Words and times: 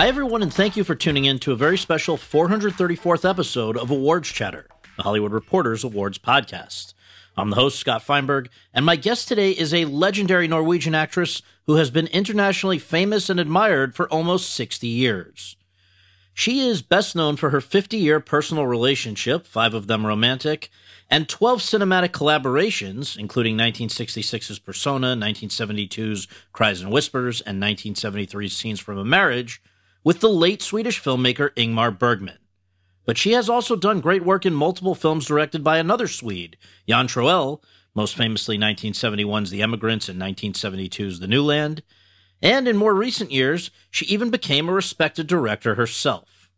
Hi, 0.00 0.08
everyone, 0.08 0.42
and 0.42 0.50
thank 0.50 0.78
you 0.78 0.84
for 0.84 0.94
tuning 0.94 1.26
in 1.26 1.38
to 1.40 1.52
a 1.52 1.56
very 1.56 1.76
special 1.76 2.16
434th 2.16 3.28
episode 3.28 3.76
of 3.76 3.90
Awards 3.90 4.30
Chatter, 4.30 4.66
the 4.96 5.02
Hollywood 5.02 5.30
Reporters 5.30 5.84
Awards 5.84 6.16
podcast. 6.16 6.94
I'm 7.36 7.50
the 7.50 7.56
host, 7.56 7.78
Scott 7.78 8.02
Feinberg, 8.02 8.48
and 8.72 8.86
my 8.86 8.96
guest 8.96 9.28
today 9.28 9.50
is 9.50 9.74
a 9.74 9.84
legendary 9.84 10.48
Norwegian 10.48 10.94
actress 10.94 11.42
who 11.66 11.74
has 11.74 11.90
been 11.90 12.06
internationally 12.06 12.78
famous 12.78 13.28
and 13.28 13.38
admired 13.38 13.94
for 13.94 14.08
almost 14.08 14.54
60 14.54 14.86
years. 14.86 15.56
She 16.32 16.60
is 16.60 16.80
best 16.80 17.14
known 17.14 17.36
for 17.36 17.50
her 17.50 17.60
50 17.60 17.98
year 17.98 18.20
personal 18.20 18.66
relationship, 18.66 19.46
five 19.46 19.74
of 19.74 19.86
them 19.86 20.06
romantic, 20.06 20.70
and 21.10 21.28
12 21.28 21.60
cinematic 21.60 22.08
collaborations, 22.08 23.18
including 23.18 23.54
1966's 23.58 24.60
Persona, 24.60 25.08
1972's 25.08 26.26
Cries 26.54 26.80
and 26.80 26.90
Whispers, 26.90 27.42
and 27.42 27.62
1973's 27.62 28.56
Scenes 28.56 28.80
from 28.80 28.96
a 28.96 29.04
Marriage, 29.04 29.60
with 30.02 30.20
the 30.20 30.28
late 30.28 30.62
Swedish 30.62 31.02
filmmaker 31.02 31.50
Ingmar 31.54 31.96
Bergman. 31.96 32.38
But 33.04 33.18
she 33.18 33.32
has 33.32 33.48
also 33.48 33.76
done 33.76 34.00
great 34.00 34.24
work 34.24 34.46
in 34.46 34.54
multiple 34.54 34.94
films 34.94 35.26
directed 35.26 35.64
by 35.64 35.78
another 35.78 36.06
Swede, 36.06 36.56
Jan 36.88 37.08
Troell, 37.08 37.62
most 37.94 38.14
famously 38.16 38.56
1971's 38.56 39.50
The 39.50 39.62
Emigrants 39.62 40.08
and 40.08 40.20
1972's 40.20 41.18
The 41.18 41.26
New 41.26 41.42
Land. 41.42 41.82
And 42.42 42.68
in 42.68 42.76
more 42.76 42.94
recent 42.94 43.32
years, 43.32 43.70
she 43.90 44.06
even 44.06 44.30
became 44.30 44.68
a 44.68 44.72
respected 44.72 45.26
director 45.26 45.74
herself. 45.74 46.50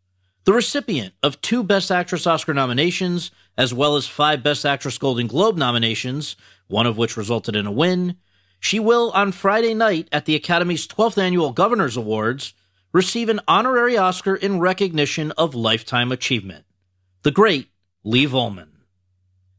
The 0.45 0.53
recipient 0.53 1.13
of 1.23 1.41
two 1.41 1.63
Best 1.63 1.91
Actress 1.91 2.27
Oscar 2.27 2.53
nominations, 2.53 3.31
as 3.57 3.73
well 3.73 3.95
as 3.95 4.07
five 4.07 4.43
Best 4.43 4.65
Actress 4.65 4.97
Golden 4.97 5.27
Globe 5.27 5.57
nominations, 5.57 6.35
one 6.67 6.85
of 6.85 6.97
which 6.97 7.17
resulted 7.17 7.55
in 7.55 7.65
a 7.65 7.71
win, 7.71 8.17
she 8.59 8.79
will, 8.79 9.11
on 9.11 9.31
Friday 9.31 9.73
night 9.73 10.07
at 10.11 10.25
the 10.25 10.35
Academy's 10.35 10.87
12th 10.87 11.17
Annual 11.17 11.51
Governors 11.51 11.97
Awards, 11.97 12.53
receive 12.93 13.27
an 13.27 13.41
honorary 13.47 13.97
Oscar 13.97 14.35
in 14.35 14.59
recognition 14.59 15.31
of 15.31 15.55
lifetime 15.55 16.11
achievement. 16.11 16.63
The 17.23 17.31
great 17.31 17.69
Liv 18.03 18.31
Ullmann. 18.31 18.69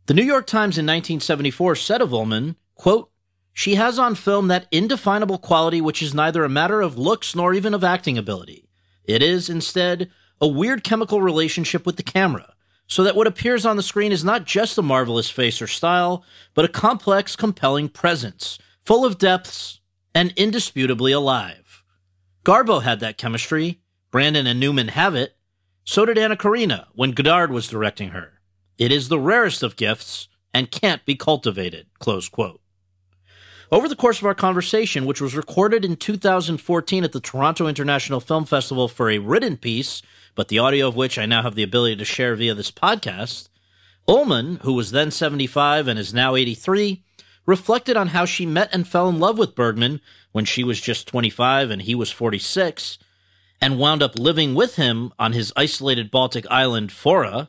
The 0.07 0.15
New 0.15 0.23
York 0.23 0.47
Times 0.47 0.79
in 0.79 0.87
1974 0.87 1.77
said 1.77 2.01
of 2.01 2.11
Ullmann, 2.11 2.57
quote, 2.75 3.11
she 3.53 3.77
has 3.77 3.99
on 3.99 4.15
film 4.15 4.49
that 4.49 4.67
indefinable 4.71 5.39
quality 5.39 5.81
which 5.81 6.03
is 6.03 6.15
neither 6.15 6.45
a 6.45 6.49
matter 6.49 6.81
of 6.81 6.99
looks 6.99 7.35
nor 7.35 7.55
even 7.55 7.75
of 7.75 7.85
acting 7.85 8.19
ability. 8.19 8.69
It 9.05 9.23
is, 9.23 9.49
instead, 9.49 10.11
a 10.41 10.49
weird 10.49 10.85
chemical 10.85 11.23
relationship 11.23 11.87
with 11.87 11.97
the 11.97 12.03
camera, 12.03 12.55
so 12.87 13.03
that 13.05 13.17
what 13.17 13.27
appears 13.27 13.65
on 13.65 13.77
the 13.77 13.83
screen 13.83 14.13
is 14.13 14.25
not 14.25 14.45
just 14.45 14.77
a 14.77 14.83
marvelous 14.83 15.31
face 15.31 15.63
or 15.63 15.67
style, 15.67 16.25
but 16.53 16.65
a 16.65 16.69
complex, 16.69 17.37
compelling 17.37 17.89
presence, 17.89 18.59
full 18.85 19.05
of 19.05 19.19
depths 19.19 19.81
and 20.15 20.33
indisputably 20.37 21.13
alive. 21.13 21.64
Garbo 22.45 22.83
had 22.83 23.01
that 23.01 23.17
chemistry. 23.17 23.81
Brando 24.13 24.47
and 24.47 24.61
Newman 24.61 24.89
have 24.89 25.15
it. 25.15 25.37
So 25.85 26.05
did 26.05 26.19
Anna 26.19 26.37
Karina 26.37 26.89
when 26.95 27.13
Godard 27.13 27.51
was 27.51 27.67
directing 27.67 28.11
her. 28.11 28.41
It 28.77 28.93
is 28.93 29.09
the 29.09 29.19
rarest 29.19 29.63
of 29.63 29.77
gifts 29.77 30.29
and 30.53 30.71
can't 30.71 31.05
be 31.07 31.17
cultivated. 31.17 31.87
Close 31.99 32.29
quote. 32.29 32.61
Over 33.73 33.89
the 33.89 33.97
course 33.97 34.19
of 34.19 34.27
our 34.27 34.35
conversation, 34.35 35.07
which 35.07 35.23
was 35.23 35.35
recorded 35.35 35.85
in 35.85 35.97
2014 35.97 37.03
at 37.03 37.13
the 37.13 37.21
Toronto 37.21 37.67
International 37.67 38.21
Film 38.21 38.45
Festival 38.45 38.89
for 38.89 39.11
a 39.11 39.19
written 39.19 39.57
piece, 39.57 40.03
but 40.35 40.49
the 40.49 40.59
audio 40.59 40.87
of 40.87 40.97
which 40.97 41.19
I 41.19 41.25
now 41.25 41.43
have 41.43 41.55
the 41.55 41.63
ability 41.63 41.97
to 41.97 42.05
share 42.05 42.37
via 42.37 42.55
this 42.55 42.71
podcast, 42.71 43.49
Ullmann, 44.07 44.61
who 44.61 44.75
was 44.75 44.91
then 44.91 45.11
75 45.11 45.89
and 45.89 45.99
is 45.99 46.13
now 46.13 46.37
83, 46.37 47.03
reflected 47.47 47.97
on 47.97 48.09
how 48.09 48.27
she 48.27 48.45
met 48.45 48.69
and 48.73 48.87
fell 48.87 49.09
in 49.09 49.19
love 49.19 49.39
with 49.39 49.55
Bergman 49.55 50.01
when 50.35 50.45
she 50.45 50.65
was 50.65 50.81
just 50.81 51.07
25 51.07 51.71
and 51.71 51.83
he 51.83 51.95
was 51.95 52.11
46, 52.11 52.99
and 53.61 53.79
wound 53.79 54.03
up 54.03 54.19
living 54.19 54.57
with 54.57 54.75
him 54.75 55.13
on 55.17 55.33
his 55.33 55.53
isolated 55.55 56.11
Baltic 56.11 56.45
island, 56.51 56.91
Fårö. 56.91 57.47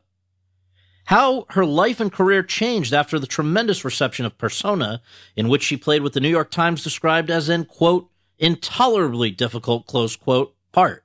How 1.05 1.47
her 1.49 1.65
life 1.65 1.99
and 1.99 2.11
career 2.11 2.43
changed 2.43 2.93
after 2.93 3.17
the 3.17 3.25
tremendous 3.25 3.83
reception 3.83 4.23
of 4.27 4.37
Persona, 4.37 5.01
in 5.35 5.49
which 5.49 5.63
she 5.63 5.77
played 5.77 6.03
what 6.03 6.13
the 6.13 6.19
New 6.19 6.29
York 6.29 6.51
Times 6.51 6.83
described 6.83 7.31
as 7.31 7.49
an, 7.49 7.65
quote, 7.65 8.07
intolerably 8.37 9.31
difficult, 9.31 9.87
close 9.87 10.15
quote, 10.15 10.55
part. 10.71 11.03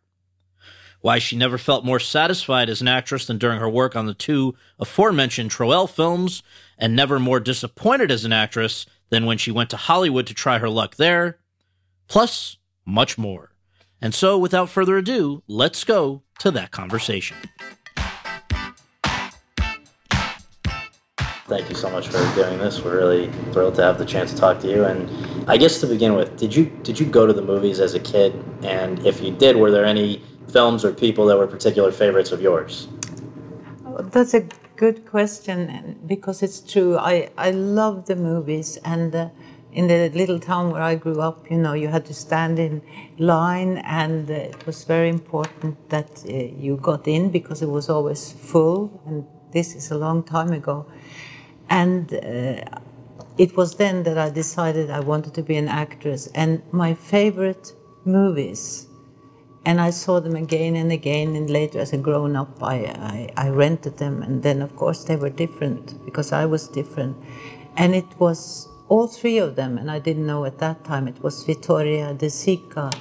Why 1.01 1.19
she 1.19 1.35
never 1.35 1.57
felt 1.57 1.83
more 1.83 1.99
satisfied 1.99 2.69
as 2.69 2.83
an 2.83 2.89
actress 2.89 3.25
than 3.25 3.39
during 3.39 3.59
her 3.59 3.71
work 3.71 3.97
on 3.97 4.05
the 4.05 4.13
two 4.13 4.55
aforementioned 4.79 5.51
Troell 5.51 5.89
films, 5.89 6.43
and 6.77 6.95
never 6.95 7.19
more 7.19 7.41
disappointed 7.41 8.11
as 8.11 8.27
an 8.27 8.35
actress 8.35 8.85
than 9.09 9.25
when 9.25 9.39
she 9.39 9.51
went 9.51 9.71
to 9.71 9.79
Hollywood 9.79 10.27
to 10.27 10.35
try 10.35 10.59
her 10.59 10.69
luck 10.69 10.97
there, 10.97 11.40
plus 12.11 12.59
much 12.85 13.17
more. 13.17 13.55
And 14.03 14.13
so, 14.15 14.37
without 14.37 14.69
further 14.69 14.99
ado, 14.99 15.43
let's 15.47 15.85
go 15.85 16.23
to 16.41 16.51
that 16.51 16.71
conversation. 16.73 17.37
Thank 21.47 21.69
you 21.69 21.75
so 21.75 21.91
much 21.91 22.09
for 22.09 22.19
doing 22.35 22.59
this. 22.59 22.83
We're 22.83 22.97
really 22.97 23.31
thrilled 23.53 23.75
to 23.77 23.83
have 23.83 23.99
the 23.99 24.05
chance 24.05 24.33
to 24.33 24.39
talk 24.39 24.61
to 24.61 24.69
you. 24.69 24.85
And 24.85 25.51
I 25.51 25.57
guess 25.57 25.81
to 25.81 25.87
begin 25.87 26.15
with, 26.15 26.37
did 26.37 26.55
you 26.55 26.67
did 26.83 26.99
you 26.99 27.07
go 27.07 27.27
to 27.27 27.33
the 27.33 27.43
movies 27.43 27.81
as 27.81 27.95
a 27.95 28.01
kid? 28.01 28.33
And 28.63 29.05
if 29.07 29.21
you 29.21 29.31
did, 29.33 29.57
were 29.57 29.71
there 29.71 29.85
any 29.85 30.23
films 30.49 30.85
or 30.85 30.93
people 30.93 31.27
that 31.27 31.37
were 31.37 31.47
particular 31.47 31.93
favorites 31.93 32.33
of 32.33 32.41
yours? 32.41 32.89
That's 34.15 34.35
a 34.35 34.47
good 34.77 35.05
question 35.05 35.99
because 36.07 36.43
it's 36.43 36.61
true. 36.61 36.97
I, 36.97 37.31
I 37.37 37.51
love 37.51 38.07
the 38.07 38.17
movies 38.17 38.79
and 38.85 39.15
uh, 39.15 39.29
in 39.73 39.87
the 39.87 40.11
little 40.11 40.41
town 40.41 40.71
where 40.71 40.83
I 40.83 40.95
grew 40.97 41.21
up, 41.21 41.51
you 41.51 41.59
know, 41.59 41.75
you 41.75 41.89
had 41.89 42.05
to 42.07 42.15
stand 42.15 42.59
in 42.59 42.83
line 43.19 43.79
and 43.79 44.31
uh, 44.31 44.35
it 44.35 44.67
was 44.67 44.85
very 44.85 45.09
important 45.09 45.89
that 45.91 46.25
uh, 46.29 46.33
you 46.33 46.77
got 46.77 47.07
in 47.07 47.31
because 47.31 47.63
it 47.63 47.69
was 47.69 47.89
always 47.89 48.33
full 48.33 49.03
and 49.07 49.25
this 49.53 49.75
is 49.75 49.91
a 49.91 49.99
long 49.99 50.23
time 50.23 50.53
ago. 50.53 50.87
And 51.69 52.13
uh, 52.13 52.79
it 53.39 53.57
was 53.57 53.77
then 53.77 54.03
that 54.03 54.19
I 54.19 54.31
decided 54.31 54.91
I 54.91 55.01
wanted 55.01 55.35
to 55.35 55.43
be 55.43 55.57
an 55.57 55.69
actress 55.69 56.29
and 56.35 56.63
my 56.73 56.95
favorite 56.95 57.73
movies 58.05 58.89
and 59.65 59.81
I 59.81 59.91
saw 59.91 60.21
them 60.21 60.37
again 60.37 60.75
and 60.77 60.91
again. 60.91 61.37
And 61.37 61.51
later, 61.51 61.81
as 61.81 61.93
a 61.93 61.99
grown 61.99 62.35
up, 62.35 62.63
I, 62.63 62.77
I, 62.77 63.33
I, 63.37 63.49
rented 63.51 63.99
them. 63.99 64.23
And 64.23 64.43
then, 64.43 64.63
of 64.63 64.75
course, 64.75 65.05
they 65.05 65.17
were 65.17 65.29
different 65.29 66.03
because 66.05 66.33
I 66.33 66.47
was 66.47 66.67
different. 66.69 67.17
And 67.77 67.95
it 67.95 68.07
was 68.19 68.70
all 68.91 69.09
three 69.09 69.39
of 69.39 69.57
them, 69.57 69.79
and 69.79 69.91
I 69.91 70.01
didn't 70.01 70.27
know 70.27 70.45
at 70.47 70.59
that 70.59 70.85
time, 70.85 71.09
it 71.09 71.23
was 71.23 71.45
Vittorio 71.45 72.15
De 72.15 72.29
Sica. 72.29 72.93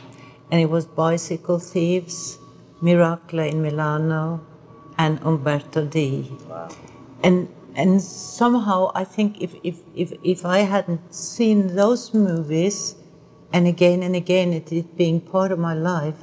And 0.51 0.61
it 0.61 0.69
was 0.69 0.85
Bicycle 0.87 1.59
Thieves, 1.59 2.39
Miracle 2.81 3.39
in 3.39 3.61
Milano, 3.63 4.41
and 4.97 5.19
Umberto 5.23 5.85
D. 5.85 6.31
Wow. 6.49 6.69
And, 7.23 7.49
and 7.75 8.01
somehow, 8.01 8.91
I 8.95 9.05
think 9.05 9.41
if, 9.41 9.55
if, 9.63 9.79
if, 9.95 10.13
if 10.23 10.45
I 10.45 10.59
hadn't 10.59 11.15
seen 11.15 11.75
those 11.75 12.13
movies, 12.13 12.95
and 13.53 13.67
again 13.67 14.03
and 14.03 14.15
again, 14.15 14.53
it, 14.53 14.71
it 14.73 14.97
being 14.97 15.21
part 15.21 15.51
of 15.51 15.59
my 15.59 15.75
life, 15.75 16.17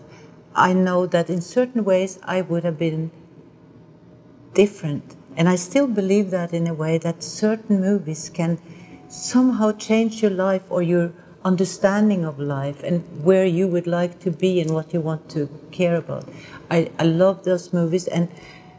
I 0.57 0.75
know 0.75 1.07
that 1.07 1.31
in 1.31 1.43
certain 1.43 1.85
ways 1.85 2.21
I 2.25 2.43
would 2.43 2.65
have 2.65 2.79
been 2.79 3.13
different 4.55 5.17
And 5.37 5.49
I 5.49 5.57
still 5.57 5.87
believe 5.89 6.31
that 6.31 6.55
in 6.55 6.67
a 6.67 6.75
way 6.75 6.99
that 6.99 7.23
certain 7.23 7.81
movies 7.81 8.31
can 8.31 8.59
somehow 9.09 9.73
change 9.73 10.23
your 10.23 10.31
life 10.31 10.63
or 10.71 10.83
your 10.83 11.13
understanding 11.45 12.25
of 12.25 12.39
life 12.41 12.83
and 12.83 13.05
where 13.23 13.47
you 13.47 13.69
would 13.69 13.87
like 13.87 14.19
to 14.19 14.31
be 14.31 14.61
and 14.61 14.71
what 14.71 14.93
you 14.93 15.01
want 15.01 15.29
to 15.31 15.49
care 15.71 15.95
about. 15.95 16.29
I, 16.71 16.91
I 16.99 17.05
love 17.05 17.45
those 17.45 17.73
movies. 17.73 18.09
And 18.09 18.29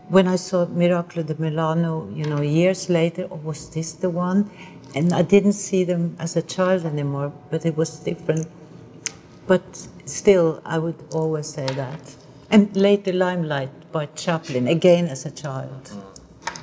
when 0.09 0.27
I 0.27 0.35
saw 0.35 0.65
Miracolo 0.65 1.25
di 1.25 1.35
Milano, 1.39 2.09
you 2.13 2.25
know, 2.25 2.41
years 2.41 2.89
later, 2.89 3.27
oh, 3.31 3.37
was 3.37 3.69
this 3.69 3.93
the 3.93 4.09
one? 4.09 4.49
And 4.95 5.13
I 5.13 5.21
didn't 5.21 5.53
see 5.53 5.83
them 5.83 6.15
as 6.19 6.35
a 6.35 6.41
child 6.41 6.85
anymore, 6.85 7.31
but 7.49 7.65
it 7.65 7.77
was 7.77 7.99
different. 7.99 8.47
But 9.47 9.87
still, 10.05 10.61
I 10.65 10.77
would 10.77 11.01
always 11.13 11.47
say 11.47 11.65
that. 11.65 12.15
And 12.49 12.75
later, 12.75 13.13
Limelight 13.13 13.91
by 13.91 14.07
Chaplin, 14.07 14.67
again 14.67 15.07
as 15.07 15.25
a 15.25 15.31
child. 15.31 15.83
Mm. 15.85 16.16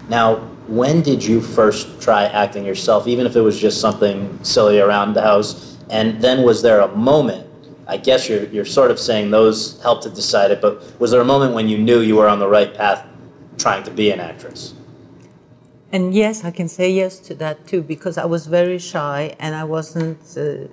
Now, 0.09 0.37
when 0.67 1.03
did 1.03 1.25
you 1.25 1.41
first 1.41 2.01
try 2.01 2.25
acting 2.25 2.65
yourself, 2.65 3.07
even 3.07 3.27
if 3.27 3.37
it 3.37 3.41
was 3.41 3.59
just 3.59 3.81
something 3.81 4.39
silly 4.43 4.79
around 4.81 5.15
the 5.15 5.23
house? 5.23 5.77
And 5.91 6.21
then 6.21 6.43
was 6.43 6.63
there 6.63 6.81
a 6.81 6.89
moment? 6.97 7.47
I 7.87 7.99
guess 7.99 8.29
you're, 8.29 8.45
you're 8.47 8.65
sort 8.65 8.91
of 8.91 8.99
saying 8.99 9.31
those 9.31 9.81
helped 9.83 10.05
to 10.05 10.11
decide 10.11 10.51
it, 10.51 10.63
but 10.63 10.99
was 10.99 11.11
there 11.11 11.21
a 11.21 11.25
moment 11.25 11.55
when 11.55 11.69
you 11.69 11.77
knew 11.77 12.01
you 12.01 12.17
were 12.17 12.29
on 12.29 12.39
the 12.39 12.49
right 12.49 12.73
path 12.73 13.07
trying 13.59 13.83
to 13.85 13.91
be 13.91 14.11
an 14.11 14.21
actress? 14.21 14.75
And 15.93 16.15
yes, 16.15 16.45
I 16.45 16.51
can 16.51 16.67
say 16.67 16.91
yes 16.91 17.19
to 17.21 17.35
that 17.37 17.67
too, 17.67 17.83
because 17.83 18.19
I 18.19 18.25
was 18.25 18.47
very 18.47 18.79
shy 18.79 19.37
and 19.39 19.55
I 19.55 19.65
wasn't 19.65 20.19
uh, 20.37 20.67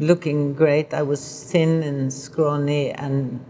looking 0.00 0.54
great. 0.54 0.92
I 0.92 1.02
was 1.02 1.44
thin 1.44 1.82
and 1.82 2.12
scrawny, 2.12 2.90
and 2.90 3.40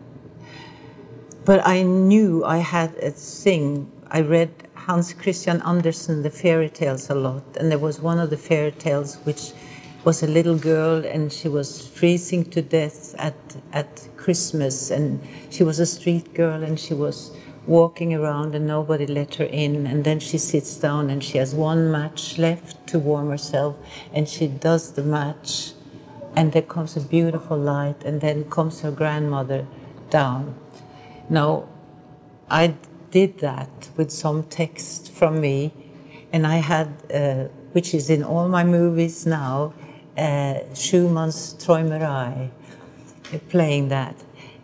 but 1.44 1.66
I 1.66 1.82
knew 1.82 2.44
I 2.44 2.58
had 2.58 2.94
a 2.96 3.10
thing. 3.10 3.90
I 4.10 4.20
read 4.20 4.63
Hans 4.86 5.14
Christian 5.14 5.62
Andersen, 5.62 6.22
the 6.22 6.28
fairy 6.28 6.68
tales, 6.68 7.08
a 7.08 7.14
lot. 7.14 7.42
And 7.56 7.70
there 7.70 7.78
was 7.78 8.02
one 8.02 8.18
of 8.18 8.28
the 8.28 8.36
fairy 8.36 8.70
tales 8.70 9.16
which 9.24 9.52
was 10.04 10.22
a 10.22 10.26
little 10.26 10.58
girl 10.58 11.02
and 11.06 11.32
she 11.32 11.48
was 11.48 11.88
freezing 11.88 12.44
to 12.50 12.60
death 12.60 13.14
at, 13.18 13.34
at 13.72 14.06
Christmas. 14.18 14.90
And 14.90 15.22
she 15.48 15.64
was 15.64 15.78
a 15.78 15.86
street 15.86 16.34
girl 16.34 16.62
and 16.62 16.78
she 16.78 16.92
was 16.92 17.34
walking 17.66 18.12
around 18.12 18.54
and 18.54 18.66
nobody 18.66 19.06
let 19.06 19.36
her 19.36 19.46
in. 19.46 19.86
And 19.86 20.04
then 20.04 20.20
she 20.20 20.36
sits 20.36 20.76
down 20.76 21.08
and 21.08 21.24
she 21.24 21.38
has 21.38 21.54
one 21.54 21.90
match 21.90 22.36
left 22.36 22.86
to 22.88 22.98
warm 22.98 23.30
herself. 23.30 23.76
And 24.12 24.28
she 24.28 24.48
does 24.48 24.92
the 24.92 25.02
match. 25.02 25.72
And 26.36 26.52
there 26.52 26.60
comes 26.60 26.94
a 26.94 27.00
beautiful 27.00 27.56
light. 27.56 28.04
And 28.04 28.20
then 28.20 28.50
comes 28.50 28.82
her 28.82 28.90
grandmother 28.90 29.66
down. 30.10 30.56
Now, 31.30 31.68
I 32.50 32.74
did 33.14 33.38
that 33.38 33.90
with 33.96 34.10
some 34.10 34.42
text 34.42 35.12
from 35.12 35.40
me, 35.40 35.72
and 36.32 36.44
I 36.44 36.56
had, 36.56 36.88
uh, 37.14 37.44
which 37.70 37.94
is 37.94 38.10
in 38.10 38.24
all 38.24 38.48
my 38.48 38.64
movies 38.64 39.24
now, 39.24 39.72
uh, 40.18 40.54
Schumann's 40.74 41.54
Träumerei, 41.54 42.50
uh, 43.32 43.38
playing 43.48 43.86
that. 43.90 44.16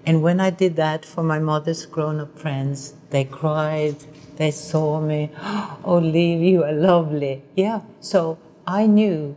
And 0.05 0.21
when 0.21 0.41
I 0.41 0.51
did 0.51 0.75
that 0.75 1.05
for 1.05 1.23
my 1.23 1.39
mother's 1.39 1.87
grown-up 1.87 2.37
friends, 2.37 2.95
they 3.11 3.25
cried, 3.25 3.99
they 4.35 4.51
saw 4.51 5.01
me, 5.01 5.31
oh, 5.85 6.01
Liv, 6.03 6.41
you 6.41 6.65
are 6.65 6.73
lovely. 6.73 7.45
Yeah, 7.55 7.83
so 8.01 8.37
I 8.67 8.87
knew 8.87 9.37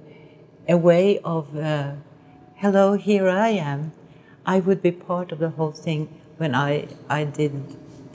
a 0.68 0.75
way 0.75 1.19
of, 1.19 1.56
uh, 1.56 1.92
hello, 2.56 2.94
here 2.94 3.30
I 3.30 3.50
am. 3.50 3.92
I 4.44 4.60
would 4.60 4.81
be 4.81 4.92
part 4.92 5.31
of 5.31 5.38
the 5.38 5.51
whole 5.51 5.71
thing 5.71 6.10
when 6.38 6.56
I, 6.56 6.88
I 7.07 7.25
did 7.25 7.54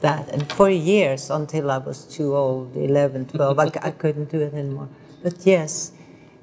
that. 0.00 0.28
And 0.28 0.50
for 0.52 0.70
years, 0.70 1.30
until 1.30 1.70
I 1.70 1.78
was 1.78 2.04
too 2.04 2.36
old, 2.36 2.76
11, 2.76 3.26
12, 3.26 3.58
I, 3.58 3.64
I 3.82 3.90
couldn't 3.90 4.30
do 4.30 4.40
it 4.40 4.54
anymore. 4.54 4.88
But 5.22 5.46
yes, 5.46 5.92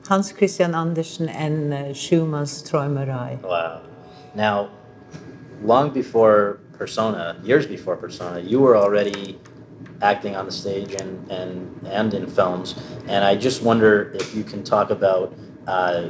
Hans 0.08 0.32
Christian 0.32 0.76
Andersen 0.76 1.30
and 1.30 1.74
uh, 1.74 1.94
Schumann's 1.94 2.62
Träumerei. 2.64 3.42
Wow. 3.42 3.82
Now, 4.36 4.70
long 5.62 5.92
before 5.92 6.60
Persona, 6.74 7.40
years 7.44 7.66
before 7.66 7.96
Persona, 7.96 8.40
you 8.40 8.60
were 8.60 8.78
already 8.78 9.40
acting 10.02 10.36
on 10.36 10.46
the 10.46 10.52
stage 10.52 10.94
and, 10.94 11.32
and, 11.32 11.88
and 11.88 12.14
in 12.14 12.28
films. 12.28 12.76
And 13.08 13.24
I 13.24 13.36
just 13.36 13.64
wonder 13.64 14.12
if 14.14 14.36
you 14.36 14.44
can 14.44 14.64
talk 14.64 14.90
about 14.90 15.34
uh, 15.68 16.10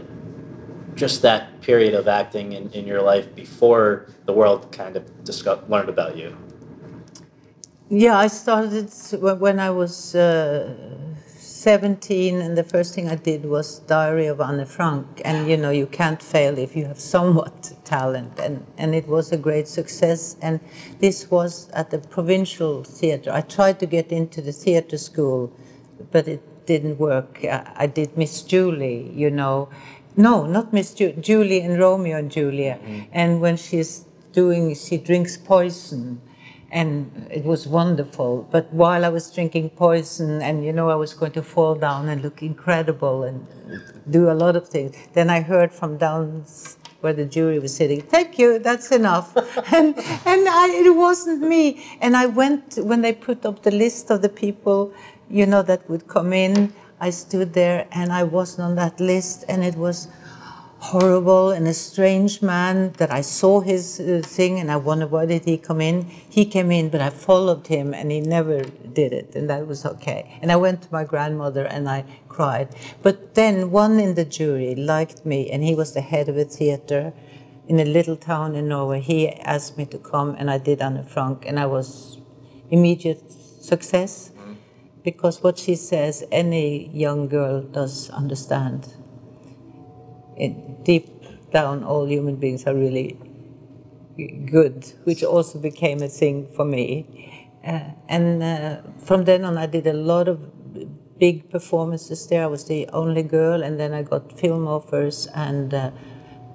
just 0.95 1.21
that 1.21 1.61
period 1.61 1.93
of 1.93 2.07
acting 2.07 2.53
in, 2.53 2.69
in 2.71 2.87
your 2.87 3.01
life 3.01 3.33
before 3.35 4.07
the 4.25 4.33
world 4.33 4.71
kind 4.71 4.95
of 4.95 5.23
discovered, 5.23 5.69
learned 5.69 5.89
about 5.89 6.17
you. 6.17 6.35
Yeah, 7.89 8.17
I 8.17 8.27
started 8.27 8.89
when 9.39 9.59
I 9.59 9.69
was 9.69 10.15
uh, 10.15 10.75
17, 11.37 12.41
and 12.41 12.57
the 12.57 12.63
first 12.63 12.95
thing 12.95 13.07
I 13.07 13.15
did 13.15 13.45
was 13.45 13.77
Diary 13.79 14.25
of 14.25 14.41
Anne 14.41 14.65
Frank. 14.65 15.21
And 15.23 15.47
you 15.47 15.55
know, 15.55 15.69
you 15.69 15.85
can't 15.85 16.21
fail 16.21 16.57
if 16.57 16.75
you 16.75 16.85
have 16.85 16.99
somewhat 17.15 17.73
talent, 17.85 18.39
and, 18.39 18.65
and 18.79 18.95
it 18.95 19.07
was 19.07 19.31
a 19.31 19.37
great 19.37 19.67
success. 19.67 20.35
And 20.41 20.61
this 20.99 21.29
was 21.29 21.69
at 21.73 21.91
the 21.91 21.99
provincial 21.99 22.83
theater. 22.83 23.31
I 23.31 23.41
tried 23.41 23.79
to 23.81 23.85
get 23.85 24.11
into 24.11 24.41
the 24.41 24.51
theater 24.51 24.97
school, 24.97 25.53
but 26.11 26.27
it 26.27 26.65
didn't 26.65 26.97
work. 26.97 27.39
I, 27.43 27.71
I 27.75 27.87
did 27.87 28.17
Miss 28.17 28.41
Julie, 28.41 29.11
you 29.13 29.29
know. 29.29 29.69
No, 30.17 30.47
not 30.47 30.73
Miss 30.73 30.91
Ju- 30.95 31.13
Julie 31.13 31.61
and 31.61 31.77
Romeo 31.77 32.17
and 32.17 32.31
Julia. 32.31 32.79
Mm. 32.83 33.07
And 33.11 33.41
when 33.41 33.57
she's 33.57 34.05
doing, 34.33 34.73
she 34.73 34.97
drinks 34.97 35.37
poison 35.37 36.19
and 36.75 37.27
it 37.31 37.45
was 37.45 37.65
wonderful. 37.65 38.45
But 38.51 38.71
while 38.73 39.05
I 39.05 39.09
was 39.09 39.31
drinking 39.31 39.69
poison, 39.71 40.41
and 40.41 40.65
you 40.65 40.73
know, 40.73 40.89
I 40.89 40.95
was 40.95 41.13
going 41.13 41.31
to 41.31 41.41
fall 41.41 41.73
down 41.73 42.09
and 42.09 42.21
look 42.21 42.43
incredible 42.43 43.23
and 43.23 43.47
do 44.09 44.29
a 44.29 44.35
lot 44.43 44.57
of 44.57 44.67
things, 44.67 44.93
then 45.13 45.29
I 45.29 45.39
heard 45.39 45.71
from 45.71 45.97
down 45.97 46.43
where 46.99 47.13
the 47.13 47.23
jury 47.23 47.59
was 47.59 47.73
sitting, 47.73 48.01
"Thank 48.01 48.37
you, 48.37 48.59
that's 48.59 48.91
enough," 48.91 49.27
and 49.73 49.97
and 50.31 50.41
I, 50.63 50.67
it 50.83 50.93
wasn't 50.93 51.41
me. 51.47 51.81
And 52.01 52.17
I 52.17 52.25
went 52.25 52.77
when 52.89 53.01
they 53.01 53.13
put 53.13 53.45
up 53.45 53.63
the 53.63 53.71
list 53.71 54.11
of 54.11 54.21
the 54.21 54.33
people, 54.43 54.93
you 55.29 55.45
know, 55.45 55.63
that 55.63 55.89
would 55.89 56.07
come 56.09 56.33
in. 56.33 56.73
I 56.99 57.09
stood 57.11 57.53
there, 57.53 57.87
and 57.93 58.11
I 58.11 58.23
wasn't 58.23 58.63
on 58.67 58.75
that 58.75 58.99
list, 58.99 59.45
and 59.47 59.63
it 59.63 59.75
was 59.75 60.09
horrible 60.91 61.49
and 61.49 61.67
a 61.67 61.73
strange 61.73 62.43
man 62.43 62.91
that 62.99 63.11
I 63.11 63.21
saw 63.21 63.59
his 63.59 63.99
uh, 63.99 64.21
thing 64.23 64.59
and 64.59 64.71
I 64.71 64.75
wondered 64.75 65.09
why 65.09 65.25
did 65.25 65.45
he 65.45 65.57
come 65.57 65.81
in. 65.81 66.05
He 66.37 66.45
came 66.45 66.71
in, 66.71 66.89
but 66.89 67.01
I 67.01 67.09
followed 67.09 67.65
him 67.65 67.93
and 67.93 68.11
he 68.11 68.21
never 68.21 68.61
did 68.99 69.11
it, 69.11 69.35
and 69.35 69.49
that 69.49 69.65
was 69.65 69.83
okay. 69.85 70.37
And 70.41 70.51
I 70.51 70.57
went 70.57 70.83
to 70.83 70.89
my 70.91 71.03
grandmother 71.03 71.65
and 71.65 71.89
I 71.89 72.05
cried. 72.29 72.67
But 73.01 73.33
then 73.33 73.71
one 73.71 73.99
in 73.99 74.13
the 74.13 74.25
jury 74.25 74.75
liked 74.75 75.25
me, 75.25 75.49
and 75.49 75.63
he 75.63 75.73
was 75.73 75.93
the 75.93 76.01
head 76.01 76.29
of 76.29 76.37
a 76.37 76.45
theater 76.45 77.13
in 77.67 77.79
a 77.79 77.85
little 77.85 78.15
town 78.15 78.55
in 78.55 78.67
Norway. 78.67 79.01
He 79.01 79.29
asked 79.55 79.77
me 79.79 79.85
to 79.87 79.97
come, 79.97 80.35
and 80.37 80.51
I 80.51 80.59
did 80.59 80.81
Anne 80.81 81.03
Frank, 81.03 81.45
and 81.47 81.59
I 81.59 81.65
was 81.65 82.19
immediate 82.69 83.31
success 83.31 84.31
because 85.03 85.41
what 85.41 85.57
she 85.57 85.75
says, 85.75 86.23
any 86.31 86.89
young 86.89 87.27
girl 87.27 87.61
does 87.61 88.09
understand 88.11 88.93
it, 90.37 90.83
deep 90.83 91.09
down, 91.51 91.83
all 91.83 92.05
human 92.05 92.35
beings 92.35 92.65
are 92.65 92.75
really 92.75 93.17
good, 94.45 94.85
which 95.03 95.23
also 95.23 95.59
became 95.59 96.01
a 96.01 96.07
thing 96.07 96.47
for 96.55 96.65
me. 96.65 97.49
Uh, 97.65 97.91
and 98.07 98.43
uh, 98.43 98.81
from 98.99 99.25
then 99.25 99.43
on, 99.43 99.57
I 99.57 99.65
did 99.65 99.87
a 99.87 99.93
lot 99.93 100.27
of 100.27 100.39
big 101.19 101.49
performances 101.49 102.27
there. 102.27 102.43
I 102.43 102.47
was 102.47 102.65
the 102.65 102.87
only 102.89 103.23
girl, 103.23 103.63
and 103.63 103.79
then 103.79 103.93
I 103.93 104.03
got 104.03 104.37
film 104.37 104.67
offers 104.67 105.27
and. 105.33 105.73
Uh, 105.73 105.91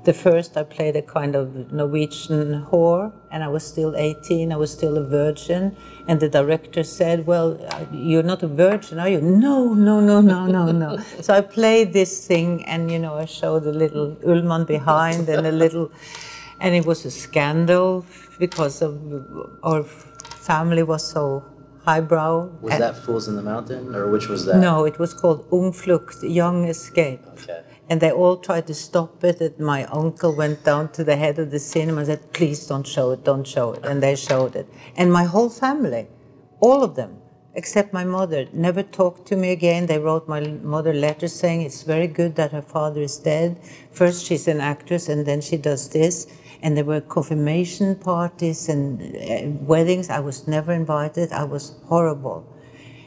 the 0.04 0.14
first 0.14 0.56
I 0.56 0.62
played 0.62 0.96
a 0.96 1.02
kind 1.02 1.34
of 1.36 1.72
Norwegian 1.72 2.66
whore, 2.70 3.12
and 3.30 3.44
I 3.44 3.48
was 3.48 3.66
still 3.66 3.94
18, 3.96 4.52
I 4.52 4.56
was 4.56 4.72
still 4.72 4.96
a 4.96 5.04
virgin. 5.04 5.76
And 6.10 6.18
the 6.18 6.28
director 6.28 6.82
said, 6.82 7.24
Well, 7.24 7.48
you're 7.92 8.24
not 8.24 8.42
a 8.42 8.48
virgin, 8.48 8.98
are 8.98 9.08
you? 9.08 9.20
No, 9.20 9.72
no, 9.74 10.00
no, 10.00 10.20
no, 10.20 10.44
no, 10.44 10.72
no. 10.72 10.98
so 11.20 11.32
I 11.32 11.40
played 11.40 11.92
this 11.92 12.26
thing, 12.26 12.64
and 12.66 12.90
you 12.90 12.98
know, 12.98 13.14
I 13.14 13.26
showed 13.26 13.64
a 13.64 13.76
little 13.82 14.16
Ullman 14.26 14.64
behind 14.64 15.28
and 15.28 15.46
a 15.46 15.52
little, 15.52 15.92
and 16.58 16.74
it 16.74 16.84
was 16.84 17.04
a 17.04 17.12
scandal 17.12 18.04
because 18.40 18.82
of 18.82 18.92
our 19.62 19.84
family 20.48 20.82
was 20.82 21.08
so 21.16 21.44
highbrow. 21.84 22.50
Was 22.60 22.72
and 22.72 22.82
that 22.82 22.96
Fools 22.96 23.28
in 23.28 23.36
the 23.36 23.46
Mountain, 23.52 23.94
or 23.94 24.10
which 24.10 24.26
was 24.26 24.46
that? 24.46 24.56
No, 24.56 24.86
it 24.86 24.98
was 24.98 25.14
called 25.14 25.46
Ung 25.52 25.70
flukt, 25.72 26.18
Young 26.24 26.64
Escape. 26.64 27.24
Okay 27.34 27.69
and 27.90 28.00
they 28.00 28.12
all 28.12 28.36
tried 28.36 28.68
to 28.68 28.74
stop 28.74 29.24
it. 29.24 29.40
And 29.40 29.58
my 29.58 29.84
uncle 29.86 30.32
went 30.32 30.62
down 30.64 30.92
to 30.92 31.02
the 31.02 31.16
head 31.16 31.40
of 31.40 31.50
the 31.50 31.58
cinema 31.58 31.98
and 31.98 32.06
said, 32.06 32.32
please 32.32 32.64
don't 32.64 32.86
show 32.86 33.10
it, 33.10 33.24
don't 33.24 33.46
show 33.46 33.72
it. 33.72 33.84
And 33.84 34.00
they 34.00 34.14
showed 34.14 34.54
it. 34.54 34.68
And 34.96 35.12
my 35.12 35.24
whole 35.24 35.50
family, 35.50 36.06
all 36.60 36.84
of 36.84 36.94
them, 36.94 37.18
except 37.54 37.92
my 37.92 38.04
mother, 38.04 38.46
never 38.52 38.84
talked 38.84 39.26
to 39.26 39.36
me 39.36 39.50
again. 39.50 39.86
They 39.86 39.98
wrote 39.98 40.28
my 40.28 40.40
mother 40.40 40.94
letters 40.94 41.32
saying 41.32 41.62
it's 41.62 41.82
very 41.82 42.06
good 42.06 42.36
that 42.36 42.52
her 42.52 42.62
father 42.62 43.00
is 43.00 43.18
dead. 43.18 43.60
First, 43.90 44.24
she's 44.24 44.46
an 44.46 44.60
actress, 44.60 45.08
and 45.08 45.26
then 45.26 45.40
she 45.40 45.56
does 45.56 45.88
this. 45.88 46.28
And 46.62 46.76
there 46.76 46.84
were 46.84 47.00
confirmation 47.00 47.96
parties 47.96 48.68
and 48.68 49.02
uh, 49.02 49.64
weddings. 49.64 50.10
I 50.10 50.20
was 50.20 50.46
never 50.46 50.72
invited. 50.72 51.32
I 51.32 51.42
was 51.42 51.74
horrible. 51.86 52.46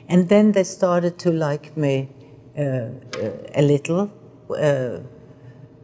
And 0.09 0.27
then 0.27 0.51
they 0.51 0.65
started 0.65 1.17
to 1.19 1.31
like 1.31 1.77
me 1.77 2.09
uh, 2.57 2.61
uh, 2.61 2.89
a 3.55 3.61
little 3.61 4.11
uh, 4.49 4.99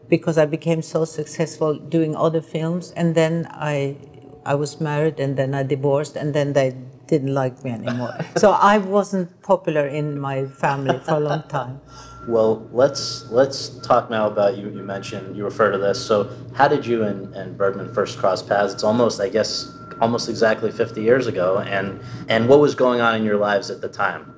because 0.10 0.38
I 0.38 0.46
became 0.46 0.82
so 0.82 1.06
successful 1.06 1.76
doing 1.78 2.16
other 2.16 2.42
films. 2.42 2.92
And 2.96 3.16
then 3.16 3.48
I, 3.52 3.98
I 4.46 4.56
was 4.56 4.82
married 4.82 5.20
and 5.20 5.38
then 5.38 5.54
I 5.54 5.64
divorced 5.64 6.16
and 6.16 6.34
then 6.34 6.54
they 6.54 6.76
didn't 7.08 7.34
like 7.34 7.64
me 7.64 7.72
anymore. 7.72 8.18
so 8.38 8.52
I 8.52 8.78
wasn't 8.78 9.42
popular 9.42 9.88
in 9.88 10.20
my 10.20 10.46
family 10.46 11.00
for 11.00 11.16
a 11.16 11.20
long 11.20 11.44
time. 11.44 11.82
Well, 12.28 12.68
let's 12.72 13.26
let's 13.32 13.70
talk 13.80 14.12
now 14.12 14.28
about 14.28 14.58
you. 14.58 14.70
You 14.70 14.84
mentioned 14.84 15.36
you 15.36 15.46
refer 15.46 15.72
to 15.72 15.80
this. 15.80 16.06
So, 16.06 16.30
how 16.54 16.68
did 16.68 16.86
you 16.86 17.04
and, 17.04 17.34
and 17.34 17.58
Bergman 17.58 17.92
first 17.94 18.20
cross 18.20 18.44
paths? 18.44 18.74
It's 18.74 18.84
almost, 18.84 19.20
I 19.20 19.30
guess, 19.30 19.74
almost 20.00 20.30
exactly 20.30 20.70
50 20.70 21.02
years 21.02 21.26
ago. 21.28 21.60
And 21.60 22.00
and 22.28 22.48
what 22.48 22.60
was 22.60 22.76
going 22.76 23.02
on 23.02 23.16
in 23.16 23.24
your 23.24 23.38
lives 23.38 23.72
at 23.72 23.82
the 23.82 23.90
time? 23.90 24.36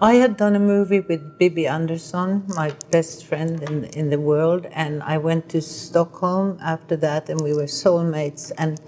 I 0.00 0.16
had 0.16 0.36
done 0.36 0.54
a 0.54 0.58
movie 0.58 1.00
with 1.00 1.38
Bibi 1.38 1.66
Andersson, 1.66 2.44
my 2.48 2.74
best 2.90 3.24
friend 3.24 3.62
in 3.62 3.84
in 3.84 4.10
the 4.10 4.20
world, 4.20 4.66
and 4.72 5.02
I 5.02 5.16
went 5.16 5.48
to 5.50 5.62
Stockholm 5.62 6.58
after 6.60 6.96
that, 6.96 7.30
and 7.30 7.40
we 7.40 7.54
were 7.54 7.66
soulmates. 7.66 8.52
And 8.58 8.78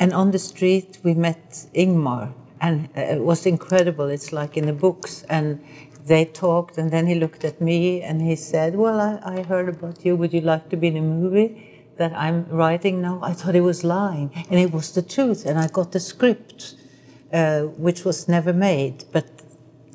and 0.00 0.14
on 0.14 0.30
the 0.30 0.38
street 0.38 1.00
we 1.02 1.12
met 1.12 1.66
Ingmar, 1.74 2.32
and 2.62 2.88
it 2.96 3.20
was 3.20 3.44
incredible. 3.44 4.08
It's 4.08 4.32
like 4.32 4.56
in 4.56 4.64
the 4.64 4.72
books, 4.72 5.22
and 5.28 5.60
they 6.06 6.24
talked, 6.24 6.78
and 6.78 6.90
then 6.90 7.06
he 7.06 7.14
looked 7.14 7.44
at 7.44 7.60
me 7.60 8.00
and 8.00 8.22
he 8.22 8.34
said, 8.34 8.74
Well, 8.74 8.98
I, 9.00 9.20
I 9.40 9.42
heard 9.42 9.68
about 9.68 10.02
you. 10.02 10.16
Would 10.16 10.32
you 10.32 10.40
like 10.40 10.70
to 10.70 10.76
be 10.78 10.86
in 10.86 10.96
a 10.96 11.02
movie 11.02 11.84
that 11.98 12.14
I'm 12.14 12.46
writing 12.48 13.02
now? 13.02 13.20
I 13.22 13.34
thought 13.34 13.54
he 13.54 13.60
was 13.60 13.84
lying, 13.84 14.30
and 14.48 14.58
it 14.58 14.72
was 14.72 14.92
the 14.92 15.02
truth. 15.02 15.44
And 15.44 15.58
I 15.58 15.66
got 15.68 15.92
the 15.92 16.00
script, 16.00 16.74
uh, 17.34 17.64
which 17.76 18.06
was 18.06 18.28
never 18.28 18.54
made. 18.54 19.04
But 19.12 19.37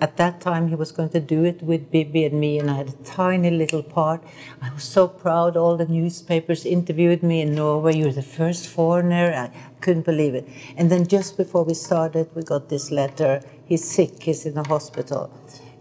at 0.02 0.18
that 0.18 0.42
time, 0.42 0.68
he 0.68 0.76
was 0.76 0.92
going 0.92 1.10
to 1.10 1.20
do 1.20 1.44
it 1.44 1.62
with 1.62 1.92
Bibi 1.92 2.26
and 2.26 2.40
me, 2.40 2.60
and 2.60 2.70
I 2.70 2.76
had 2.76 2.90
a 2.90 3.04
tiny 3.04 3.52
little 3.52 3.84
part. 3.84 4.24
I 4.62 4.74
was 4.74 4.84
so 4.84 5.08
proud. 5.08 5.56
All 5.56 5.78
the 5.78 5.86
newspapers 5.86 6.66
interviewed 6.66 7.24
me 7.24 7.42
in 7.42 7.56
Norway. 7.56 7.96
You're 7.96 8.12
the 8.12 8.22
first 8.22 8.68
foreigner. 8.68 9.34
I 9.34 9.52
couldn't 9.82 10.06
believe 10.06 10.36
it. 10.36 10.48
And 10.76 10.92
then 10.92 11.08
just 11.08 11.38
before 11.38 11.64
we 11.64 11.74
started, 11.74 12.30
we 12.36 12.44
got 12.44 12.70
this 12.70 12.92
letter. 12.92 13.42
He's 13.66 13.90
sick. 13.90 14.24
He's 14.24 14.46
in 14.46 14.56
the 14.56 14.64
hospital. 14.64 15.32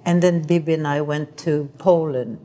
And 0.05 0.23
then 0.23 0.43
Bibi 0.43 0.75
and 0.75 0.87
I 0.87 1.01
went 1.01 1.37
to 1.39 1.71
Poland. 1.79 2.39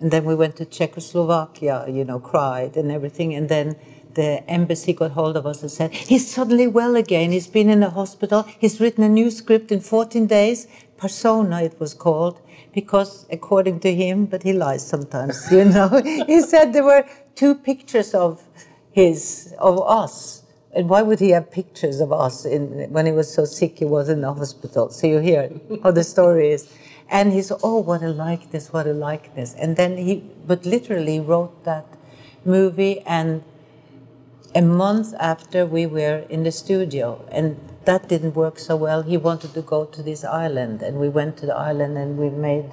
And 0.00 0.10
then 0.10 0.24
we 0.24 0.34
went 0.34 0.56
to 0.56 0.64
Czechoslovakia, 0.64 1.86
you 1.88 2.04
know, 2.04 2.18
cried 2.18 2.76
and 2.76 2.90
everything. 2.90 3.34
And 3.34 3.48
then 3.48 3.76
the 4.14 4.48
embassy 4.48 4.92
got 4.92 5.12
hold 5.12 5.36
of 5.36 5.46
us 5.46 5.62
and 5.62 5.70
said, 5.70 5.92
He's 5.92 6.30
suddenly 6.30 6.66
well 6.66 6.96
again. 6.96 7.32
He's 7.32 7.46
been 7.46 7.68
in 7.68 7.80
the 7.80 7.90
hospital. 7.90 8.44
He's 8.58 8.80
written 8.80 9.04
a 9.04 9.08
new 9.08 9.30
script 9.30 9.72
in 9.72 9.80
14 9.80 10.26
days. 10.26 10.66
Persona, 10.96 11.62
it 11.62 11.78
was 11.80 11.94
called, 11.94 12.40
because 12.72 13.26
according 13.30 13.80
to 13.80 13.94
him, 13.94 14.26
but 14.26 14.42
he 14.42 14.52
lies 14.52 14.86
sometimes, 14.86 15.46
you 15.52 15.64
know, 15.64 15.88
he 16.04 16.40
said 16.40 16.72
there 16.72 16.84
were 16.84 17.04
two 17.34 17.54
pictures 17.54 18.14
of 18.14 18.42
his, 18.92 19.54
of 19.58 19.80
us. 19.80 20.42
And 20.72 20.88
why 20.88 21.02
would 21.02 21.20
he 21.20 21.30
have 21.30 21.50
pictures 21.50 22.00
of 22.00 22.12
us 22.12 22.44
in, 22.44 22.90
when 22.90 23.06
he 23.06 23.12
was 23.12 23.32
so 23.32 23.44
sick 23.44 23.78
he 23.78 23.84
was 23.84 24.08
in 24.08 24.22
the 24.22 24.32
hospital? 24.32 24.90
So 24.90 25.06
you 25.06 25.18
hear 25.18 25.50
how 25.82 25.92
the 25.92 26.02
story 26.02 26.50
is. 26.50 26.72
And 27.08 27.32
he 27.32 27.42
said, 27.42 27.58
oh, 27.62 27.78
what 27.78 28.02
a 28.02 28.08
likeness, 28.08 28.72
what 28.72 28.86
a 28.86 28.92
likeness. 28.92 29.54
And 29.54 29.76
then 29.76 29.96
he, 29.96 30.24
but 30.46 30.64
literally 30.64 31.20
wrote 31.20 31.64
that 31.64 31.86
movie 32.44 33.00
and 33.00 33.44
a 34.54 34.62
month 34.62 35.14
after 35.18 35.66
we 35.66 35.86
were 35.86 36.24
in 36.28 36.44
the 36.44 36.52
studio 36.52 37.24
and 37.30 37.58
that 37.86 38.08
didn't 38.08 38.34
work 38.34 38.58
so 38.58 38.76
well. 38.76 39.02
He 39.02 39.16
wanted 39.16 39.54
to 39.54 39.62
go 39.62 39.84
to 39.84 40.02
this 40.02 40.24
island 40.24 40.82
and 40.82 40.98
we 40.98 41.08
went 41.08 41.36
to 41.38 41.46
the 41.46 41.54
island 41.54 41.96
and 41.98 42.18
we 42.18 42.30
made 42.30 42.72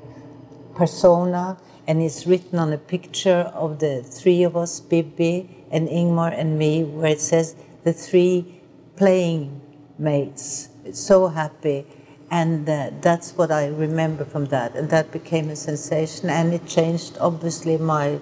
persona 0.76 1.58
and 1.88 2.02
it's 2.02 2.26
written 2.26 2.60
on 2.60 2.72
a 2.72 2.78
picture 2.78 3.52
of 3.54 3.80
the 3.80 4.04
three 4.04 4.44
of 4.44 4.56
us, 4.56 4.80
Bibi 4.80 5.66
and 5.72 5.88
Ingmar 5.88 6.38
and 6.38 6.58
me, 6.58 6.84
where 6.84 7.12
it 7.12 7.22
says 7.22 7.56
the 7.84 7.94
three 7.94 8.62
playing 8.96 9.62
mates. 9.98 10.70
It's 10.86 11.00
so 11.00 11.28
happy 11.28 11.86
and 12.32 12.68
uh, 12.68 12.92
that's 13.02 13.34
what 13.34 13.52
I 13.52 13.68
remember 13.68 14.24
from 14.24 14.46
that. 14.46 14.74
And 14.76 14.90
that 14.90 15.12
became 15.12 15.50
a 15.50 15.56
sensation, 15.56 16.30
and 16.30 16.54
it 16.54 16.66
changed, 16.66 17.18
obviously, 17.20 17.78
my 17.78 18.20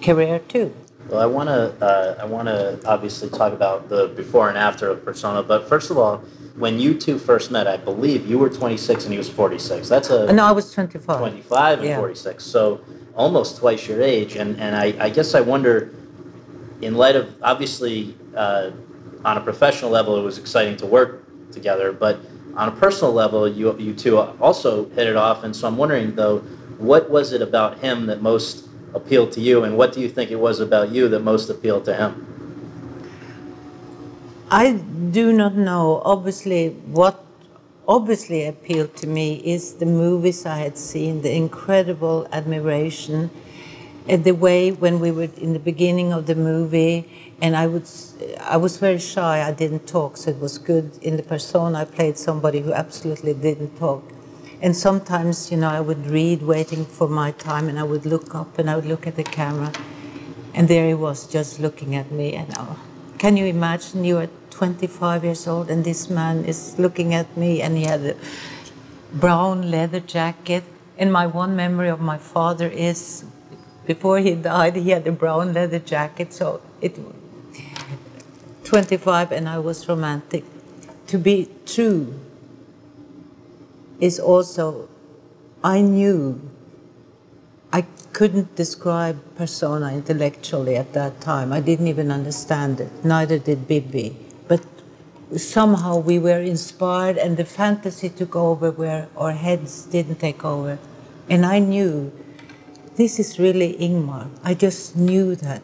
career 0.00 0.38
too. 0.38 0.72
Well, 1.08 1.20
I 1.20 1.26
want 1.26 1.48
to 1.48 1.84
uh, 1.84 2.16
I 2.20 2.24
want 2.24 2.48
to 2.48 2.80
obviously 2.84 3.30
talk 3.30 3.52
about 3.52 3.88
the 3.88 4.08
before 4.08 4.48
and 4.48 4.58
after 4.58 4.90
of 4.90 5.04
Persona, 5.04 5.42
but 5.42 5.68
first 5.68 5.90
of 5.90 5.98
all, 5.98 6.18
when 6.56 6.80
you 6.80 6.98
two 6.98 7.18
first 7.18 7.50
met, 7.52 7.68
I 7.68 7.76
believe 7.76 8.26
you 8.26 8.38
were 8.38 8.48
26 8.48 9.04
and 9.04 9.12
he 9.12 9.18
was 9.18 9.28
46. 9.28 9.88
That's 9.88 10.10
a 10.10 10.32
no, 10.32 10.44
I 10.44 10.52
was 10.52 10.72
25. 10.72 11.18
25 11.18 11.78
and 11.78 11.88
yeah. 11.88 11.96
46, 11.96 12.42
so 12.42 12.80
almost 13.14 13.58
twice 13.58 13.86
your 13.86 14.02
age. 14.02 14.34
And 14.34 14.58
and 14.58 14.74
I, 14.74 14.94
I 14.98 15.10
guess 15.10 15.34
I 15.34 15.42
wonder, 15.42 15.94
in 16.80 16.96
light 16.96 17.14
of 17.14 17.32
obviously 17.40 18.16
uh, 18.34 18.72
on 19.24 19.36
a 19.36 19.40
professional 19.40 19.92
level, 19.92 20.16
it 20.16 20.22
was 20.22 20.38
exciting 20.38 20.76
to 20.78 20.86
work 20.86 21.22
together, 21.52 21.92
but 21.92 22.18
on 22.56 22.68
a 22.68 22.72
personal 22.72 23.12
level, 23.12 23.46
you 23.46 23.78
you 23.78 23.94
two 23.94 24.18
also 24.18 24.88
hit 24.90 25.06
it 25.06 25.16
off, 25.16 25.44
and 25.44 25.54
so 25.54 25.68
I'm 25.68 25.76
wondering 25.76 26.16
though, 26.16 26.38
what 26.78 27.10
was 27.10 27.32
it 27.32 27.42
about 27.42 27.78
him 27.78 28.06
that 28.06 28.22
most 28.22 28.68
appealed 28.96 29.30
to 29.32 29.40
you, 29.40 29.62
and 29.64 29.76
what 29.76 29.92
do 29.92 30.00
you 30.00 30.08
think 30.08 30.30
it 30.30 30.40
was 30.40 30.58
about 30.58 30.90
you 30.90 31.08
that 31.08 31.20
most 31.20 31.48
appealed 31.50 31.84
to 31.84 31.94
him? 31.94 32.10
I 34.50 34.72
do 34.72 35.32
not 35.32 35.54
know. 35.54 36.02
Obviously, 36.04 36.70
what 36.70 37.22
obviously 37.86 38.44
appealed 38.46 38.96
to 38.96 39.06
me 39.06 39.36
is 39.44 39.74
the 39.74 39.86
movies 39.86 40.46
I 40.46 40.58
had 40.58 40.76
seen, 40.76 41.22
the 41.22 41.32
incredible 41.32 42.26
admiration, 42.32 43.30
and 44.08 44.24
the 44.24 44.34
way 44.34 44.72
when 44.72 44.98
we 44.98 45.10
were 45.10 45.30
in 45.36 45.52
the 45.52 45.58
beginning 45.58 46.12
of 46.12 46.26
the 46.26 46.34
movie 46.34 47.08
and 47.40 47.54
I 47.54 47.66
would, 47.66 47.88
I 48.40 48.56
was 48.56 48.78
very 48.78 48.98
shy. 48.98 49.42
I 49.46 49.52
didn't 49.52 49.86
talk, 49.86 50.16
so 50.16 50.30
it 50.30 50.40
was 50.40 50.58
good. 50.58 50.98
In 51.02 51.16
the 51.16 51.22
persona, 51.22 51.80
I 51.80 51.84
played 51.84 52.16
somebody 52.16 52.60
who 52.60 52.72
absolutely 52.72 53.34
didn't 53.34 53.76
talk. 53.78 54.02
And 54.60 54.74
sometimes, 54.74 55.50
you 55.50 55.58
know, 55.58 55.68
I 55.68 55.80
would 55.80 56.06
read, 56.06 56.42
waiting 56.42 56.86
for 56.86 57.08
my 57.08 57.32
time, 57.32 57.68
and 57.68 57.78
I 57.78 57.82
would 57.82 58.06
look 58.06 58.34
up 58.34 58.58
and 58.58 58.70
I 58.70 58.76
would 58.76 58.86
look 58.86 59.06
at 59.06 59.16
the 59.16 59.24
camera, 59.24 59.70
and 60.54 60.66
there 60.66 60.86
he 60.86 60.94
was, 60.94 61.26
just 61.26 61.60
looking 61.60 61.94
at 61.94 62.10
me. 62.10 62.32
And 62.32 62.48
oh, 62.58 62.78
can 63.18 63.36
you 63.36 63.44
imagine? 63.44 64.04
You 64.04 64.18
are 64.18 64.28
25 64.50 65.24
years 65.24 65.46
old, 65.46 65.70
and 65.70 65.84
this 65.84 66.08
man 66.08 66.44
is 66.46 66.78
looking 66.78 67.12
at 67.12 67.36
me, 67.36 67.60
and 67.60 67.76
he 67.76 67.84
had 67.84 68.00
a 68.00 68.16
brown 69.12 69.70
leather 69.70 70.00
jacket. 70.00 70.64
And 70.96 71.12
my 71.12 71.26
one 71.26 71.54
memory 71.54 71.90
of 71.90 72.00
my 72.00 72.16
father 72.16 72.68
is, 72.68 73.24
before 73.84 74.20
he 74.20 74.34
died, 74.34 74.76
he 74.76 74.90
had 74.90 75.06
a 75.06 75.12
brown 75.12 75.52
leather 75.52 75.78
jacket, 75.78 76.32
so 76.32 76.62
it 76.80 76.98
25 78.64 79.30
and 79.30 79.48
I 79.48 79.58
was 79.58 79.88
romantic. 79.88 80.44
To 81.06 81.18
be 81.18 81.48
true 81.66 82.18
is 84.00 84.18
also, 84.18 84.88
I 85.64 85.80
knew 85.80 86.40
I 87.72 87.82
couldn't 88.12 88.56
describe 88.56 89.20
persona 89.36 89.92
intellectually 89.92 90.76
at 90.76 90.92
that 90.94 91.20
time. 91.20 91.52
I 91.52 91.60
didn't 91.60 91.88
even 91.88 92.10
understand 92.10 92.80
it, 92.80 93.04
neither 93.04 93.38
did 93.38 93.68
Bibi. 93.68 94.16
But 94.48 94.62
somehow 95.36 95.98
we 95.98 96.18
were 96.18 96.40
inspired 96.40 97.18
and 97.18 97.36
the 97.36 97.44
fantasy 97.44 98.08
took 98.08 98.36
over 98.36 98.70
where 98.70 99.08
our 99.16 99.32
heads 99.32 99.84
didn't 99.84 100.20
take 100.20 100.44
over. 100.44 100.78
And 101.28 101.44
I 101.44 101.58
knew 101.58 102.12
this 102.96 103.18
is 103.18 103.38
really 103.38 103.74
Ingmar. 103.74 104.30
I 104.42 104.54
just 104.54 104.96
knew 104.96 105.34
that. 105.36 105.62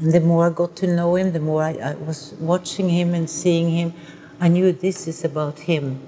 And 0.00 0.12
the 0.12 0.20
more 0.20 0.46
I 0.46 0.50
got 0.50 0.76
to 0.76 0.86
know 0.86 1.16
him, 1.16 1.32
the 1.32 1.40
more 1.40 1.62
I, 1.62 1.72
I 1.72 1.94
was 1.94 2.34
watching 2.38 2.88
him 2.88 3.14
and 3.14 3.28
seeing 3.28 3.70
him, 3.70 3.94
I 4.40 4.48
knew 4.48 4.72
this 4.72 5.06
is 5.06 5.24
about 5.24 5.60
him. 5.60 6.00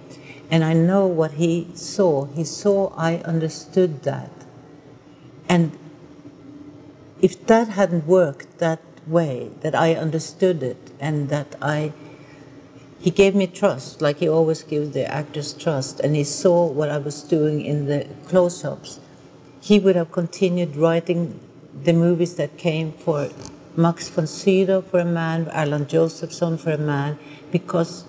And 0.50 0.64
I 0.64 0.72
know 0.72 1.06
what 1.06 1.32
he 1.32 1.68
saw. 1.74 2.26
He 2.26 2.44
saw 2.44 2.92
I 2.96 3.16
understood 3.18 4.02
that. 4.02 4.30
And 5.48 5.76
if 7.20 7.46
that 7.46 7.68
hadn't 7.68 8.06
worked 8.06 8.58
that 8.58 8.80
way, 9.06 9.50
that 9.60 9.74
I 9.74 9.94
understood 9.94 10.62
it 10.62 10.90
and 11.00 11.28
that 11.28 11.56
I 11.60 11.92
he 13.04 13.10
gave 13.10 13.34
me 13.34 13.46
trust, 13.46 14.00
like 14.00 14.20
he 14.20 14.28
always 14.30 14.62
gives 14.62 14.92
the 14.92 15.04
actors 15.04 15.52
trust, 15.52 16.00
and 16.00 16.16
he 16.16 16.24
saw 16.24 16.66
what 16.66 16.88
I 16.88 16.96
was 16.96 17.22
doing 17.22 17.60
in 17.60 17.84
the 17.84 18.08
close 18.28 18.64
ups. 18.64 18.98
He 19.60 19.78
would 19.78 19.94
have 19.94 20.10
continued 20.10 20.74
writing 20.74 21.38
the 21.82 21.92
movies 21.92 22.36
that 22.36 22.56
came 22.56 22.92
for 22.92 23.28
Max 23.76 24.08
von 24.08 24.26
Sydow 24.26 24.80
for 24.80 25.00
a 25.00 25.04
man, 25.04 25.50
Erland 25.50 25.90
Josephson 25.90 26.56
for 26.56 26.70
a 26.70 26.78
man, 26.78 27.18
because 27.52 28.06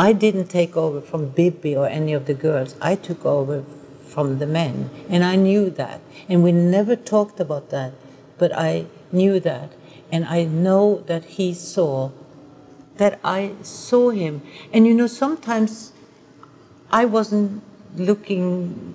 I 0.00 0.14
didn't 0.14 0.46
take 0.46 0.78
over 0.78 1.02
from 1.02 1.28
Bibi 1.28 1.76
or 1.76 1.86
any 1.86 2.14
of 2.14 2.24
the 2.24 2.32
girls. 2.32 2.74
I 2.80 2.94
took 2.94 3.26
over 3.26 3.64
from 4.08 4.38
the 4.38 4.46
men, 4.46 4.88
and 5.10 5.22
I 5.22 5.36
knew 5.36 5.68
that. 5.68 6.00
And 6.26 6.42
we 6.42 6.52
never 6.52 6.96
talked 6.96 7.38
about 7.38 7.68
that, 7.68 7.92
but 8.38 8.50
I 8.56 8.86
knew 9.12 9.38
that. 9.40 9.72
And 10.10 10.24
I 10.24 10.44
know 10.44 11.04
that 11.06 11.36
he 11.36 11.52
saw 11.52 12.12
that 12.96 13.20
I 13.22 13.52
saw 13.60 14.08
him. 14.08 14.40
And 14.72 14.86
you 14.86 14.94
know, 14.94 15.06
sometimes 15.06 15.92
I 16.90 17.04
wasn't 17.04 17.62
looking, 17.96 18.94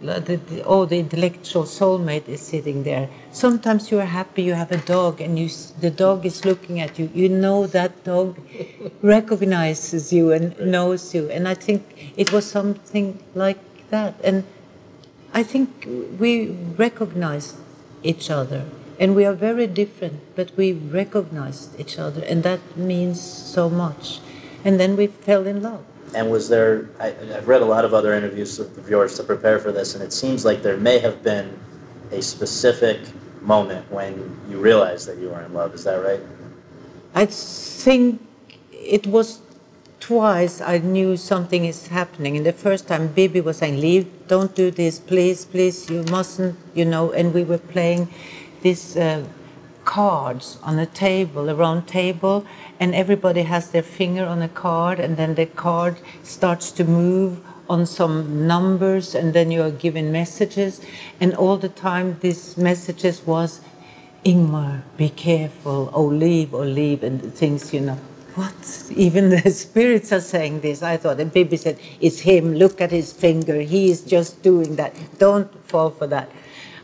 oh, 0.66 0.86
the 0.86 1.00
intellectual 1.00 1.64
soulmate 1.64 2.28
is 2.28 2.42
sitting 2.42 2.84
there. 2.84 3.10
Sometimes 3.32 3.92
you 3.92 4.00
are 4.00 4.06
happy 4.06 4.44
you 4.44 4.54
have 4.54 4.72
a 4.72 4.78
dog 4.78 5.22
and 5.22 5.38
you, 5.38 5.50
the 5.80 5.92
dog 5.92 6.26
is 6.26 6.46
looking 6.46 6.80
at 6.80 6.98
you. 6.98 7.10
You 7.14 7.30
know 7.30 7.68
that 7.68 8.04
dog 8.04 8.40
recognizes 9.02 10.14
you 10.14 10.32
and 10.32 10.58
knows 10.60 11.14
you. 11.14 11.30
And 11.30 11.48
I 11.48 11.56
think 11.56 12.14
it 12.16 12.32
was 12.32 12.50
something 12.50 13.22
like 13.34 13.60
that. 13.90 14.16
And 14.24 14.44
I 15.34 15.44
think 15.44 15.88
we 16.20 16.50
recognized 16.78 17.58
each 18.04 18.30
other. 18.30 18.66
And 18.98 19.14
we 19.14 19.26
are 19.26 19.34
very 19.34 19.68
different, 19.68 20.22
but 20.38 20.56
we 20.56 20.72
recognized 20.72 21.78
each 21.78 22.00
other. 22.00 22.24
And 22.24 22.44
that 22.44 22.78
means 22.78 23.20
so 23.22 23.70
much. 23.70 24.22
And 24.64 24.80
then 24.80 24.96
we 24.96 25.08
fell 25.08 25.46
in 25.46 25.62
love. 25.62 25.84
And 26.14 26.32
was 26.32 26.48
there, 26.48 26.88
I, 27.00 27.10
have 27.34 27.48
read 27.48 27.62
a 27.62 27.66
lot 27.66 27.84
of 27.84 27.94
other 27.94 28.14
interviews 28.14 28.60
of 28.60 28.90
yours 28.90 29.16
to 29.18 29.24
prepare 29.24 29.60
for 29.60 29.72
this, 29.72 29.96
and 29.96 30.04
it 30.04 30.14
seems 30.14 30.46
like 30.46 30.62
there 30.62 30.78
may 30.78 31.00
have 31.00 31.24
been 31.24 31.58
a 32.12 32.22
specific 32.22 33.00
moment 33.42 33.90
when 33.92 34.40
you 34.50 34.58
realized 34.58 35.08
that 35.08 35.18
you 35.18 35.30
were 35.30 35.42
in 35.42 35.54
love. 35.54 35.74
Is 35.74 35.84
that 35.84 35.96
right? 35.96 36.22
I 37.14 37.26
think 37.26 38.22
it 38.72 39.08
was 39.08 39.42
twice 40.00 40.62
I 40.62 40.78
knew 40.78 41.18
something 41.18 41.66
is 41.66 41.88
happening. 41.88 42.38
And 42.38 42.46
the 42.46 42.54
first 42.54 42.88
time, 42.88 43.08
Bibi 43.08 43.42
was 43.42 43.58
saying, 43.58 43.80
Leave, 43.80 44.28
don't 44.28 44.54
do 44.56 44.72
this, 44.72 45.00
please, 45.00 45.46
please, 45.46 45.90
you 45.90 46.04
mustn't, 46.04 46.58
you 46.74 46.86
know. 46.86 47.12
And 47.12 47.34
we 47.34 47.44
were 47.44 47.58
playing 47.58 48.10
this. 48.62 48.96
uh, 48.96 49.26
cards 49.86 50.58
on 50.64 50.78
a 50.80 50.86
table, 50.86 51.48
a 51.50 51.56
round 51.56 51.88
table, 51.88 52.46
and 52.80 52.94
everybody 52.94 53.44
has 53.44 53.72
their 53.72 53.84
finger 53.84 54.26
on 54.26 54.42
a 54.42 54.50
card, 54.50 55.00
and 55.00 55.16
then 55.16 55.36
the 55.36 55.46
card 55.46 55.98
starts 56.24 56.72
to 56.72 56.84
move 56.84 57.40
on 57.70 57.86
some 57.86 58.46
numbers, 58.48 59.16
and 59.16 59.34
then 59.34 59.52
you 59.52 59.62
are 59.62 59.72
given 59.72 60.12
messages, 60.12 60.82
and 61.20 61.34
all 61.36 61.58
the 61.58 61.70
time 61.70 62.18
these 62.20 62.58
messages 62.58 63.26
was, 63.26 63.62
Ingmar, 64.26 64.82
be 64.98 65.10
careful, 65.10 65.92
oh 65.94 66.06
leave, 66.06 66.54
oh 66.54 66.64
leave, 66.64 67.04
and 67.04 67.22
the 67.22 67.32
things, 67.32 67.74
you 67.74 67.82
know. 67.82 68.00
What? 68.36 68.92
Even 68.94 69.30
the 69.30 69.50
spirits 69.66 70.12
are 70.12 70.20
saying 70.20 70.62
this. 70.62 70.84
I 70.84 70.98
thought, 70.98 71.20
and 71.22 71.32
Bibi 71.32 71.56
said, 71.58 71.80
It's 72.02 72.20
him, 72.20 72.54
look 72.54 72.82
at 72.82 72.92
his 72.92 73.14
finger, 73.14 73.62
he 73.62 73.90
is 73.90 74.02
just 74.02 74.44
doing 74.44 74.76
that. 74.76 74.94
Don't 75.20 75.50
fall 75.68 75.90
for 75.90 76.08
that. 76.08 76.30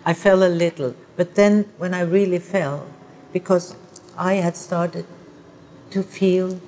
I 0.06 0.14
fell 0.14 0.44
a 0.44 0.50
little, 0.50 0.96
but 1.16 1.36
then 1.36 1.66
when 1.78 1.94
I 1.94 2.02
really 2.02 2.40
fell, 2.40 2.88
because 3.34 3.76
I 4.18 4.36
had 4.36 4.56
started 4.56 5.06
to 5.92 6.04
feel 6.04 6.60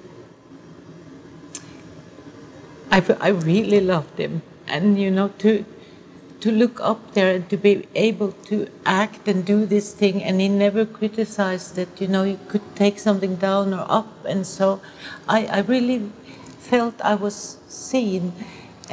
I, 2.94 3.04
I 3.20 3.30
really 3.30 3.82
loved 3.82 4.20
him. 4.20 4.44
And, 4.68 5.00
you 5.02 5.10
know, 5.10 5.30
to, 5.40 5.66
to 6.42 6.52
look 6.52 6.80
up 6.80 7.16
there 7.16 7.34
and 7.34 7.50
to 7.50 7.58
be 7.58 7.88
able 7.96 8.34
to 8.50 8.68
act 8.86 9.28
and 9.28 9.44
do 9.44 9.66
this 9.66 9.94
thing. 9.94 10.24
And 10.24 10.40
he 10.40 10.48
never 10.48 10.86
criticized 10.86 11.76
that, 11.76 12.00
you 12.00 12.08
know, 12.08 12.24
you 12.24 12.40
could 12.48 12.76
take 12.76 13.00
something 13.00 13.38
down 13.38 13.74
or 13.74 13.88
up. 13.90 14.26
And 14.26 14.46
so 14.46 14.80
I, 15.28 15.48
I 15.48 15.60
really 15.62 16.12
felt 16.60 17.02
I 17.02 17.16
was 17.16 17.58
seen 17.68 18.34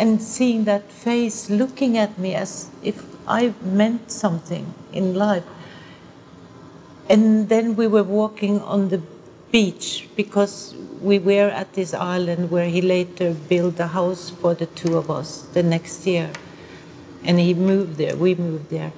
and 0.00 0.22
seeing 0.22 0.64
that 0.64 0.90
face 0.90 1.50
looking 1.50 1.98
at 1.98 2.18
me 2.18 2.34
as 2.34 2.70
if 2.82 3.04
I 3.28 3.52
meant 3.62 4.10
something 4.10 4.72
in 4.92 5.14
life. 5.14 5.44
And 7.08 7.50
then 7.50 7.76
we 7.76 7.86
were 7.86 8.02
walking 8.02 8.60
on 8.62 8.88
the 8.88 9.02
beach 9.52 10.08
because 10.16 10.74
we 11.02 11.18
were 11.18 11.50
at 11.50 11.74
this 11.74 11.92
island 11.92 12.50
where 12.50 12.68
he 12.68 12.80
later 12.80 13.34
built 13.34 13.78
a 13.78 13.88
house 13.88 14.30
for 14.30 14.54
the 14.54 14.66
two 14.66 14.96
of 14.96 15.10
us 15.10 15.42
the 15.52 15.62
next 15.62 16.06
year. 16.06 16.30
And 17.22 17.38
he 17.38 17.52
moved 17.52 17.98
there, 17.98 18.16
we 18.16 18.34
moved 18.34 18.70
there. 18.70 18.92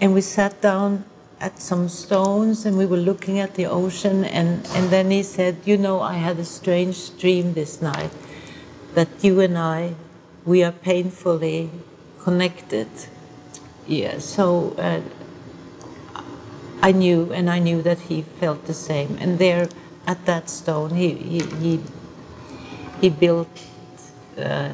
And 0.00 0.12
we 0.14 0.20
sat 0.20 0.60
down 0.60 1.04
at 1.38 1.60
some 1.60 1.88
stones 1.88 2.66
and 2.66 2.76
we 2.76 2.86
were 2.86 2.96
looking 2.96 3.38
at 3.38 3.54
the 3.54 3.66
ocean. 3.66 4.24
And, 4.24 4.66
and 4.74 4.90
then 4.90 5.12
he 5.12 5.22
said, 5.22 5.58
You 5.64 5.78
know, 5.78 6.00
I 6.00 6.14
had 6.14 6.40
a 6.40 6.44
strange 6.44 7.16
dream 7.18 7.54
this 7.54 7.80
night 7.80 8.10
that 8.94 9.08
you 9.22 9.38
and 9.38 9.56
I, 9.56 9.94
we 10.44 10.62
are 10.62 10.72
painfully 10.72 11.70
connected. 12.22 12.88
Yeah, 13.86 14.18
so 14.18 14.74
uh, 14.78 15.00
I 16.82 16.92
knew, 16.92 17.32
and 17.32 17.50
I 17.50 17.58
knew 17.58 17.82
that 17.82 18.00
he 18.00 18.22
felt 18.22 18.66
the 18.66 18.74
same. 18.74 19.18
And 19.20 19.38
there, 19.38 19.68
at 20.06 20.26
that 20.26 20.50
stone. 20.50 20.90
He, 20.90 21.14
he, 21.14 21.40
he, 21.62 21.80
he 23.00 23.08
built 23.08 23.48
uh, 24.36 24.72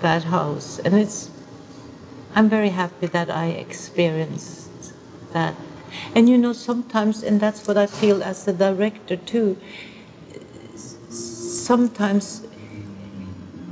that 0.00 0.24
house. 0.24 0.78
And 0.78 0.94
it's, 0.94 1.30
I'm 2.34 2.48
very 2.48 2.70
happy 2.70 3.06
that 3.08 3.30
I 3.30 3.46
experienced 3.46 4.94
that. 5.32 5.54
And 6.14 6.28
you 6.28 6.38
know, 6.38 6.52
sometimes, 6.52 7.22
and 7.22 7.40
that's 7.40 7.66
what 7.66 7.76
I 7.76 7.86
feel 7.86 8.22
as 8.22 8.44
the 8.44 8.52
director 8.52 9.16
too, 9.16 9.58
sometimes 11.08 12.46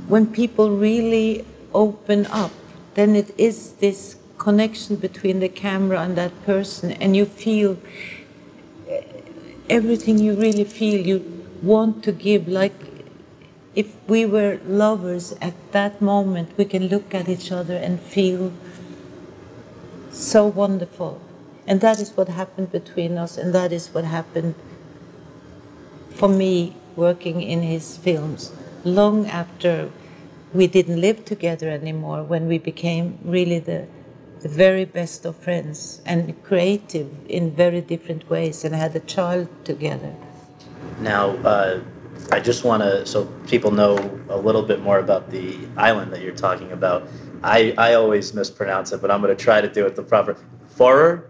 when 0.07 0.27
people 0.27 0.71
really 0.71 1.45
open 1.73 2.25
up, 2.27 2.51
then 2.95 3.15
it 3.15 3.33
is 3.37 3.73
this 3.73 4.17
connection 4.37 4.95
between 4.95 5.39
the 5.39 5.49
camera 5.49 6.01
and 6.01 6.17
that 6.17 6.31
person, 6.45 6.91
and 6.93 7.15
you 7.15 7.25
feel 7.25 7.77
eh, 8.89 9.03
everything 9.69 10.19
you 10.19 10.33
really 10.33 10.63
feel 10.63 11.05
you 11.05 11.45
want 11.61 12.03
to 12.03 12.11
give 12.11 12.47
like 12.47 12.73
if 13.75 13.95
we 14.07 14.25
were 14.25 14.59
lovers 14.65 15.33
at 15.39 15.53
that 15.71 16.01
moment 16.01 16.49
we 16.57 16.65
can 16.65 16.87
look 16.87 17.13
at 17.13 17.29
each 17.29 17.51
other 17.51 17.75
and 17.75 17.99
feel 17.99 18.51
so 20.11 20.45
wonderful. 20.45 21.21
And 21.67 21.79
that 21.81 21.99
is 21.99 22.11
what 22.17 22.27
happened 22.27 22.71
between 22.71 23.17
us 23.17 23.37
and 23.37 23.53
that 23.53 23.71
is 23.71 23.89
what 23.93 24.03
happened 24.03 24.55
for 26.09 26.27
me 26.27 26.75
working 26.95 27.41
in 27.41 27.61
his 27.61 27.97
films 27.97 28.51
long 28.83 29.27
after 29.27 29.91
we 30.53 30.67
didn't 30.67 30.99
live 30.99 31.23
together 31.25 31.69
anymore 31.69 32.23
when 32.23 32.47
we 32.47 32.57
became 32.57 33.17
really 33.23 33.59
the 33.59 33.87
the 34.41 34.49
very 34.49 34.85
best 34.85 35.23
of 35.25 35.35
friends 35.35 36.01
and 36.03 36.33
creative 36.43 37.07
in 37.29 37.51
very 37.51 37.79
different 37.79 38.27
ways 38.27 38.65
and 38.65 38.73
had 38.73 38.95
a 38.95 38.99
child 39.01 39.47
together. 39.63 40.15
Now, 40.99 41.29
uh, 41.45 41.79
I 42.31 42.39
just 42.39 42.63
want 42.63 42.81
to, 42.81 43.05
so 43.05 43.25
people 43.47 43.69
know 43.69 43.97
a 44.29 44.37
little 44.37 44.63
bit 44.63 44.81
more 44.81 44.97
about 44.97 45.29
the 45.29 45.57
island 45.77 46.11
that 46.11 46.21
you're 46.21 46.35
talking 46.35 46.71
about. 46.71 47.07
I, 47.43 47.73
I 47.77 47.93
always 47.93 48.33
mispronounce 48.33 48.91
it, 48.91 49.01
but 49.01 49.11
I'm 49.11 49.21
going 49.21 49.35
to 49.35 49.43
try 49.43 49.61
to 49.61 49.69
do 49.69 49.85
it 49.85 49.95
the 49.95 50.03
proper. 50.03 50.37
Forer? 50.75 51.29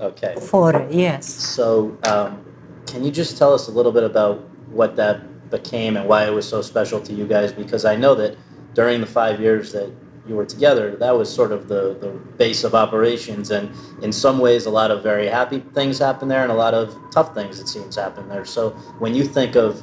Okay. 0.00 0.34
Forer, 0.36 0.88
yes. 0.90 1.26
So, 1.26 1.96
um, 2.04 2.44
can 2.86 3.04
you 3.04 3.12
just 3.12 3.38
tell 3.38 3.52
us 3.52 3.68
a 3.68 3.70
little 3.70 3.92
bit 3.92 4.02
about 4.02 4.40
what 4.70 4.96
that 4.96 5.20
became 5.58 5.96
and 5.96 6.08
why 6.08 6.26
it 6.26 6.34
was 6.40 6.46
so 6.48 6.60
special 6.62 7.00
to 7.00 7.12
you 7.12 7.26
guys? 7.26 7.52
Because 7.52 7.84
I 7.84 7.96
know 7.96 8.14
that 8.16 8.36
during 8.74 9.00
the 9.00 9.06
five 9.06 9.40
years 9.40 9.72
that 9.72 9.88
you 10.26 10.34
were 10.34 10.48
together, 10.54 10.96
that 10.96 11.12
was 11.20 11.28
sort 11.40 11.52
of 11.52 11.68
the, 11.68 11.82
the 12.04 12.10
base 12.42 12.64
of 12.64 12.74
operations. 12.74 13.50
And 13.50 13.70
in 14.02 14.12
some 14.12 14.38
ways, 14.46 14.66
a 14.66 14.74
lot 14.80 14.90
of 14.90 15.02
very 15.02 15.28
happy 15.28 15.60
things 15.78 15.98
happened 15.98 16.30
there, 16.30 16.42
and 16.42 16.50
a 16.50 16.60
lot 16.66 16.74
of 16.74 16.86
tough 17.16 17.34
things, 17.34 17.60
it 17.60 17.68
seems, 17.68 17.94
happened 17.96 18.30
there. 18.30 18.44
So 18.44 18.70
when 19.02 19.14
you 19.14 19.24
think 19.24 19.54
of 19.54 19.82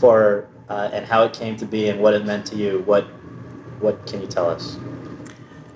for 0.00 0.48
uh, 0.68 0.90
and 0.92 1.06
how 1.06 1.20
it 1.24 1.32
came 1.32 1.56
to 1.56 1.66
be 1.66 1.88
and 1.90 2.00
what 2.00 2.12
it 2.14 2.24
meant 2.24 2.46
to 2.46 2.56
you, 2.56 2.82
what 2.90 3.04
what 3.84 3.96
can 4.06 4.20
you 4.22 4.28
tell 4.36 4.48
us? 4.56 4.78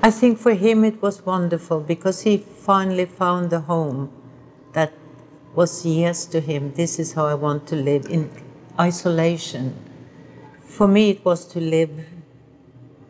I 0.02 0.10
think 0.10 0.38
for 0.38 0.54
him 0.54 0.84
it 0.84 1.02
was 1.02 1.26
wonderful 1.26 1.80
because 1.80 2.22
he 2.22 2.38
finally 2.38 3.04
found 3.04 3.52
a 3.52 3.60
home 3.60 4.10
that 4.72 4.92
was 5.54 5.84
yes 5.84 6.24
to 6.32 6.40
him. 6.40 6.72
This 6.80 6.98
is 6.98 7.12
how 7.12 7.26
I 7.26 7.34
want 7.34 7.66
to 7.68 7.76
live 7.76 8.06
in 8.06 8.30
isolation. 8.78 9.74
For 10.64 10.86
me, 10.86 11.10
it 11.10 11.24
was 11.24 11.44
to 11.46 11.60
live 11.60 12.06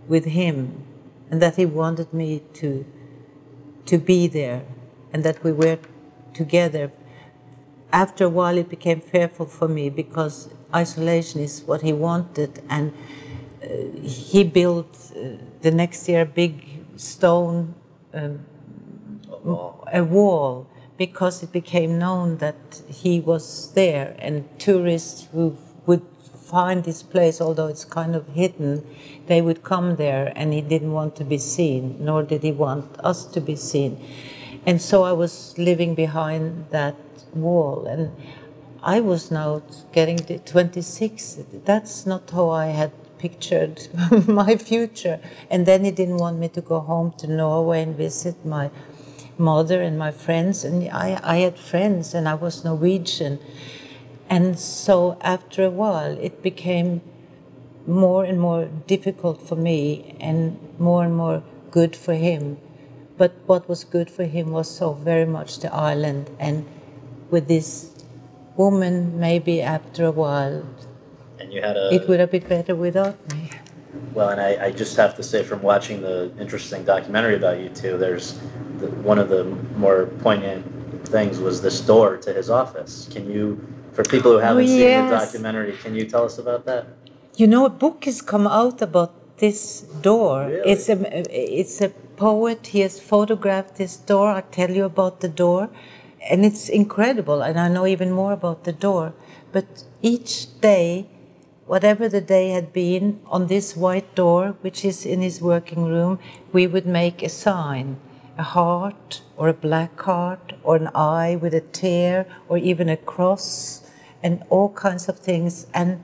with 0.09 0.25
him 0.25 0.85
and 1.31 1.41
that 1.41 1.57
he 1.57 1.65
wanted 1.67 2.13
me 2.13 2.43
to 2.55 2.85
to 3.87 3.99
be 3.99 4.27
there 4.27 4.63
and 5.13 5.25
that 5.25 5.43
we 5.43 5.53
were 5.53 5.79
together 6.35 6.93
after 7.93 8.25
a 8.25 8.29
while 8.29 8.57
it 8.57 8.69
became 8.69 9.01
fearful 9.01 9.47
for 9.47 9.69
me 9.69 9.91
because 9.91 10.49
isolation 10.75 11.41
is 11.41 11.63
what 11.63 11.83
he 11.83 11.93
wanted 11.93 12.63
and 12.69 12.93
uh, 13.63 13.67
he 14.03 14.45
built 14.45 14.97
uh, 15.17 15.37
the 15.63 15.71
next 15.71 16.09
year 16.09 16.23
a 16.23 16.27
big 16.27 16.65
stone 16.97 17.75
um, 18.15 18.39
a 19.93 20.05
wall 20.05 20.67
because 21.01 21.43
it 21.43 21.51
became 21.51 21.99
known 21.99 22.37
that 22.37 22.83
he 22.87 23.21
was 23.21 23.73
there 23.73 24.15
and 24.19 24.47
tourists 24.59 25.29
who 25.33 25.57
would 25.87 26.03
find 26.45 26.85
this 26.85 27.03
place, 27.03 27.41
although 27.41 27.69
it's 27.69 27.87
kind 27.87 28.15
of 28.15 28.29
hidden, 28.35 28.85
they 29.27 29.41
would 29.41 29.63
come 29.63 29.97
there 29.97 30.31
and 30.37 30.53
he 30.53 30.61
didn't 30.61 30.93
want 30.93 31.17
to 31.17 31.25
be 31.25 31.39
seen, 31.39 31.97
nor 31.99 32.23
did 32.23 32.43
he 32.43 32.53
want 32.53 32.85
us 33.01 33.25
to 33.25 33.41
be 33.41 33.57
seen. 33.57 33.99
And 34.67 34.83
so 34.83 35.05
I 35.05 35.13
was 35.13 35.55
living 35.57 35.95
behind 35.95 36.67
that 36.69 36.97
wall. 37.33 37.87
And 37.87 38.11
I 38.83 39.01
was 39.01 39.31
now 39.31 39.63
getting 39.93 40.19
to 40.19 40.39
26. 40.39 41.39
That's 41.65 42.05
not 42.05 42.29
how 42.29 42.51
I 42.51 42.67
had 42.67 42.93
pictured 43.17 43.89
my 44.27 44.57
future. 44.57 45.19
And 45.49 45.65
then 45.65 45.87
he 45.87 45.93
didn't 45.93 46.19
want 46.19 46.39
me 46.39 46.49
to 46.49 46.61
go 46.61 46.81
home 46.81 47.13
to 47.19 47.27
Norway 47.27 47.85
and 47.85 47.97
visit 47.97 48.45
my 48.45 48.71
mother 49.41 49.83
and 49.83 49.99
my 49.99 50.13
friends. 50.13 50.65
And 50.65 50.89
I, 50.91 51.19
I 51.23 51.37
had 51.39 51.59
friends, 51.59 52.15
and 52.15 52.29
I 52.29 52.35
was 52.35 52.65
Norwegian. 52.65 53.41
And 54.29 54.59
so 54.59 55.19
after 55.21 55.65
a 55.65 55.71
while, 55.71 56.17
it 56.19 56.43
became 56.43 57.01
more 57.87 58.25
and 58.25 58.41
more 58.41 58.67
difficult 58.87 59.43
for 59.43 59.57
me 59.57 60.17
and 60.21 60.57
more 60.79 61.03
and 61.05 61.17
more 61.17 61.43
good 61.71 61.97
for 61.97 62.15
him. 62.15 62.59
But 63.17 63.33
what 63.47 63.69
was 63.69 63.85
good 63.85 64.11
for 64.11 64.25
him 64.25 64.53
was 64.53 64.71
so 64.71 64.93
very 64.93 65.27
much 65.27 65.59
the 65.59 65.75
island. 65.75 66.31
And 66.39 66.67
with 67.31 67.49
this 67.49 68.05
woman, 68.57 69.19
maybe 69.19 69.61
after 69.61 70.05
a 70.07 70.11
while, 70.11 70.65
and 71.39 71.53
you 71.53 71.63
had 71.63 71.77
a. 71.77 71.93
it 71.93 72.09
would 72.09 72.21
have 72.21 72.31
been 72.31 72.47
better 72.47 72.75
without 72.75 73.17
me. 73.33 73.51
Well, 74.13 74.29
and 74.29 74.41
I, 74.41 74.67
I 74.67 74.71
just 74.71 74.97
have 74.97 75.17
to 75.17 75.23
say, 75.23 75.43
from 75.43 75.63
watching 75.63 76.03
the 76.03 76.33
interesting 76.39 76.85
documentary 76.85 77.37
about 77.37 77.59
you 77.61 77.69
two, 77.71 77.97
there's 77.97 78.39
the, 78.81 78.89
one 79.03 79.19
of 79.19 79.29
the 79.29 79.45
more 79.77 80.07
poignant 80.21 80.65
things 81.07 81.39
was 81.39 81.63
this 81.63 81.81
door 81.81 82.17
to 82.19 82.33
his 82.33 82.51
office. 82.51 83.09
Can 83.11 83.31
you, 83.31 83.61
for 83.93 84.03
people 84.05 84.33
who 84.33 84.39
oh, 84.39 84.41
haven't 84.41 84.69
seen 84.69 85.07
the 85.07 85.11
documentary, 85.11 85.73
can 85.83 85.95
you 85.95 86.05
tell 86.05 86.25
us 86.25 86.39
about 86.39 86.65
that? 86.67 86.87
You 87.37 87.47
know, 87.47 87.65
a 87.65 87.71
book 87.71 88.05
has 88.05 88.21
come 88.23 88.47
out 88.47 88.83
about 88.83 89.13
this 89.39 89.81
door. 90.03 90.47
Really? 90.47 90.71
It's 90.71 90.89
a 90.89 90.97
it's 91.31 91.81
a 91.81 91.89
poet. 92.17 92.69
He 92.69 92.81
has 92.81 93.01
photographed 93.01 93.77
this 93.77 93.97
door. 93.97 94.29
I 94.31 94.43
tell 94.43 94.71
you 94.71 94.85
about 94.85 95.21
the 95.21 95.29
door, 95.29 95.71
and 96.31 96.45
it's 96.45 96.69
incredible. 96.69 97.43
And 97.43 97.59
I 97.59 97.69
know 97.69 97.87
even 97.87 98.11
more 98.11 98.33
about 98.33 98.65
the 98.65 98.73
door. 98.73 99.15
But 99.53 99.85
each 100.03 100.61
day, 100.61 101.07
whatever 101.67 102.09
the 102.09 102.21
day 102.21 102.51
had 102.51 102.73
been, 102.73 103.21
on 103.27 103.47
this 103.47 103.77
white 103.77 104.15
door, 104.15 104.57
which 104.61 104.85
is 104.85 105.07
in 105.07 105.23
his 105.23 105.41
working 105.41 105.85
room, 105.85 106.19
we 106.53 106.67
would 106.67 106.87
make 106.87 107.23
a 107.23 107.29
sign, 107.29 107.97
a 108.39 108.43
heart 108.43 109.23
or 109.37 109.49
a 109.49 109.55
black 109.55 110.01
heart 110.01 110.53
or 110.63 110.77
an 110.77 110.89
eye 110.95 111.37
with 111.37 111.55
a 111.55 111.61
tear 111.61 112.27
or 112.49 112.59
even 112.59 112.89
a 112.89 112.97
cross, 112.97 113.83
and 114.23 114.43
all 114.51 114.71
kinds 114.71 115.09
of 115.09 115.19
things. 115.19 115.67
And 115.75 116.03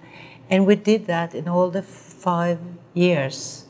and 0.48 0.66
we 0.66 0.76
did 0.76 1.06
that 1.06 1.34
in 1.34 1.48
all 1.48 1.70
the 1.70 1.82
five 1.82 2.58
years. 2.94 3.66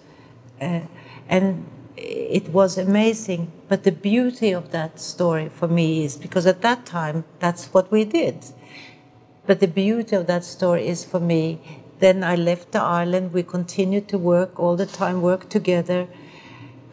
Uh, 0.61 0.81
and 1.29 1.67
it 1.97 2.49
was 2.51 2.79
amazing. 2.79 3.51
But 3.69 3.85
the 3.85 3.93
beauty 3.93 4.53
of 4.53 4.71
that 4.73 5.01
story 5.01 5.49
for 5.49 5.69
me 5.69 6.05
is 6.05 6.17
because 6.17 6.47
at 6.47 6.63
that 6.63 6.87
time, 6.87 7.25
that's 7.39 7.73
what 7.73 7.91
we 7.91 8.05
did. 8.05 8.45
But 9.47 9.61
the 9.61 9.69
beauty 9.69 10.17
of 10.17 10.27
that 10.27 10.45
story 10.45 10.87
is 10.87 11.05
for 11.05 11.21
me, 11.21 11.61
then 11.99 12.23
I 12.23 12.35
left 12.37 12.73
the 12.73 12.83
island. 12.83 13.33
We 13.33 13.43
continued 13.43 14.09
to 14.09 14.19
work 14.19 14.61
all 14.61 14.77
the 14.77 14.87
time, 14.87 15.23
work 15.23 15.49
together. 15.49 16.09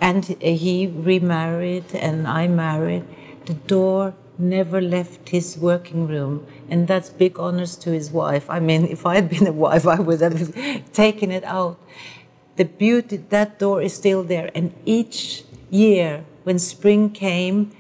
And 0.04 0.26
he 0.26 0.88
remarried 0.88 1.96
and 1.96 2.28
I 2.28 2.50
married. 2.50 3.06
The 3.46 3.54
door 3.54 4.14
never 4.38 4.82
left 4.82 5.30
his 5.30 5.58
working 5.58 6.08
room. 6.08 6.46
And 6.70 6.90
that's 6.90 7.10
big 7.10 7.40
honors 7.40 7.78
to 7.78 7.92
his 7.92 8.12
wife. 8.12 8.50
I 8.50 8.60
mean, 8.60 8.84
if 8.86 9.06
I 9.06 9.16
had 9.16 9.30
been 9.30 9.48
a 9.48 9.54
wife, 9.54 9.88
I 9.88 10.00
would 10.02 10.20
have 10.20 10.92
taken 10.94 11.32
it 11.32 11.46
out. 11.46 11.78
The 12.58 12.66
beauty, 12.66 13.18
that 13.30 13.60
door 13.60 13.82
is 13.82 13.94
still 13.94 14.24
there. 14.24 14.52
And 14.54 14.74
each 14.86 15.46
year, 15.70 16.26
when 16.44 16.60
spring 16.60 17.10
came, 17.10 17.72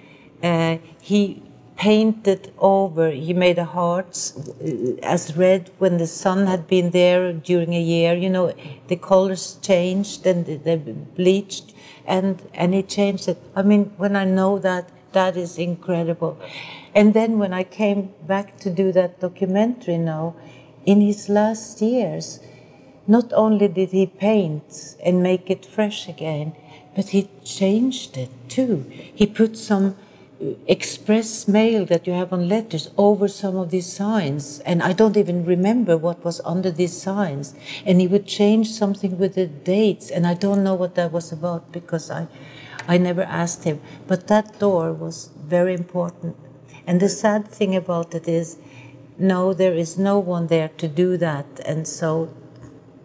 uh, 0.42 0.78
he 1.02 1.44
painted 1.76 2.54
over, 2.60 3.12
he 3.12 3.34
made 3.34 3.58
a 3.58 3.66
heart 3.66 4.32
uh, 4.38 4.96
as 5.04 5.36
red 5.36 5.70
when 5.80 5.98
the 5.98 6.08
sun 6.08 6.48
had 6.48 6.68
been 6.68 6.92
there 6.92 7.34
during 7.34 7.74
a 7.74 7.82
year. 7.82 8.14
You 8.14 8.30
know, 8.30 8.54
the 8.88 8.96
colors 8.96 9.58
changed 9.62 10.26
and 10.26 10.46
they 10.46 10.78
bleached, 10.78 11.73
and, 12.06 12.42
and 12.54 12.74
he 12.74 12.84
changed 12.84 13.28
it. 13.28 13.38
I 13.56 13.62
mean, 13.62 13.94
when 13.98 14.16
I 14.16 14.26
know 14.26 14.60
that, 14.60 14.89
that 15.13 15.38
is 15.38 15.58
incredible. 15.58 16.38
And 16.96 17.13
then 17.13 17.39
when 17.39 17.54
I 17.54 17.63
came 17.63 18.13
back 18.28 18.58
to 18.60 18.70
do 18.70 18.92
that 18.92 19.20
documentary 19.20 19.98
now, 19.98 20.36
in 20.86 21.02
his 21.02 21.30
last 21.30 21.82
years, 21.82 22.39
not 23.08 23.32
only 23.34 23.68
did 23.68 23.89
he 23.92 24.06
paint 24.06 24.96
and 25.04 25.24
make 25.24 25.50
it 25.50 25.66
fresh 25.66 26.08
again, 26.08 26.56
but 26.96 27.10
he 27.10 27.30
changed 27.44 28.18
it 28.18 28.30
too. 28.48 28.86
He 28.89 29.26
put 29.26 29.58
some 29.58 29.96
express 30.67 31.47
mail 31.47 31.86
that 31.86 32.08
you 32.08 32.13
have 32.13 32.34
on 32.34 32.49
letters 32.49 32.89
over 32.97 33.27
some 33.27 33.56
of 33.56 33.69
these 33.69 33.91
signs, 33.91 34.60
and 34.62 34.82
I 34.82 34.93
don't 34.93 35.17
even 35.17 35.45
remember 35.45 35.97
what 35.97 36.23
was 36.23 36.41
under 36.45 36.71
these 36.71 36.95
signs. 36.99 37.53
And 37.86 38.01
he 38.01 38.08
would 38.08 38.25
change 38.25 38.71
something 38.71 39.17
with 39.17 39.36
the 39.36 39.47
dates, 39.47 40.12
and 40.12 40.25
I 40.25 40.34
don't 40.34 40.63
know 40.63 40.75
what 40.75 40.95
that 40.95 41.12
was 41.12 41.32
about 41.32 41.71
because 41.71 42.12
I, 42.12 42.27
I 42.88 42.97
never 42.97 43.23
asked 43.23 43.63
him. 43.63 43.82
But 44.08 44.27
that 44.27 44.60
door 44.60 44.93
was 44.93 45.29
very 45.38 45.73
important. 45.73 46.36
And 46.86 46.99
the 46.99 47.10
sad 47.10 47.47
thing 47.47 47.75
about 47.75 48.13
it 48.13 48.27
is, 48.27 48.58
no, 49.17 49.53
there 49.53 49.73
is 49.73 49.97
no 49.97 50.19
one 50.19 50.47
there 50.47 50.71
to 50.77 50.88
do 50.88 51.17
that, 51.17 51.45
and 51.65 51.88
so 51.88 52.34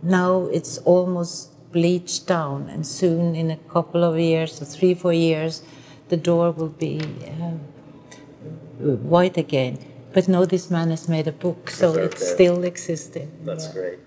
now 0.02 0.48
it's 0.52 0.78
almost 0.78 1.50
bleached 1.72 2.26
down, 2.26 2.68
and 2.68 2.86
soon, 2.86 3.34
in 3.34 3.50
a 3.50 3.56
couple 3.56 4.02
of 4.02 4.18
years, 4.18 4.60
or 4.60 4.64
three, 4.64 4.94
four 4.94 5.12
years, 5.12 5.62
the 6.08 6.16
door 6.16 6.50
will 6.52 6.68
be 6.68 7.00
uh, 7.26 7.52
white 8.80 9.36
again. 9.36 9.78
But 10.12 10.28
no, 10.28 10.44
this 10.46 10.70
man 10.70 10.90
has 10.90 11.08
made 11.08 11.26
a 11.28 11.32
book, 11.32 11.70
so 11.70 11.92
Preserved 11.92 12.14
it's 12.14 12.22
it. 12.22 12.34
still 12.34 12.64
existing. 12.64 13.30
That's 13.44 13.66
Yeah. 13.66 13.72
great. 13.74 13.98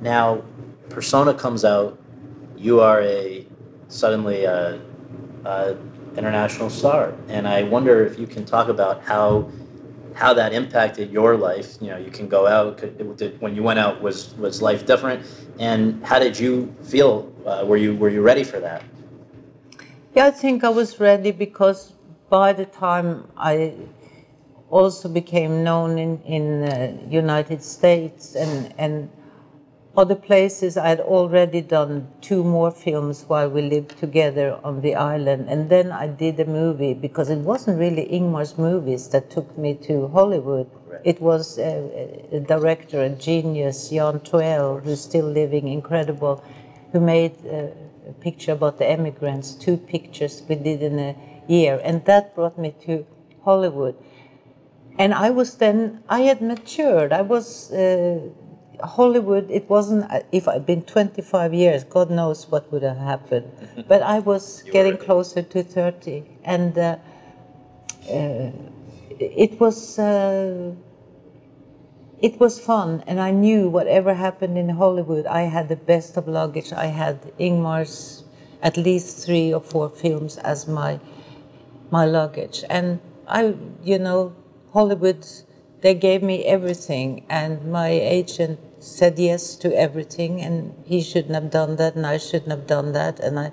Now, 0.00 0.42
Persona 0.88 1.34
comes 1.34 1.64
out. 1.64 1.98
You 2.56 2.80
are 2.80 3.00
a 3.02 3.46
suddenly 3.88 4.44
a, 4.44 4.80
a 5.44 5.76
international 6.16 6.70
star, 6.70 7.12
and 7.28 7.46
I 7.48 7.62
wonder 7.64 8.04
if 8.06 8.18
you 8.18 8.26
can 8.26 8.44
talk 8.44 8.68
about 8.68 9.02
how 9.02 9.48
how 10.14 10.34
that 10.34 10.52
impacted 10.52 11.10
your 11.10 11.36
life. 11.36 11.76
You 11.80 11.90
know, 11.90 11.96
you 11.98 12.10
can 12.10 12.28
go 12.28 12.46
out. 12.46 12.76
Could, 12.78 13.16
did, 13.16 13.40
when 13.40 13.54
you 13.56 13.62
went 13.62 13.78
out, 13.78 14.00
was 14.02 14.34
was 14.36 14.60
life 14.62 14.86
different? 14.86 15.24
And 15.58 16.04
how 16.04 16.18
did 16.18 16.38
you 16.38 16.74
feel? 16.82 17.32
Uh, 17.46 17.64
were 17.66 17.76
you 17.78 17.96
were 17.96 18.10
you 18.10 18.22
ready 18.22 18.44
for 18.44 18.60
that? 18.60 18.82
Yeah, 20.14 20.26
I 20.26 20.30
think 20.30 20.62
I 20.62 20.68
was 20.68 21.00
ready 21.00 21.30
because 21.30 21.94
by 22.28 22.52
the 22.52 22.66
time 22.66 23.28
I 23.36 23.72
also 24.68 25.08
became 25.08 25.64
known 25.64 25.98
in 25.98 26.20
in 26.26 26.64
uh, 26.64 26.92
United 27.08 27.62
States 27.62 28.34
and 28.34 28.74
and 28.76 29.08
other 29.96 30.14
places, 30.14 30.76
I 30.76 30.88
had 30.88 31.00
already 31.00 31.62
done 31.62 32.08
two 32.20 32.44
more 32.44 32.70
films 32.70 33.24
while 33.28 33.48
we 33.50 33.62
lived 33.62 33.98
together 33.98 34.58
on 34.62 34.80
the 34.82 34.94
island, 34.96 35.48
and 35.48 35.70
then 35.70 35.92
I 35.92 36.08
did 36.08 36.40
a 36.40 36.46
movie 36.46 36.94
because 36.94 37.30
it 37.30 37.38
wasn't 37.38 37.78
really 37.78 38.04
Ingmar's 38.06 38.58
movies 38.58 39.08
that 39.08 39.30
took 39.30 39.56
me 39.58 39.74
to 39.88 40.08
Hollywood. 40.08 40.68
Right. 40.88 41.00
It 41.04 41.20
was 41.22 41.58
a, 41.58 41.72
a 42.32 42.40
director, 42.40 43.02
a 43.02 43.10
genius, 43.10 43.90
Jan 43.90 44.20
Troell, 44.20 44.82
who's 44.82 45.00
still 45.00 45.26
living, 45.26 45.68
incredible, 45.68 46.42
who 46.92 47.00
made 47.00 47.34
uh, 47.46 47.68
picture 48.20 48.52
about 48.52 48.78
the 48.78 48.90
immigrants, 48.90 49.54
two 49.54 49.76
pictures 49.76 50.42
we 50.48 50.56
did 50.56 50.82
in 50.82 50.98
a 50.98 51.16
year, 51.48 51.80
and 51.84 52.04
that 52.04 52.34
brought 52.34 52.58
me 52.58 52.74
to 52.86 53.06
Hollywood. 53.44 53.96
And 54.98 55.14
I 55.14 55.30
was 55.30 55.56
then, 55.56 56.02
I 56.08 56.20
had 56.22 56.40
matured. 56.42 57.12
I 57.12 57.22
was, 57.22 57.72
uh, 57.72 58.20
Hollywood, 58.82 59.50
it 59.50 59.68
wasn't, 59.68 60.10
uh, 60.10 60.20
if 60.32 60.46
I'd 60.48 60.66
been 60.66 60.82
25 60.82 61.54
years, 61.54 61.84
God 61.84 62.10
knows 62.10 62.50
what 62.50 62.70
would 62.72 62.82
have 62.82 62.98
happened. 62.98 63.50
but 63.88 64.02
I 64.02 64.18
was 64.18 64.62
You 64.66 64.72
getting 64.72 64.98
closer 64.98 65.42
to 65.42 65.62
30. 65.62 66.24
And 66.44 66.76
uh, 66.76 66.96
uh, 68.10 68.50
it 69.18 69.58
was, 69.60 69.98
uh, 69.98 70.72
it 72.22 72.40
was 72.40 72.60
fun. 72.60 73.04
And 73.06 73.20
I 73.20 73.32
knew 73.32 73.68
whatever 73.68 74.14
happened 74.14 74.56
in 74.56 74.70
Hollywood, 74.70 75.26
I 75.26 75.42
had 75.42 75.68
the 75.68 75.76
best 75.76 76.16
of 76.16 76.28
luggage. 76.28 76.72
I 76.72 76.86
had 76.86 77.32
Ingmar's 77.38 78.24
at 78.62 78.76
least 78.76 79.26
three 79.26 79.52
or 79.52 79.60
four 79.60 79.90
films 79.90 80.38
as 80.38 80.68
my 80.68 81.00
my 81.90 82.06
luggage. 82.06 82.64
And 82.70 83.00
I, 83.28 83.54
you 83.84 83.98
know, 83.98 84.34
Hollywood, 84.72 85.26
they 85.82 85.94
gave 85.94 86.22
me 86.22 86.44
everything, 86.44 87.24
and 87.28 87.70
my 87.70 87.88
agent 87.90 88.58
said 88.80 89.18
yes 89.18 89.56
to 89.56 89.76
everything, 89.76 90.40
and 90.40 90.74
he 90.84 91.02
shouldn't 91.02 91.34
have 91.34 91.50
done 91.50 91.76
that, 91.76 91.96
and 91.96 92.06
I 92.06 92.18
shouldn't 92.18 92.50
have 92.50 92.66
done 92.66 92.92
that, 92.92 93.20
and 93.20 93.38
I. 93.38 93.52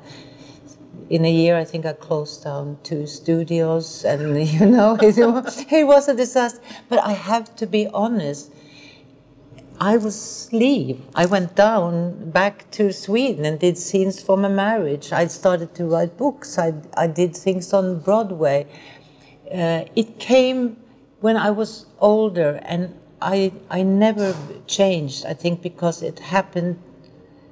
In 1.09 1.25
a 1.25 1.31
year, 1.31 1.57
I 1.57 1.65
think 1.65 1.85
I 1.85 1.93
closed 1.93 2.43
down 2.43 2.77
two 2.83 3.07
studios, 3.07 4.05
and 4.05 4.47
you 4.59 4.65
know, 4.65 4.97
it, 5.01 5.17
it 5.71 5.87
was 5.87 6.07
a 6.07 6.15
disaster. 6.15 6.61
But 6.89 6.99
I 6.99 7.13
have 7.13 7.55
to 7.57 7.67
be 7.67 7.87
honest. 7.87 8.51
I 9.81 9.95
was 9.95 10.49
leave. 10.51 11.01
I 11.15 11.25
went 11.25 11.55
down 11.55 12.31
back 12.31 12.69
to 12.71 12.91
Sweden 12.91 13.45
and 13.45 13.57
did 13.57 13.77
scenes 13.77 14.21
from 14.21 14.43
a 14.43 14.49
marriage. 14.49 15.13
I 15.13 15.27
started 15.27 15.73
to 15.75 15.85
write 15.85 16.17
books. 16.17 16.57
I, 16.57 16.73
I 16.97 17.07
did 17.07 17.33
things 17.33 17.71
on 17.71 17.99
Broadway. 17.99 18.67
Uh, 19.49 19.85
it 19.95 20.19
came 20.19 20.75
when 21.21 21.37
I 21.37 21.51
was 21.51 21.85
older, 21.99 22.59
and 22.65 22.93
I 23.21 23.53
I 23.69 23.83
never 23.83 24.35
changed. 24.67 25.25
I 25.25 25.33
think 25.33 25.61
because 25.61 26.03
it 26.03 26.19
happened 26.19 26.81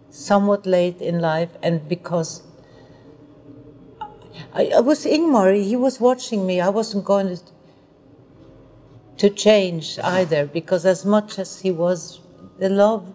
somewhat 0.10 0.66
late 0.66 1.02
in 1.02 1.20
life, 1.20 1.52
and 1.64 1.88
because 1.88 2.44
I, 4.54 4.72
I 4.76 4.80
was 4.82 5.06
Ingmar, 5.06 5.56
he 5.56 5.76
was 5.76 6.00
watching 6.00 6.46
me. 6.46 6.60
I 6.60 6.70
wasn't 6.70 7.06
going 7.06 7.38
to, 7.38 7.42
to 9.18 9.30
change 9.30 9.98
either, 10.04 10.46
because 10.46 10.86
as 10.86 11.06
much 11.06 11.40
as 11.40 11.62
he 11.62 11.72
was 11.72 12.22
the 12.60 12.70
love, 12.70 13.14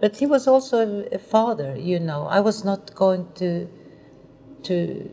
but 0.00 0.16
he 0.16 0.26
was 0.26 0.46
also 0.46 0.78
a, 0.78 1.14
a 1.14 1.18
father, 1.18 1.76
you 1.76 1.98
know. 2.00 2.26
I 2.26 2.40
was 2.40 2.64
not 2.64 2.94
going 2.94 3.28
to 3.36 3.68
to 4.64 5.10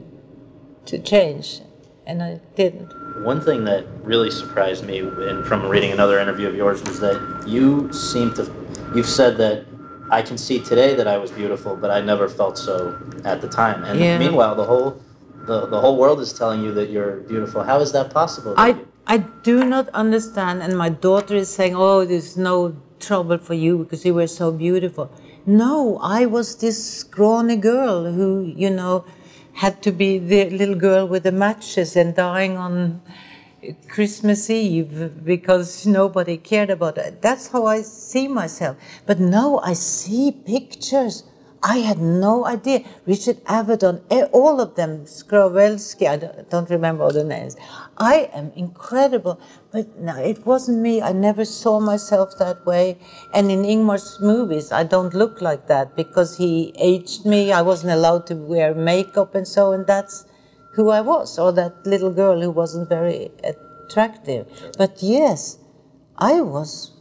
to 0.86 1.00
change, 1.00 1.62
and 2.06 2.24
I 2.24 2.40
didn't. 2.56 2.94
One 3.24 3.42
thing 3.42 3.66
that 3.66 3.86
really 4.04 4.32
surprised 4.32 4.86
me, 4.86 5.00
and 5.00 5.46
from 5.46 5.68
reading 5.68 5.92
another 5.92 6.20
interview 6.20 6.48
of 6.48 6.56
yours, 6.56 6.82
was 6.84 7.00
that 7.00 7.20
you 7.48 7.92
seem 7.92 8.34
to. 8.36 8.50
You've 8.96 9.10
said 9.10 9.38
that 9.38 9.66
I 10.10 10.22
can 10.22 10.38
see 10.38 10.60
today 10.60 10.96
that 10.96 11.08
I 11.08 11.18
was 11.18 11.32
beautiful, 11.32 11.76
but 11.76 11.92
I 11.92 12.00
never 12.02 12.30
felt 12.30 12.58
so 12.58 12.98
at 13.26 13.42
the 13.42 13.48
time. 13.50 13.84
And 13.84 14.00
Yeah. 14.00 14.18
meanwhile, 14.18 14.56
the 14.56 14.64
whole 14.66 15.02
the, 15.46 15.66
the 15.68 15.80
whole 15.80 15.98
world 15.98 16.20
is 16.20 16.34
telling 16.34 16.62
you 16.62 16.74
that 16.74 16.90
you're 16.90 17.18
beautiful. 17.22 17.64
How 17.64 17.80
is 17.80 17.92
that 17.94 18.10
possible? 18.14 18.54
I 18.58 18.76
I 19.10 19.20
do 19.20 19.64
not 19.64 19.88
understand, 19.94 20.62
and 20.62 20.78
my 20.78 20.90
daughter 20.90 21.36
is 21.36 21.50
saying, 21.50 21.76
"Oh, 21.76 22.04
there's 22.04 22.36
no 22.36 22.74
trouble 23.00 23.38
for 23.38 23.54
you 23.54 23.78
because 23.78 24.04
you 24.06 24.14
were 24.14 24.28
so 24.28 24.52
beautiful." 24.52 25.10
No, 25.46 25.98
I 26.04 26.26
was 26.26 26.56
this 26.58 26.78
scrawny 26.84 27.56
girl 27.56 28.12
who, 28.12 28.30
you 28.64 28.70
know, 28.70 29.06
had 29.54 29.82
to 29.84 29.94
be 29.94 30.20
the 30.20 30.50
little 30.50 30.76
girl 30.76 31.08
with 31.08 31.24
the 31.24 31.32
matches 31.32 31.96
and 31.96 32.14
dying 32.16 32.58
on 32.58 33.02
Christmas 33.88 34.50
Eve 34.50 35.24
because 35.24 35.86
nobody 35.86 36.36
cared 36.36 36.70
about 36.70 36.98
it. 36.98 37.22
That's 37.22 37.48
how 37.48 37.66
I 37.66 37.84
see 37.84 38.28
myself. 38.28 38.76
But 39.06 39.20
now 39.22 39.60
I 39.60 39.72
see 39.72 40.32
pictures. 40.32 41.24
I 41.64 41.78
had 41.78 42.00
no 42.00 42.46
idea. 42.46 42.84
Richard 43.06 43.44
Avedon, 43.46 44.02
eh, 44.12 44.26
all 44.32 44.62
of 44.62 44.76
them, 44.76 45.06
Skrovelsky, 45.06 46.08
I 46.08 46.18
don't- 46.18 46.50
don't 46.50 46.70
remember 46.70 47.04
all 47.06 47.12
the 47.12 47.24
names. 47.24 47.56
I 47.98 48.30
am 48.34 48.52
incredible. 48.56 49.40
But 49.72 50.00
no, 50.00 50.16
it 50.18 50.46
wasn't 50.46 50.80
me. 50.80 51.02
I 51.02 51.12
never 51.12 51.46
saw 51.46 51.80
myself 51.80 52.38
that 52.38 52.66
way. 52.66 52.98
And 53.34 53.52
in 53.52 53.64
Ingmar's 53.64 54.20
movies, 54.22 54.72
I 54.72 54.84
don't 54.84 55.14
look 55.14 55.42
like 55.42 55.68
that 55.68 55.96
because 55.96 56.38
he 56.38 56.74
aged 56.78 57.26
me. 57.26 57.52
I 57.52 57.62
wasn't 57.62 57.94
allowed 57.94 58.28
to 58.28 58.36
wear 58.36 58.74
makeup 58.74 59.36
and 59.36 59.48
so, 59.48 59.72
and 59.72 59.86
that's 59.86 60.26
who 60.74 60.90
I 60.90 61.02
was, 61.02 61.40
or 61.40 61.52
that 61.54 61.88
little 61.88 62.12
girl 62.12 62.40
who 62.40 62.52
wasn't 62.52 62.88
very 62.88 63.32
attractive. 63.44 64.46
But 64.78 65.02
yes, 65.02 65.58
I 66.20 66.42
was 66.42 66.92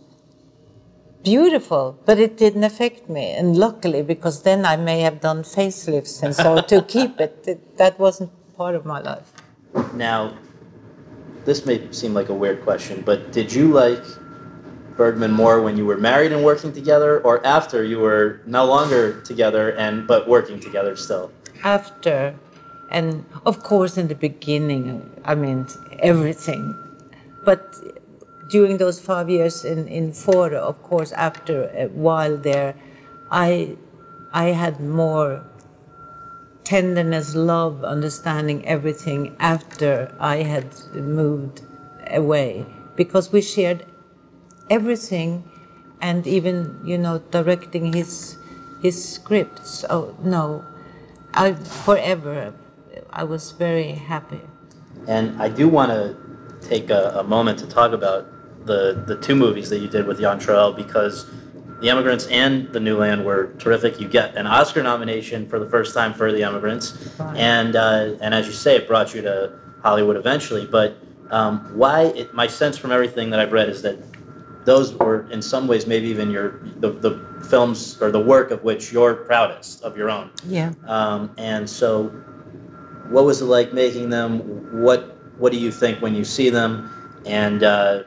beautiful, 1.23 1.99
but 2.07 2.19
it 2.19 2.39
didn't 2.39 2.65
affect 2.65 3.11
me. 3.11 3.33
And 3.33 3.55
luckily, 3.57 4.01
because 4.01 4.45
then 4.45 4.65
I 4.65 4.77
may 4.77 5.01
have 5.01 5.21
done 5.21 5.43
facelifts 5.43 6.23
and 6.23 6.35
so 6.35 6.63
to 6.63 6.83
keep 6.95 7.21
it, 7.21 7.45
it, 7.47 7.77
that 7.77 7.99
wasn't 7.99 8.31
part 8.57 8.75
of 8.75 8.87
my 8.87 9.01
life. 9.01 9.31
Now, 9.93 10.39
this 11.47 11.65
may 11.65 11.91
seem 11.93 12.13
like 12.13 12.29
a 12.29 12.35
weird 12.35 12.63
question, 12.63 13.03
but 13.07 13.33
did 13.33 13.53
you 13.53 13.73
like 13.73 14.05
Bergman 14.97 15.31
more 15.31 15.63
when 15.63 15.77
you 15.77 15.87
were 15.87 15.97
married 15.97 16.33
and 16.33 16.45
working 16.45 16.73
together, 16.73 17.21
or 17.21 17.45
after 17.47 17.85
you 17.85 18.01
were 18.01 18.41
no 18.47 18.65
longer 18.65 19.21
together 19.23 19.71
and 19.77 20.07
but 20.07 20.29
working 20.29 20.59
together 20.59 20.97
still? 20.97 21.31
After, 21.63 22.35
and 22.91 23.25
of 23.47 23.63
course, 23.63 23.97
in 23.97 24.09
the 24.09 24.15
beginning, 24.15 25.09
I 25.25 25.35
mean, 25.35 25.67
everything. 26.01 26.75
But 27.45 27.63
during 28.51 28.79
those 28.79 28.99
five 29.01 29.31
years 29.31 29.65
in, 29.65 29.87
in 29.89 30.13
Fårö, 30.13 30.55
of 30.55 30.83
course, 30.83 31.13
after 31.13 31.71
a 31.77 31.87
while 31.89 32.37
there, 32.37 32.75
I, 33.31 33.77
I 34.33 34.47
had 34.47 34.81
more 34.81 35.45
tenderness, 36.67 37.37
love, 37.37 37.85
understanding 37.85 38.67
everything 38.67 39.37
after 39.39 40.13
I 40.19 40.43
had 40.43 40.67
moved 40.95 41.63
away. 42.11 42.67
Because 42.97 43.31
we 43.31 43.41
shared 43.41 43.87
everything 44.69 45.49
and 46.01 46.27
even 46.27 46.81
you 46.85 46.99
know 46.99 47.19
directing 47.31 47.93
his 47.93 48.37
his 48.83 48.97
scripts. 49.15 49.85
Oh 49.89 50.17
no. 50.23 50.65
I 51.33 51.53
forever 51.55 52.53
I 53.11 53.25
was 53.25 53.53
very 53.53 53.93
happy. 53.93 54.41
And 55.07 55.41
I 55.41 55.49
do 55.49 55.69
want 55.69 55.91
to 55.93 56.17
take 56.69 56.91
a, 56.91 57.15
a 57.19 57.23
moment 57.23 57.61
to 57.61 57.67
talk 57.67 57.93
about 57.93 58.27
the 58.67 59.05
the 59.07 59.17
two 59.17 59.37
movies 59.37 59.71
that 59.71 59.79
you 59.79 59.89
did 59.89 60.07
with 60.07 60.19
Jan 60.19 60.41
Troell 60.41 60.75
because 60.75 61.27
The 61.81 61.89
Immigrants 61.89 62.27
and 62.29 62.73
The 62.73 62.81
New 62.81 62.97
Land 62.97 63.25
were 63.25 63.53
terrific. 63.59 64.01
You 64.01 64.09
get 64.09 64.35
an 64.37 64.47
Oscar 64.47 64.83
nomination 64.83 65.47
for 65.47 65.59
the 65.59 65.69
first 65.69 65.95
time 65.95 66.15
for 66.15 66.33
The 66.33 66.43
Immigrants, 66.43 66.95
and 67.21 67.77
uh, 67.77 68.17
and 68.21 68.35
as 68.35 68.47
you 68.47 68.53
say, 68.53 68.77
it 68.77 68.89
brought 68.89 69.15
you 69.15 69.23
to 69.23 69.59
Hollywood 69.83 70.17
eventually. 70.17 70.67
But 70.67 70.97
um, 71.31 71.61
why? 71.77 72.05
It, 72.05 72.33
my 72.33 72.47
sense 72.47 72.79
from 72.79 72.93
everything 72.93 73.31
that 73.31 73.41
I've 73.41 73.53
read 73.53 73.69
is 73.69 73.83
that 73.83 73.99
those 74.65 74.95
were 74.95 75.31
in 75.31 75.41
some 75.43 75.69
ways 75.69 75.87
maybe 75.87 76.09
even 76.09 76.31
your 76.31 76.61
the, 76.79 76.91
the 76.93 77.45
films 77.49 78.01
or 78.01 78.11
the 78.11 78.21
work 78.21 78.51
of 78.51 78.65
which 78.65 78.91
you're 78.93 79.15
proudest 79.15 79.83
of 79.85 79.97
your 79.97 80.11
own. 80.11 80.31
yeah 80.47 80.73
Um, 80.87 81.31
and 81.39 81.69
so, 81.69 82.09
what 83.09 83.25
was 83.25 83.43
it 83.43 83.47
like 83.47 83.73
making 83.75 84.09
them? 84.09 84.83
What 84.83 85.19
What 85.39 85.53
do 85.53 85.59
you 85.59 85.71
think 85.71 86.01
when 86.01 86.15
you 86.15 86.25
see 86.25 86.49
them? 86.49 86.91
And 87.27 87.63
uh, 87.63 88.05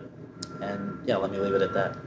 and 0.60 1.00
yeah, 1.06 1.18
let 1.18 1.32
me 1.32 1.38
leave 1.38 1.54
it 1.54 1.62
at 1.62 1.74
that. 1.74 1.98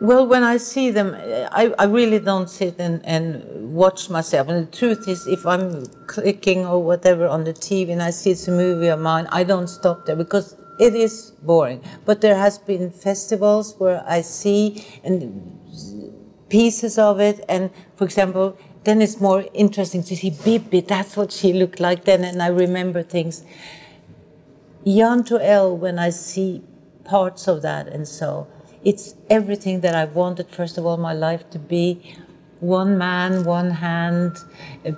Well, 0.00 0.26
when 0.26 0.42
I 0.42 0.56
see 0.56 0.90
them, 0.90 1.14
I, 1.14 1.74
I 1.78 1.84
really 1.84 2.20
don't 2.20 2.48
sit 2.48 2.76
and, 2.78 3.04
and 3.04 3.74
watch 3.74 4.08
myself. 4.08 4.48
And 4.48 4.66
the 4.66 4.76
truth 4.76 5.06
is, 5.06 5.26
if 5.26 5.44
I'm 5.44 5.84
clicking 6.06 6.64
or 6.64 6.82
whatever 6.82 7.26
on 7.26 7.44
the 7.44 7.52
TV 7.52 7.90
and 7.90 8.02
I 8.02 8.08
see 8.08 8.30
it's 8.30 8.48
a 8.48 8.50
movie 8.50 8.86
of 8.86 8.98
mine, 8.98 9.28
I 9.30 9.44
don't 9.44 9.68
stop 9.68 10.06
there 10.06 10.16
because 10.16 10.56
it 10.78 10.94
is 10.94 11.32
boring. 11.42 11.82
But 12.06 12.22
there 12.22 12.36
has 12.36 12.56
been 12.56 12.90
festivals 12.90 13.74
where 13.76 14.02
I 14.08 14.22
see 14.22 14.86
and 15.04 15.58
pieces 16.48 16.98
of 16.98 17.20
it, 17.20 17.44
and 17.46 17.70
for 17.96 18.04
example, 18.04 18.56
then 18.84 19.02
it's 19.02 19.20
more 19.20 19.44
interesting 19.52 20.02
to 20.04 20.16
see 20.16 20.30
Bibi. 20.30 20.80
That's 20.80 21.14
what 21.14 21.30
she 21.30 21.52
looked 21.52 21.78
like 21.78 22.04
then, 22.04 22.24
and 22.24 22.42
I 22.42 22.48
remember 22.48 23.02
things. 23.02 23.44
Jan 24.86 25.24
Troell, 25.24 25.76
when 25.76 25.98
I 25.98 26.08
see 26.08 26.62
parts 27.04 27.46
of 27.46 27.60
that 27.60 27.86
and 27.86 28.08
so, 28.08 28.46
it's 28.84 29.14
everything 29.28 29.80
that 29.80 29.94
I 29.94 30.04
wanted, 30.06 30.48
first 30.48 30.78
of 30.78 30.86
all, 30.86 30.96
my 30.96 31.12
life 31.12 31.48
to 31.50 31.58
be 31.58 32.16
one 32.60 32.98
man, 32.98 33.44
one 33.44 33.70
hand, 33.70 34.36
uh, 34.86 34.92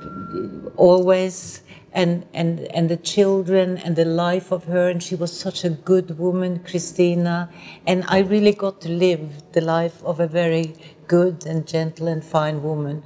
always, 0.77 1.62
and, 1.92 2.27
and, 2.35 2.61
and 2.75 2.88
the 2.88 2.97
children 2.97 3.79
and 3.79 3.97
the 3.97 4.05
life 4.05 4.53
of 4.53 4.64
her. 4.64 4.88
And 4.88 5.03
she 5.03 5.14
was 5.14 5.38
such 5.38 5.64
a 5.64 5.71
good 5.71 6.18
woman, 6.18 6.61
Christina. 6.61 7.51
And 7.87 8.05
I 8.09 8.21
really 8.21 8.53
got 8.53 8.81
to 8.83 8.88
live 8.88 9.53
the 9.53 9.61
life 9.61 10.03
of 10.05 10.21
a 10.21 10.27
very 10.27 10.75
good 11.07 11.47
and 11.47 11.66
gentle 11.66 12.09
and 12.09 12.25
fine 12.25 12.62
woman. 12.62 13.03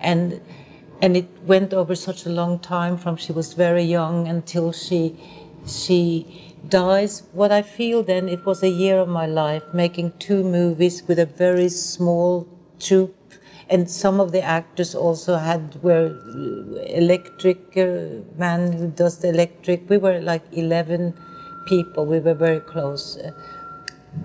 And 0.00 0.40
and 1.02 1.16
it 1.16 1.28
went 1.46 1.72
over 1.72 1.94
such 1.94 2.26
a 2.26 2.28
long 2.28 2.58
time 2.58 2.96
from 2.98 3.16
she 3.16 3.32
was 3.32 3.54
very 3.54 3.82
young 3.84 4.28
until 4.28 4.72
she 4.72 5.16
she 5.66 6.49
dies 6.68 7.22
what 7.32 7.50
i 7.50 7.62
feel 7.62 8.02
then 8.02 8.28
it 8.28 8.44
was 8.44 8.62
a 8.62 8.68
year 8.68 8.98
of 8.98 9.08
my 9.08 9.26
life 9.26 9.62
making 9.72 10.12
two 10.18 10.42
movies 10.44 11.02
with 11.08 11.18
a 11.18 11.26
very 11.26 11.68
small 11.68 12.46
troupe. 12.80 13.14
And 13.68 13.88
some 13.88 14.18
of 14.18 14.32
the 14.32 14.42
actors 14.42 14.94
also 14.94 15.36
had 15.36 15.80
were 15.82 16.18
electric 16.86 17.76
uh, 17.76 18.26
man 18.36 18.72
who 18.72 18.88
does 18.88 19.18
the 19.18 19.28
electric. 19.28 19.88
We 19.88 19.98
were 19.98 20.20
like 20.20 20.42
11 20.50 21.14
people. 21.66 22.04
We 22.04 22.18
were 22.18 22.34
very 22.34 22.60
close. 22.60 23.16
Uh, 23.16 23.30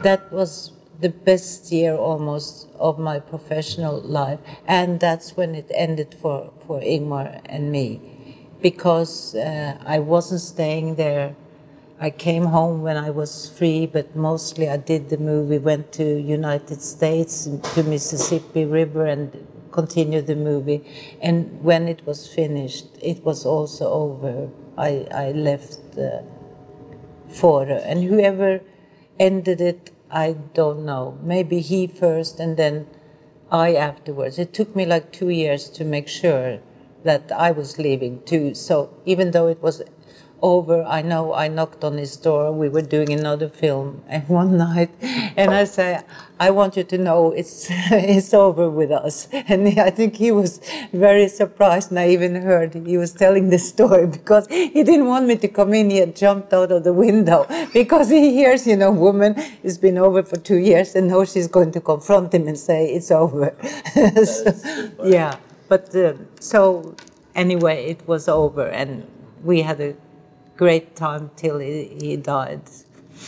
that 0.02 0.32
was 0.32 0.72
the 1.00 1.10
best 1.10 1.72
year 1.72 1.94
almost 1.96 2.68
of 2.80 2.98
my 2.98 3.20
professional 3.20 4.02
life. 4.02 4.40
And 4.66 5.00
that's 5.00 5.38
when 5.38 5.54
it 5.54 5.70
ended 5.76 6.16
for, 6.20 6.52
for 6.66 6.80
ingmar 6.80 7.42
and 7.46 7.72
me. 7.72 8.02
Because 8.62 9.36
uh, 9.36 9.78
i 9.86 10.00
wasn't 10.00 10.42
staying 10.42 10.96
there 10.96 11.36
i 12.00 12.10
came 12.10 12.46
home 12.46 12.82
when 12.82 12.98
i 12.98 13.10
was 13.10 13.50
free 13.50 13.86
but 13.86 14.16
mostly 14.16 14.70
i 14.70 14.78
did 14.78 15.10
the 15.10 15.18
movie 15.18 15.58
went 15.58 15.92
to 15.92 16.04
united 16.20 16.82
states 16.82 17.50
to 17.74 17.84
mississippi 17.84 18.66
river 18.66 19.06
and 19.06 19.46
continued 19.76 20.26
the 20.26 20.36
movie. 20.36 20.82
And 21.22 21.62
when 21.62 21.88
it 21.88 22.02
was 22.08 22.20
finished 22.40 22.88
it 23.02 23.24
was 23.26 23.46
also 23.46 23.86
over. 23.92 24.50
I, 24.78 25.08
I 25.12 25.32
left 25.32 25.80
uh, 25.98 26.22
for 27.28 27.64
and 27.64 28.04
whoever 28.04 28.62
ended 29.20 29.60
it 29.62 29.92
i 30.12 30.28
don't 30.54 30.86
know. 30.86 31.18
Maybe 31.22 31.60
he 31.60 31.88
first 31.88 32.40
and 32.40 32.58
then 32.58 32.88
i 33.52 33.76
afterwards. 33.76 34.40
It 34.40 34.54
took 34.54 34.76
me 34.76 34.86
like 34.86 35.12
two 35.12 35.30
years 35.30 35.70
to 35.78 35.84
make 35.84 36.08
sure 36.08 36.60
that 37.04 37.32
I 37.32 37.52
was 37.52 37.78
leaving 37.78 38.24
too. 38.24 38.54
So 38.56 38.90
even 39.06 39.32
though 39.32 39.48
it 39.48 39.62
was 39.62 39.84
over. 40.46 40.84
I 40.84 41.02
know 41.02 41.34
I 41.34 41.48
knocked 41.48 41.84
on 41.84 41.98
his 41.98 42.16
door. 42.16 42.52
We 42.52 42.70
were 42.70 42.84
doing 42.96 43.12
another 43.12 43.50
film, 43.50 44.04
and 44.08 44.28
one 44.42 44.58
night, 44.58 44.92
and 45.42 45.50
I 45.62 45.64
say, 45.66 45.90
"I 46.40 46.52
want 46.52 46.78
you 46.78 46.84
to 46.94 46.98
know 46.98 47.32
it's 47.32 47.68
it's 48.16 48.34
over 48.34 48.70
with 48.70 48.92
us." 48.92 49.28
And 49.56 49.62
I 49.80 49.90
think 49.98 50.12
he 50.26 50.32
was 50.32 50.52
very 50.94 51.28
surprised, 51.42 51.90
and 51.92 52.00
I 52.00 52.08
even 52.10 52.34
heard 52.50 52.74
he 52.94 52.98
was 53.04 53.12
telling 53.24 53.50
the 53.50 53.60
story 53.60 54.06
because 54.20 54.46
he 54.48 54.82
didn't 54.90 55.08
want 55.14 55.26
me 55.32 55.36
to 55.46 55.50
come 55.60 55.74
in. 55.80 55.90
He 55.90 56.00
had 56.06 56.16
jumped 56.16 56.52
out 56.54 56.72
of 56.72 56.84
the 56.84 56.94
window 56.94 57.40
because 57.74 58.10
he 58.10 58.34
hears, 58.40 58.68
you 58.68 58.78
know, 58.82 58.92
woman 58.92 59.32
it's 59.64 59.80
been 59.88 59.98
over 59.98 60.22
for 60.24 60.38
two 60.50 60.62
years, 60.70 60.96
and 60.96 61.08
now 61.08 61.24
she's 61.32 61.50
going 61.58 61.72
to 61.78 61.82
confront 61.82 62.34
him 62.34 62.48
and 62.48 62.58
say 62.70 62.80
it's 62.98 63.12
over. 63.12 63.48
so, 64.26 64.54
yeah, 65.18 65.38
but 65.70 65.96
uh, 65.96 66.14
so 66.40 66.96
anyway, 67.34 67.78
it 67.94 68.08
was 68.08 68.28
over, 68.28 68.68
and 68.82 69.06
we 69.44 69.62
had 69.62 69.80
a 69.80 69.96
great 70.58 70.96
time 70.96 71.30
till 71.36 71.60
he, 71.60 71.98
he 72.00 72.18
died. 72.18 72.62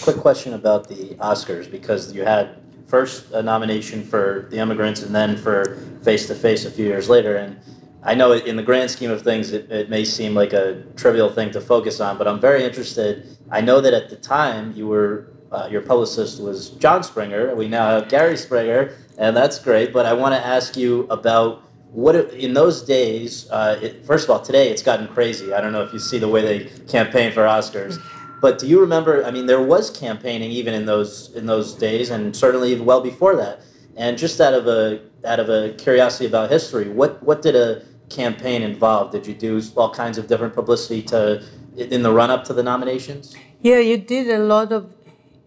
Quick 0.01 0.17
question 0.17 0.53
about 0.53 0.87
the 0.87 1.15
Oscars 1.15 1.69
because 1.69 2.13
you 2.13 2.23
had 2.23 2.57
first 2.87 3.31
a 3.31 3.41
nomination 3.41 4.03
for 4.03 4.47
The 4.49 4.57
Immigrants 4.57 5.01
and 5.03 5.13
then 5.13 5.37
for 5.37 5.77
Face 6.03 6.27
to 6.27 6.35
Face 6.35 6.65
a 6.65 6.71
few 6.71 6.85
years 6.85 7.09
later. 7.09 7.37
And 7.37 7.59
I 8.03 8.15
know 8.15 8.31
in 8.31 8.55
the 8.55 8.63
grand 8.63 8.91
scheme 8.91 9.11
of 9.11 9.21
things, 9.21 9.51
it, 9.51 9.69
it 9.71 9.89
may 9.89 10.05
seem 10.05 10.33
like 10.33 10.53
a 10.53 10.83
trivial 10.95 11.29
thing 11.29 11.51
to 11.51 11.61
focus 11.61 11.99
on, 11.99 12.17
but 12.17 12.27
I'm 12.27 12.39
very 12.39 12.63
interested. 12.63 13.37
I 13.51 13.61
know 13.61 13.81
that 13.81 13.93
at 13.93 14.09
the 14.09 14.15
time 14.15 14.73
you 14.73 14.87
were 14.87 15.31
uh, 15.51 15.67
your 15.71 15.81
publicist 15.81 16.41
was 16.41 16.71
John 16.71 17.03
Springer. 17.03 17.55
We 17.55 17.67
now 17.69 17.89
have 17.91 18.09
Gary 18.09 18.35
Springer, 18.35 18.93
and 19.17 19.35
that's 19.35 19.59
great. 19.59 19.93
But 19.93 20.05
I 20.05 20.13
want 20.13 20.35
to 20.35 20.45
ask 20.45 20.75
you 20.75 21.07
about 21.09 21.63
what 21.91 22.15
in 22.15 22.53
those 22.53 22.81
days 22.81 23.49
uh, 23.49 23.79
it, 23.81 24.05
first 24.05 24.25
of 24.25 24.29
all 24.29 24.41
today 24.41 24.69
it's 24.69 24.81
gotten 24.81 25.07
crazy. 25.07 25.53
I 25.53 25.61
don't 25.61 25.71
know 25.71 25.83
if 25.83 25.93
you 25.93 25.99
see 25.99 26.19
the 26.19 26.27
way 26.27 26.41
they 26.41 26.65
campaign 26.87 27.31
for 27.31 27.41
oscars 27.41 27.97
but 28.41 28.59
do 28.59 28.67
you 28.67 28.79
remember 28.79 29.25
i 29.25 29.31
mean 29.31 29.45
there 29.45 29.61
was 29.61 29.89
campaigning 29.89 30.51
even 30.51 30.73
in 30.73 30.85
those 30.85 31.31
in 31.33 31.45
those 31.45 31.73
days 31.73 32.09
and 32.09 32.35
certainly 32.35 32.79
well 32.79 33.01
before 33.01 33.35
that. 33.35 33.61
And 33.95 34.15
just 34.17 34.39
out 34.39 34.53
of 34.53 34.67
a 34.67 35.01
out 35.25 35.39
of 35.39 35.49
a 35.49 35.73
curiosity 35.73 36.25
about 36.25 36.49
history 36.49 36.89
what 36.89 37.21
what 37.23 37.41
did 37.41 37.55
a 37.55 37.83
campaign 38.09 38.61
involve? 38.61 39.11
Did 39.11 39.27
you 39.27 39.33
do 39.33 39.61
all 39.75 39.93
kinds 39.93 40.17
of 40.17 40.27
different 40.27 40.53
publicity 40.53 41.01
to 41.03 41.43
in 41.77 42.03
the 42.03 42.11
run 42.11 42.29
up 42.29 42.43
to 42.45 42.53
the 42.53 42.63
nominations? 42.63 43.35
Yeah 43.61 43.79
you 43.79 43.97
did 43.97 44.29
a 44.29 44.39
lot 44.39 44.71
of 44.71 44.93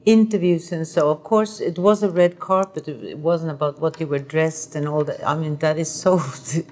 interviews 0.07 0.73
and 0.73 0.87
so 0.87 1.11
of 1.11 1.23
course 1.23 1.61
it 1.61 1.79
was 1.79 2.03
a 2.03 2.09
red 2.09 2.39
carpet. 2.39 2.89
It 2.89 3.19
wasn't 3.19 3.51
about 3.53 3.81
what 3.81 4.01
you 4.01 4.07
were 4.07 4.19
dressed 4.19 4.75
and 4.75 4.89
all 4.89 5.05
that. 5.05 5.27
I 5.27 5.37
mean 5.37 5.57
that 5.57 5.79
is 5.79 5.91
so 5.91 6.19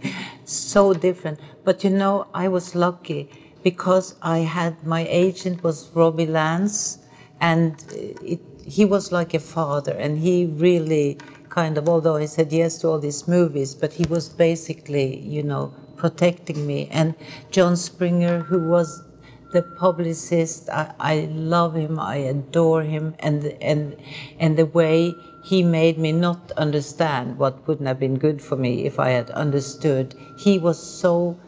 so 0.44 0.94
different. 0.94 1.38
But 1.64 1.84
you 1.84 1.90
know 1.90 2.26
i 2.34 2.48
was 2.48 2.74
lucky 2.74 3.28
because 3.62 4.14
i 4.22 4.38
had 4.38 4.86
my 4.86 5.06
agent 5.08 5.62
was 5.62 5.90
Robby 5.94 6.26
Lantz 6.26 6.98
and 7.40 7.84
it, 8.22 8.40
he 8.64 8.84
was 8.84 9.12
like 9.12 9.34
a 9.34 9.40
father 9.40 9.92
and 9.92 10.18
he 10.18 10.46
really 10.46 11.18
kind 11.48 11.76
of 11.78 11.88
although 11.88 12.16
i 12.16 12.26
said 12.26 12.52
yes 12.52 12.78
to 12.78 12.88
all 12.88 12.98
these 12.98 13.26
movies 13.26 13.74
but 13.74 13.92
he 13.94 14.04
was 14.06 14.28
basically 14.28 15.18
you 15.20 15.42
know 15.42 15.72
protecting 15.96 16.66
me. 16.66 16.88
And 16.90 17.14
john 17.50 17.76
springer 17.76 18.40
who 18.40 18.60
was 18.68 19.02
the 19.50 19.62
publicist. 19.62 20.68
I, 20.70 20.92
I 20.98 21.28
love 21.30 21.74
him. 21.74 21.98
I 21.98 22.16
adore 22.16 22.82
him, 22.82 23.14
and 23.20 23.44
and 23.60 23.96
and 24.38 24.56
the 24.56 24.66
way 24.66 25.14
he 25.42 25.62
made 25.62 25.98
me 25.98 26.12
not 26.12 26.52
understand 26.52 27.38
what 27.38 27.66
wouldn't 27.66 27.88
have 27.88 27.98
been 27.98 28.18
good 28.18 28.42
for 28.42 28.56
me 28.56 28.84
if 28.84 28.98
I 28.98 29.10
had 29.10 29.30
understood. 29.30 30.14
He 30.36 30.58
was 30.58 30.78
so 30.78 31.38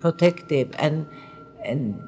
protective, 0.00 0.74
and 0.78 1.06
and 1.64 2.00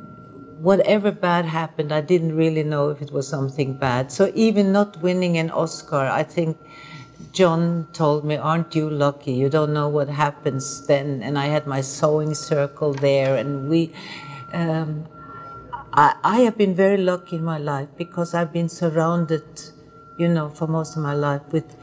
whatever 0.61 1.11
bad 1.11 1.45
happened, 1.45 1.93
I 1.93 2.01
didn't 2.01 2.37
really 2.37 2.65
know 2.65 2.91
if 2.91 3.01
it 3.01 3.13
was 3.13 3.29
something 3.29 3.75
bad. 3.75 4.11
So 4.13 4.33
even 4.35 4.73
not 4.73 5.01
winning 5.03 5.39
an 5.39 5.51
Oscar, 5.51 6.07
I 6.07 6.23
think. 6.23 6.57
John 7.33 7.87
told 7.93 8.25
me, 8.25 8.37
Aren't 8.37 8.75
you 8.75 8.89
lucky? 8.89 9.33
You 9.33 9.49
don't 9.49 9.73
know 9.73 9.89
what 9.89 10.09
happens 10.09 10.87
then. 10.87 11.23
And 11.23 11.39
I 11.39 11.47
had 11.47 11.67
my 11.67 11.81
sewing 11.81 12.35
circle 12.35 12.95
there, 12.95 13.37
and 13.37 13.69
we, 13.69 13.93
um, 14.53 15.07
I, 15.93 16.15
I, 16.23 16.41
have 16.41 16.57
been 16.57 16.75
very 16.75 16.97
lucky 16.97 17.37
in 17.37 17.45
my 17.45 17.59
life 17.59 17.89
because 17.97 18.35
I've 18.35 18.53
been 18.53 18.69
surrounded, 18.69 19.45
you 20.19 20.29
know, 20.29 20.49
for 20.49 20.67
most 20.67 20.97
of 20.97 21.03
my 21.03 21.15
life 21.15 21.43
with 21.51 21.77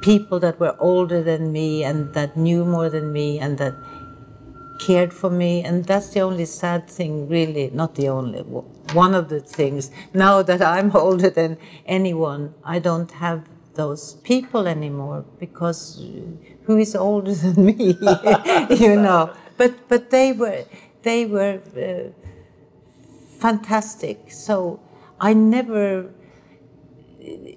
people 0.00 0.40
that 0.40 0.58
were 0.58 0.76
older 0.78 1.22
than 1.22 1.52
me 1.52 1.84
and 1.84 2.12
that 2.14 2.36
knew 2.36 2.64
more 2.64 2.88
than 2.88 3.12
me 3.12 3.38
and 3.38 3.58
that 3.58 3.74
cared 4.78 5.12
for 5.12 5.30
me. 5.30 5.62
And 5.62 5.84
that's 5.84 6.10
the 6.10 6.20
only 6.20 6.46
sad 6.46 6.88
thing, 6.88 7.28
really, 7.28 7.70
not 7.72 7.94
the 7.94 8.08
only, 8.08 8.40
one 8.40 9.14
of 9.14 9.28
the 9.28 9.40
things. 9.40 9.90
Now 10.14 10.42
that 10.42 10.62
I'm 10.62 10.94
older 10.96 11.30
than 11.30 11.58
anyone, 11.86 12.54
I 12.64 12.78
don't 12.78 13.10
have 13.12 13.44
those 13.74 14.14
people 14.24 14.66
anymore 14.66 15.24
because 15.38 16.02
who 16.64 16.76
is 16.76 16.96
older 16.96 17.34
than 17.44 17.64
me, 17.66 17.98
you 18.70 18.96
know? 18.96 19.32
But, 19.56 19.88
but 19.88 20.10
they 20.10 20.32
were 20.32 20.64
they 21.02 21.26
were 21.26 21.60
uh, 21.76 22.10
fantastic. 23.38 24.30
So 24.30 24.80
I 25.20 25.32
never, 25.32 26.10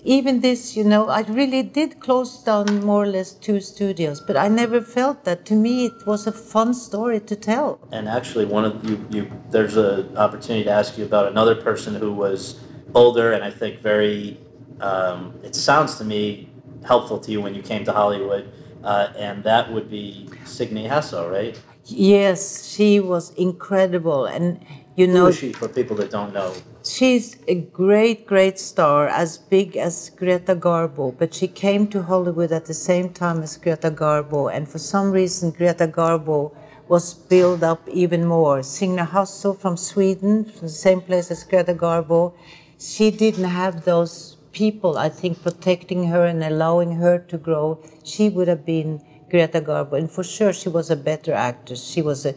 even 0.04 0.42
this, 0.42 0.76
you 0.76 0.84
know, 0.84 1.08
I 1.10 1.22
really 1.22 1.64
did 1.64 2.00
close 2.00 2.44
down 2.44 2.86
more 2.86 3.04
or 3.04 3.08
less 3.08 3.32
two 3.34 3.60
studios, 3.60 4.20
but 4.22 4.36
I 4.38 4.48
never 4.48 4.82
felt 4.82 5.24
that. 5.26 5.46
To 5.46 5.56
me, 5.56 5.86
it 5.86 6.06
was 6.06 6.28
a 6.28 6.32
fun 6.32 6.74
story 6.74 7.20
to 7.22 7.36
tell. 7.36 7.80
And 7.92 8.08
actually, 8.08 8.46
one 8.46 8.66
of 8.66 8.84
you, 8.88 9.06
you 9.10 9.32
there's 9.50 9.78
an 9.78 10.18
opportunity 10.18 10.66
to 10.66 10.72
ask 10.72 10.98
you 10.98 11.06
about 11.06 11.28
another 11.28 11.56
person 11.56 11.96
who 11.96 12.12
was 12.12 12.60
older 12.96 13.32
and 13.34 13.44
I 13.44 13.52
think 13.52 13.82
very. 13.82 14.38
Um, 14.82 15.40
it 15.44 15.56
sounds 15.56 15.96
to 16.00 16.04
me 16.04 16.50
helpful 16.86 17.18
to 17.20 17.32
you 17.32 17.40
when 17.40 17.56
you 17.56 17.62
came 17.62 17.86
to 17.86 17.94
Hollywood, 17.94 18.52
uh, 18.84 19.14
and 19.16 19.44
that 19.46 19.72
would 19.72 19.90
be 19.90 20.28
Signe 20.44 20.90
Hasso, 20.90 21.32
right? 21.32 21.58
Yes, 21.86 22.66
she 22.66 23.00
was 23.02 23.32
incredible, 23.32 24.26
and 24.26 24.60
you 24.96 25.08
know. 25.08 25.24
Who 25.24 25.28
is 25.28 25.38
she 25.38 25.52
for 25.52 25.68
people 25.68 25.98
that 25.98 26.12
don't 26.12 26.34
know? 26.34 26.54
She's 26.86 27.38
a 27.48 27.56
great, 27.56 28.26
great 28.26 28.58
star, 28.58 29.08
as 29.08 29.38
big 29.38 29.76
as 29.76 30.10
Greta 30.10 30.56
Garbo, 30.56 31.18
but 31.18 31.34
she 31.34 31.48
came 31.48 31.88
to 31.88 32.04
Hollywood 32.04 32.52
at 32.52 32.66
the 32.66 32.74
same 32.74 33.10
time 33.10 33.42
as 33.42 33.58
Greta 33.58 33.92
Garbo, 33.92 34.54
and 34.54 34.68
for 34.68 34.80
some 34.80 35.12
reason, 35.12 35.52
Greta 35.52 35.88
Garbo 35.88 36.56
was 36.88 37.14
built 37.14 37.64
up 37.64 37.88
even 37.90 38.26
more. 38.26 38.64
Signe 38.64 39.06
Hasso 39.06 39.58
from 39.58 39.76
Sweden, 39.76 40.46
from 40.46 40.68
the 40.68 40.74
same 40.74 41.02
place 41.02 41.32
as 41.32 41.44
Greta 41.44 41.74
Garbo, 41.74 42.34
she 42.80 43.12
didn't 43.12 43.46
have 43.46 43.86
those 43.86 44.38
people, 44.52 44.98
I 44.98 45.10
think, 45.10 45.42
protecting 45.42 46.08
her 46.08 46.26
and 46.26 46.44
allowing 46.44 46.96
her 46.96 47.20
to 47.20 47.38
grow. 47.38 47.80
She 48.04 48.30
would 48.30 48.48
have 48.48 48.66
been 48.66 49.02
Greta 49.34 49.62
Garbo, 49.62 49.98
and 49.98 50.12
for 50.12 50.24
sure 50.24 50.54
she 50.54 50.70
was 50.70 50.92
a 50.92 50.96
better 50.96 51.34
actress. 51.34 51.84
She 51.84 52.04
was 52.04 52.24
a 52.24 52.36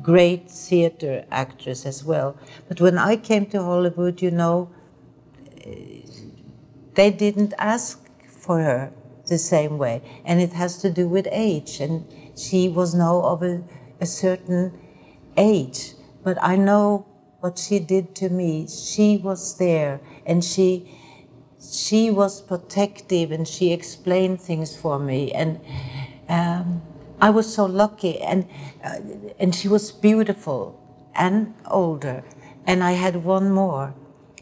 great 0.00 0.48
theater 0.48 1.24
actress 1.28 1.84
as 1.84 2.04
well. 2.04 2.36
But 2.68 2.80
when 2.80 2.98
I 2.98 3.16
came 3.16 3.46
to 3.46 3.60
Hollywood, 3.60 4.22
you 4.22 4.30
know, 4.30 4.70
they 6.94 7.10
didn't 7.10 7.52
ask 7.58 8.00
for 8.28 8.60
her 8.60 8.92
the 9.26 9.38
same 9.38 9.76
way, 9.76 10.02
and 10.24 10.40
it 10.40 10.52
has 10.52 10.78
to 10.82 10.88
do 10.88 11.08
with 11.08 11.26
age. 11.32 11.80
And 11.80 12.06
she 12.38 12.68
was 12.68 12.94
now 12.94 13.22
of 13.22 13.42
a, 13.42 13.64
a 14.00 14.06
certain 14.06 14.72
age, 15.36 15.94
but 16.22 16.38
I 16.40 16.54
know 16.54 17.06
what 17.40 17.58
she 17.58 17.80
did 17.80 18.14
to 18.16 18.28
me. 18.28 18.68
She 18.68 19.16
was 19.16 19.58
there, 19.58 20.00
and 20.24 20.44
she 20.44 20.88
she 21.58 22.12
was 22.12 22.40
protective, 22.40 23.32
and 23.32 23.48
she 23.48 23.72
explained 23.72 24.40
things 24.40 24.76
for 24.76 25.00
me, 25.00 25.32
and 25.32 25.58
um, 26.28 26.82
I 27.20 27.30
was 27.30 27.52
so 27.52 27.64
lucky, 27.64 28.20
and 28.20 28.46
uh, 28.84 29.00
and 29.38 29.54
she 29.54 29.68
was 29.68 29.90
beautiful 29.92 30.78
and 31.14 31.54
older, 31.70 32.24
and 32.66 32.84
I 32.84 32.92
had 32.92 33.24
one 33.24 33.50
more, 33.50 33.94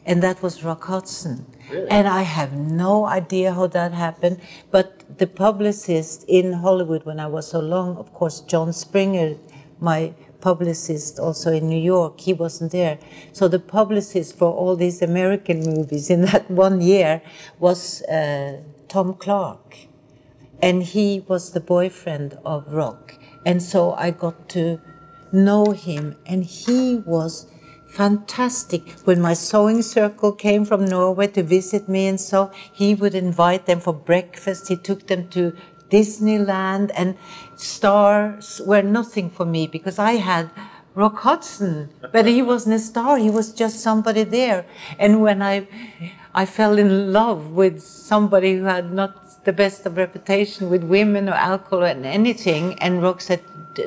and 0.05 0.23
that 0.23 0.43
was 0.43 0.65
Rock 0.65 0.85
Hudson. 0.85 1.47
Really? 1.71 1.89
And 1.89 2.09
I 2.09 2.23
have 2.23 2.53
no 2.53 3.07
idea 3.07 3.55
how 3.55 3.69
that 3.69 3.93
happened, 3.93 4.41
but 4.71 5.19
the 5.19 5.27
publicist 5.27 6.25
in 6.29 6.53
Hollywood 6.53 7.05
when 7.05 7.21
I 7.21 7.27
was 7.27 7.49
so 7.49 7.61
long, 7.61 7.97
of 7.97 8.13
course, 8.13 8.41
John 8.41 8.73
Springer, 8.73 9.37
my 9.81 10.13
publicist 10.41 11.19
also 11.19 11.53
in 11.53 11.69
New 11.69 11.81
York, 11.81 12.21
he 12.21 12.35
wasn't 12.35 12.73
there. 12.73 12.99
So 13.33 13.49
the 13.49 13.59
publicist 13.59 14.37
for 14.37 14.53
all 14.53 14.77
these 14.77 15.01
American 15.01 15.61
movies 15.61 16.11
in 16.11 16.23
that 16.31 16.51
one 16.51 16.81
year 16.81 17.23
was 17.59 18.03
uh, 18.03 18.61
Tom 18.89 19.15
Clark 19.15 19.77
and 20.65 20.83
he 20.83 21.23
was 21.29 21.51
the 21.51 21.61
boyfriend 21.61 22.39
of 22.43 22.73
Rock. 22.73 23.19
And 23.45 23.63
so 23.63 23.93
I 23.93 24.11
got 24.11 24.49
to 24.57 24.81
know 25.31 25.73
him, 25.73 26.17
and 26.25 26.43
he 26.43 26.97
was 27.05 27.47
fantastic. 27.87 28.83
When 29.05 29.21
my 29.21 29.35
sewing 29.35 29.83
circle 29.83 30.33
came 30.33 30.65
from 30.65 30.87
Norway 30.87 31.27
to 31.37 31.43
visit 31.43 31.87
me, 31.87 32.07
and 32.07 32.19
so 32.19 32.51
he 32.73 32.95
would 32.95 33.15
invite 33.15 33.67
them 33.67 33.79
for 33.79 33.93
breakfast. 33.93 34.69
He 34.69 34.77
took 34.77 35.07
them 35.07 35.29
to 35.37 35.53
Disneyland, 35.91 36.93
and 36.97 37.19
stars 37.57 38.63
were 38.65 38.81
nothing 38.81 39.29
for 39.29 39.45
me 39.45 39.67
because 39.67 39.99
I 39.99 40.13
had 40.13 40.51
Rock 40.95 41.19
Hudson, 41.19 41.91
but 42.11 42.25
he 42.25 42.41
wasn't 42.41 42.77
a 42.77 42.79
star. 42.79 43.19
He 43.19 43.29
was 43.29 43.53
just 43.53 43.81
somebody 43.81 44.25
there. 44.25 44.65
And 44.99 45.21
when 45.21 45.43
I, 45.43 45.69
I 46.33 46.47
fell 46.47 46.79
in 46.79 47.13
love 47.13 47.51
with 47.51 47.83
somebody 47.83 48.57
who 48.57 48.65
had 48.65 48.93
not 48.93 49.24
the 49.45 49.53
best 49.53 49.87
of 49.87 49.97
reputation 49.97 50.71
with 50.71 50.83
women 50.85 51.29
or 51.29 51.35
alcohol 51.35 51.85
and 51.85 52.05
anything, 52.07 52.79
and 52.81 53.03
Rock 53.03 53.21
said, 53.21 53.41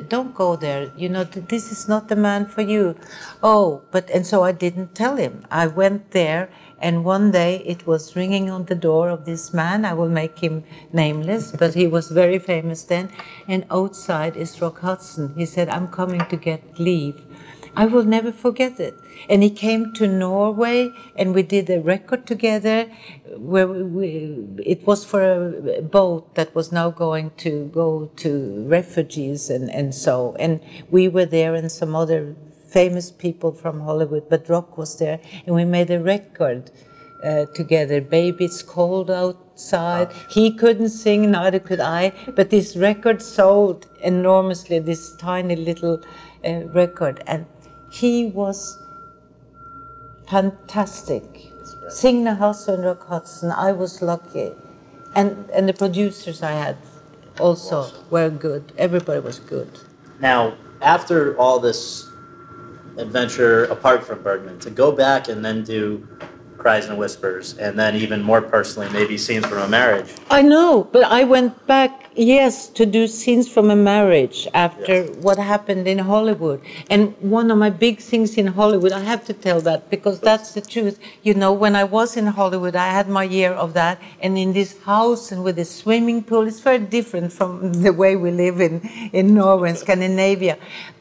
"Don't 0.08 0.34
go 0.34 0.56
there. 0.56 0.90
You 0.96 1.08
know, 1.08 1.24
this 1.24 1.72
is 1.72 1.88
not 1.88 2.08
the 2.08 2.16
man 2.16 2.46
for 2.46 2.62
you." 2.62 2.94
Oh, 3.42 3.82
but 3.90 4.10
and 4.10 4.26
so 4.26 4.44
I 4.44 4.52
didn't 4.52 4.94
tell 4.94 5.16
him. 5.16 5.44
I 5.50 5.66
went 5.66 6.10
there 6.12 6.48
and 6.80 7.04
one 7.04 7.30
day 7.32 7.62
it 7.66 7.86
was 7.86 8.14
ringing 8.14 8.50
on 8.50 8.66
the 8.66 8.74
door 8.74 9.08
of 9.08 9.24
this 9.24 9.52
man. 9.52 9.84
I 9.84 9.94
will 9.94 10.08
make 10.08 10.38
him 10.38 10.64
nameless, 10.92 11.50
but 11.50 11.74
he 11.74 11.86
was 11.86 12.10
very 12.10 12.38
famous 12.38 12.84
then. 12.84 13.10
And 13.48 13.66
outside 13.70 14.36
is 14.36 14.60
Rock 14.62 14.80
Hudson. 14.80 15.34
He 15.36 15.44
said, 15.44 15.68
I'm 15.68 15.88
coming 15.88 16.24
to 16.26 16.36
get 16.36 16.78
Liv. 16.78 17.20
I 17.78 17.86
will 17.86 18.02
never 18.04 18.32
forget 18.32 18.80
it. 18.80 18.94
And 19.30 19.40
he 19.40 19.50
came 19.50 19.92
to 19.94 20.08
Norway 20.08 20.90
and 21.14 21.32
we 21.32 21.44
did 21.44 21.70
a 21.70 21.80
record 21.80 22.26
together 22.26 22.90
where 23.36 23.68
we, 23.68 24.44
it 24.64 24.84
was 24.84 25.04
for 25.04 25.22
a 25.22 25.80
boat 25.80 26.34
that 26.34 26.52
was 26.56 26.72
now 26.72 26.90
going 26.90 27.30
to 27.44 27.66
go 27.66 28.10
to 28.16 28.64
refugees 28.66 29.48
and, 29.48 29.70
and 29.70 29.94
so. 29.94 30.34
And 30.40 30.60
we 30.90 31.06
were 31.06 31.24
there 31.24 31.54
and 31.54 31.70
some 31.70 31.94
other 31.94 32.34
famous 32.68 33.12
people 33.12 33.52
from 33.52 33.80
Hollywood, 33.80 34.28
but 34.28 34.48
Rock 34.48 34.76
was 34.76 34.98
there, 34.98 35.20
and 35.46 35.54
we 35.54 35.64
made 35.64 35.90
a 35.90 36.00
record 36.00 36.70
uh, 37.24 37.46
together. 37.54 38.00
Baby, 38.00 38.44
it's 38.46 38.62
cold 38.62 39.10
outside. 39.10 40.12
He 40.28 40.52
couldn't 40.52 40.90
sing, 40.90 41.30
neither 41.30 41.60
could 41.60 41.80
I, 41.80 42.12
but 42.36 42.50
this 42.50 42.76
record 42.76 43.22
sold 43.22 43.86
enormously. 44.02 44.78
This 44.80 45.16
tiny 45.16 45.56
little 45.56 46.02
uh, 46.44 46.64
record, 46.66 47.22
and 47.26 47.46
he 47.90 48.26
was 48.26 48.78
fantastic. 50.28 51.52
Signe 51.88 52.36
Hasso 52.36 52.74
and 52.74 52.84
Rock 52.84 53.06
Hudson. 53.06 53.50
I 53.50 53.72
was 53.72 54.02
lucky, 54.02 54.52
and 55.14 55.48
and 55.50 55.68
the 55.68 55.72
producers 55.72 56.42
I 56.42 56.52
had 56.52 56.76
also 57.40 57.90
were 58.10 58.30
good. 58.30 58.72
Everybody 58.76 59.20
was 59.20 59.38
good. 59.38 59.80
Now, 60.20 60.54
after 60.82 61.36
all 61.38 61.58
this 61.60 62.08
adventure 62.98 63.64
apart 63.64 64.04
from 64.04 64.22
Bergman 64.22 64.58
to 64.60 64.70
go 64.70 64.92
back 64.92 65.28
and 65.28 65.44
then 65.44 65.62
do 65.62 66.06
Cries 66.58 66.86
and 66.86 66.98
Whispers, 66.98 67.56
and 67.56 67.78
then 67.78 67.94
even 67.94 68.20
more 68.20 68.42
personally, 68.42 68.88
maybe 68.92 69.16
scenes 69.16 69.46
from 69.46 69.58
a 69.58 69.68
marriage. 69.68 70.10
I 70.28 70.42
know, 70.42 70.88
but 70.92 71.04
I 71.04 71.22
went 71.22 71.66
back, 71.68 72.10
yes, 72.16 72.68
to 72.70 72.84
do 72.84 73.06
scenes 73.06 73.48
from 73.48 73.70
a 73.70 73.76
marriage 73.76 74.48
after 74.52 75.04
yes. 75.04 75.16
what 75.16 75.38
happened 75.38 75.86
in 75.86 75.98
Hollywood. 75.98 76.60
And 76.90 77.14
one 77.20 77.50
of 77.52 77.58
my 77.58 77.70
big 77.70 78.00
things 78.00 78.36
in 78.36 78.48
Hollywood, 78.48 78.92
I 78.92 79.00
have 79.00 79.24
to 79.26 79.32
tell 79.32 79.60
that 79.62 79.88
because 79.88 80.18
that's 80.18 80.52
the 80.52 80.60
truth. 80.60 80.98
You 81.22 81.34
know, 81.34 81.52
when 81.52 81.76
I 81.76 81.84
was 81.84 82.16
in 82.16 82.26
Hollywood, 82.26 82.74
I 82.74 82.88
had 82.88 83.08
my 83.08 83.22
year 83.22 83.52
of 83.52 83.74
that, 83.74 84.02
and 84.20 84.36
in 84.36 84.52
this 84.52 84.82
house 84.82 85.30
and 85.30 85.44
with 85.44 85.58
a 85.60 85.64
swimming 85.64 86.24
pool, 86.24 86.46
it's 86.46 86.60
very 86.60 86.80
different 86.80 87.32
from 87.32 87.72
the 87.84 87.92
way 87.92 88.16
we 88.16 88.32
live 88.32 88.60
in, 88.60 88.80
in 89.12 89.32
Norway 89.32 89.70
and 89.70 89.78
Scandinavia. 89.78 90.58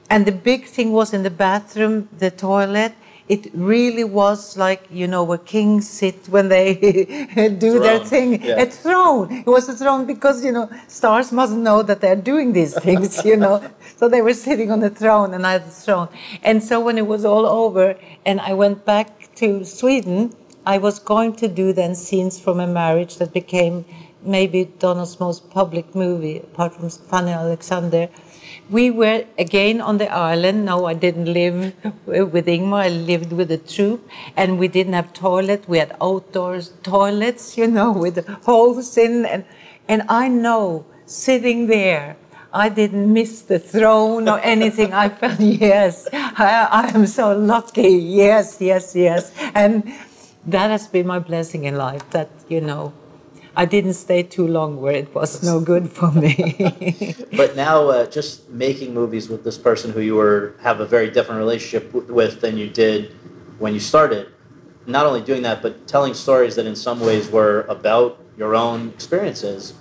And 0.10 0.26
the 0.26 0.32
big 0.32 0.66
thing 0.66 0.94
was 0.94 1.14
in 1.14 1.24
the 1.24 1.30
bathroom, 1.30 2.08
the 2.18 2.32
toilet. 2.32 2.94
It 3.28 3.52
really 3.54 4.04
was 4.06 4.56
like, 4.58 4.84
you 4.90 5.08
know, 5.08 5.24
where 5.24 5.38
kings 5.38 5.90
sit 5.90 6.28
when 6.30 6.48
they 6.50 6.76
do 7.36 7.72
throne. 7.72 7.82
their 7.82 8.00
thing. 8.00 8.42
Yeah. 8.44 8.62
A 8.62 8.66
throne. 8.68 9.32
It 9.46 9.48
was 9.48 9.68
a 9.68 9.74
throne 9.74 10.06
because, 10.06 10.46
you 10.46 10.52
know, 10.52 10.70
stars 10.88 11.32
must 11.32 11.54
know 11.54 11.84
that 11.84 12.00
they're 12.00 12.16
doing 12.16 12.54
these 12.54 12.74
things, 12.88 13.26
you 13.26 13.36
know. 13.38 13.62
so 13.98 14.08
they 14.08 14.22
were 14.22 14.34
sitting 14.34 14.72
on 14.72 14.80
the 14.80 14.90
throne 14.90 15.34
and 15.34 15.46
I 15.46 15.54
had 15.54 15.66
the 15.66 15.72
throne. 15.72 16.08
And 16.44 16.64
so 16.64 16.80
when 16.80 16.98
it 16.98 17.06
was 17.08 17.26
all 17.26 17.46
over 17.46 17.98
and 18.26 18.40
I 18.40 18.54
went 18.54 18.86
back 18.86 19.34
to 19.36 19.66
Sweden, 19.66 20.34
I 20.74 20.78
was 20.78 21.00
going 21.00 21.34
to 21.42 21.48
do 21.48 21.74
then 21.74 21.96
scenes 21.96 22.40
from 22.40 22.60
a 22.60 22.68
marriage 22.68 23.18
that 23.20 23.32
became 23.34 23.86
maybe 24.22 24.66
Donald's 24.86 25.20
most 25.20 25.50
public 25.50 25.96
movie, 25.96 26.38
apart 26.40 26.76
from 26.76 26.90
Fanny 26.90 27.32
Alexander 27.32 28.10
we 28.70 28.92
were 28.92 29.26
again 29.38 29.82
on 29.82 29.98
the 29.98 30.12
island. 30.12 30.66
No, 30.66 30.86
I 30.86 30.94
didn't 30.94 31.32
live 31.32 31.74
with 32.06 32.46
Ingmar. 32.48 32.84
I 32.84 32.90
lived 32.90 33.32
with 33.32 33.50
the 33.50 33.58
troupe, 33.58 34.08
and 34.36 34.60
we 34.60 34.68
didn't 34.68 34.94
have 34.94 35.14
toilet. 35.14 35.68
We 35.68 35.78
had 35.78 35.96
outdoors 36.02 36.74
toilets, 36.84 37.58
you 37.58 37.68
know, 37.68 37.92
with 37.92 38.28
holes 38.44 38.98
in. 38.98 39.26
And, 39.26 39.46
and 39.88 40.04
I 40.10 40.28
know 40.28 40.86
sitting 41.06 41.68
there, 41.68 42.18
I 42.54 42.70
didn't 42.70 43.12
miss 43.14 43.42
the 43.42 43.60
throne 43.60 44.28
or 44.28 44.40
anything. 44.40 44.94
I 44.94 45.10
felt, 45.10 45.40
yes, 45.40 46.08
I, 46.14 46.68
I 46.72 46.88
am 46.94 47.06
so 47.08 47.38
lucky. 47.38 47.90
Yes, 47.90 48.58
yes, 48.60 48.96
yes. 48.96 49.32
And 49.54 49.84
that 50.48 50.72
has 50.72 50.88
been 50.88 51.06
my 51.06 51.20
blessing 51.20 51.66
in 51.66 51.76
life 51.76 52.10
that, 52.12 52.30
you 52.48 52.62
know, 52.62 52.94
I 53.56 53.66
didn't 53.66 53.96
stay 53.96 54.24
too 54.24 54.48
long 54.48 54.80
where 54.82 54.94
it 54.94 55.14
was 55.14 55.44
no 55.44 55.60
good 55.60 55.92
for 55.92 56.12
me. 56.12 57.16
but 57.36 57.56
now, 57.56 57.90
uh, 57.90 58.06
just 58.06 58.48
making 58.50 58.94
movies 58.94 59.30
with 59.30 59.44
this 59.44 59.58
person 59.58 59.92
who 59.92 60.00
you 60.00 60.16
were 60.16 60.54
have 60.62 60.80
a 60.80 60.86
very 60.86 61.10
different 61.10 61.40
relationship 61.40 61.92
with 61.92 62.42
than 62.42 62.58
you 62.58 62.70
did 62.70 63.14
when 63.58 63.74
you 63.74 63.80
started. 63.80 64.28
Not 64.86 65.06
only 65.06 65.22
doing 65.22 65.42
that, 65.42 65.62
but 65.62 65.88
telling 65.88 66.14
stories 66.14 66.56
that 66.56 66.66
in 66.66 66.76
some 66.76 67.00
ways 67.00 67.30
were 67.30 67.62
about 67.68 68.24
your 68.38 68.56
own 68.56 68.90
experiences. 68.90 69.74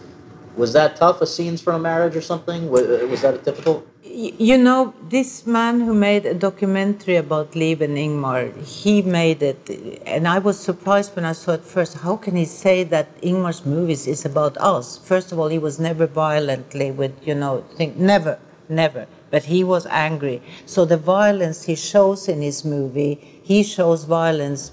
Was 0.57 0.73
that 0.73 0.97
tough? 0.97 1.21
A 1.21 1.27
scenes 1.27 1.61
from 1.61 1.75
a 1.75 1.79
marriage 1.79 2.17
or 2.17 2.23
something? 2.23 2.71
Was, 2.71 2.87
was 3.11 3.21
that 3.21 3.45
difficult? 3.45 3.87
You 4.17 4.57
know, 4.57 4.95
this 5.11 5.47
man 5.47 5.81
who 5.81 5.93
made 5.93 6.25
a 6.25 6.33
documentary 6.33 7.17
about 7.17 7.55
Liv 7.55 7.83
and 7.83 7.99
Ingmar, 7.99 8.51
he 8.64 9.03
made 9.03 9.43
it, 9.43 9.69
and 10.07 10.27
I 10.27 10.39
was 10.39 10.59
surprised 10.59 11.14
when 11.14 11.27
I 11.27 11.33
saw 11.33 11.53
it 11.53 11.64
first. 11.64 11.99
How 11.99 12.17
can 12.17 12.35
he 12.35 12.47
say 12.47 12.83
that 12.85 13.21
Ingmar's 13.21 13.67
movies 13.67 14.07
is 14.07 14.25
about 14.25 14.57
us? 14.57 14.97
First 14.97 15.33
of 15.33 15.39
all, 15.39 15.49
he 15.49 15.59
was 15.59 15.79
never 15.79 16.07
violently 16.07 16.91
with, 16.91 17.14
you 17.27 17.35
know, 17.35 17.62
think 17.77 17.97
never, 17.97 18.39
never. 18.71 19.07
But 19.31 19.45
he 19.45 19.62
was 19.62 19.85
angry. 19.87 20.41
So 20.64 20.87
the 20.87 20.97
violence 20.97 21.64
he 21.64 21.75
shows 21.75 22.27
in 22.27 22.41
his 22.41 22.64
movie, 22.64 23.41
he 23.43 23.62
shows 23.62 24.05
violence 24.05 24.73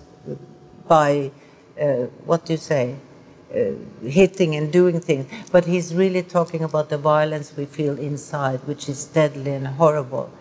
by, 0.88 1.32
uh, 1.82 2.08
what 2.24 2.46
do 2.46 2.54
you 2.54 2.58
say? 2.58 2.96
Uh, 3.56 3.74
hitting 4.08 4.56
and 4.56 4.72
doing 4.72 5.00
things, 5.00 5.30
but 5.52 5.66
he's 5.66 5.94
really 5.94 6.24
talking 6.24 6.64
about 6.64 6.90
the 6.90 6.98
violence 6.98 7.54
we 7.56 7.66
feel 7.66 7.98
inside, 8.00 8.60
which 8.66 8.90
is 8.90 9.06
deadly 9.06 9.52
and 9.52 9.68
horrible. 9.68 10.32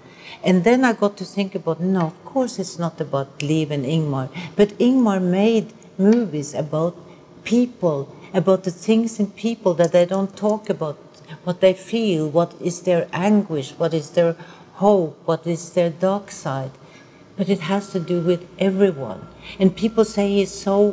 And 0.43 0.65
then 0.65 0.85
I 0.85 0.93
got 0.93 1.17
to 1.19 1.25
think 1.25 1.55
about 1.55 1.81
no, 1.81 2.07
of 2.07 2.25
course 2.25 2.59
it's 2.59 2.79
not 2.79 3.01
about 3.01 3.43
Liv 3.43 3.71
and 3.71 3.85
Ingmar, 3.85 4.29
but 4.57 4.71
Ingmar 4.79 5.21
made 5.21 5.73
movies 5.99 6.55
about 6.55 6.97
people, 7.45 8.15
about 8.33 8.65
the 8.65 8.71
things 8.71 9.21
in 9.21 9.27
people 9.31 9.75
that 9.75 9.93
they 9.93 10.07
don't 10.07 10.37
talk 10.37 10.71
about, 10.71 10.99
what 11.45 11.61
they 11.61 11.75
feel, 11.75 12.29
what 12.29 12.55
is 12.61 12.83
their 12.83 13.09
anguish, 13.13 13.73
what 13.73 13.95
is 13.95 14.11
their 14.11 14.37
hope, 14.75 15.21
what 15.27 15.47
is 15.47 15.73
their 15.75 15.91
dark 15.91 16.31
side 16.31 16.73
but 17.37 17.49
it 17.49 17.61
has 17.61 17.91
to 17.93 18.01
do 18.01 18.21
with 18.21 18.47
everyone. 18.59 19.27
And 19.59 19.75
people 19.75 20.05
say 20.05 20.29
he's 20.29 20.53
so 20.53 20.93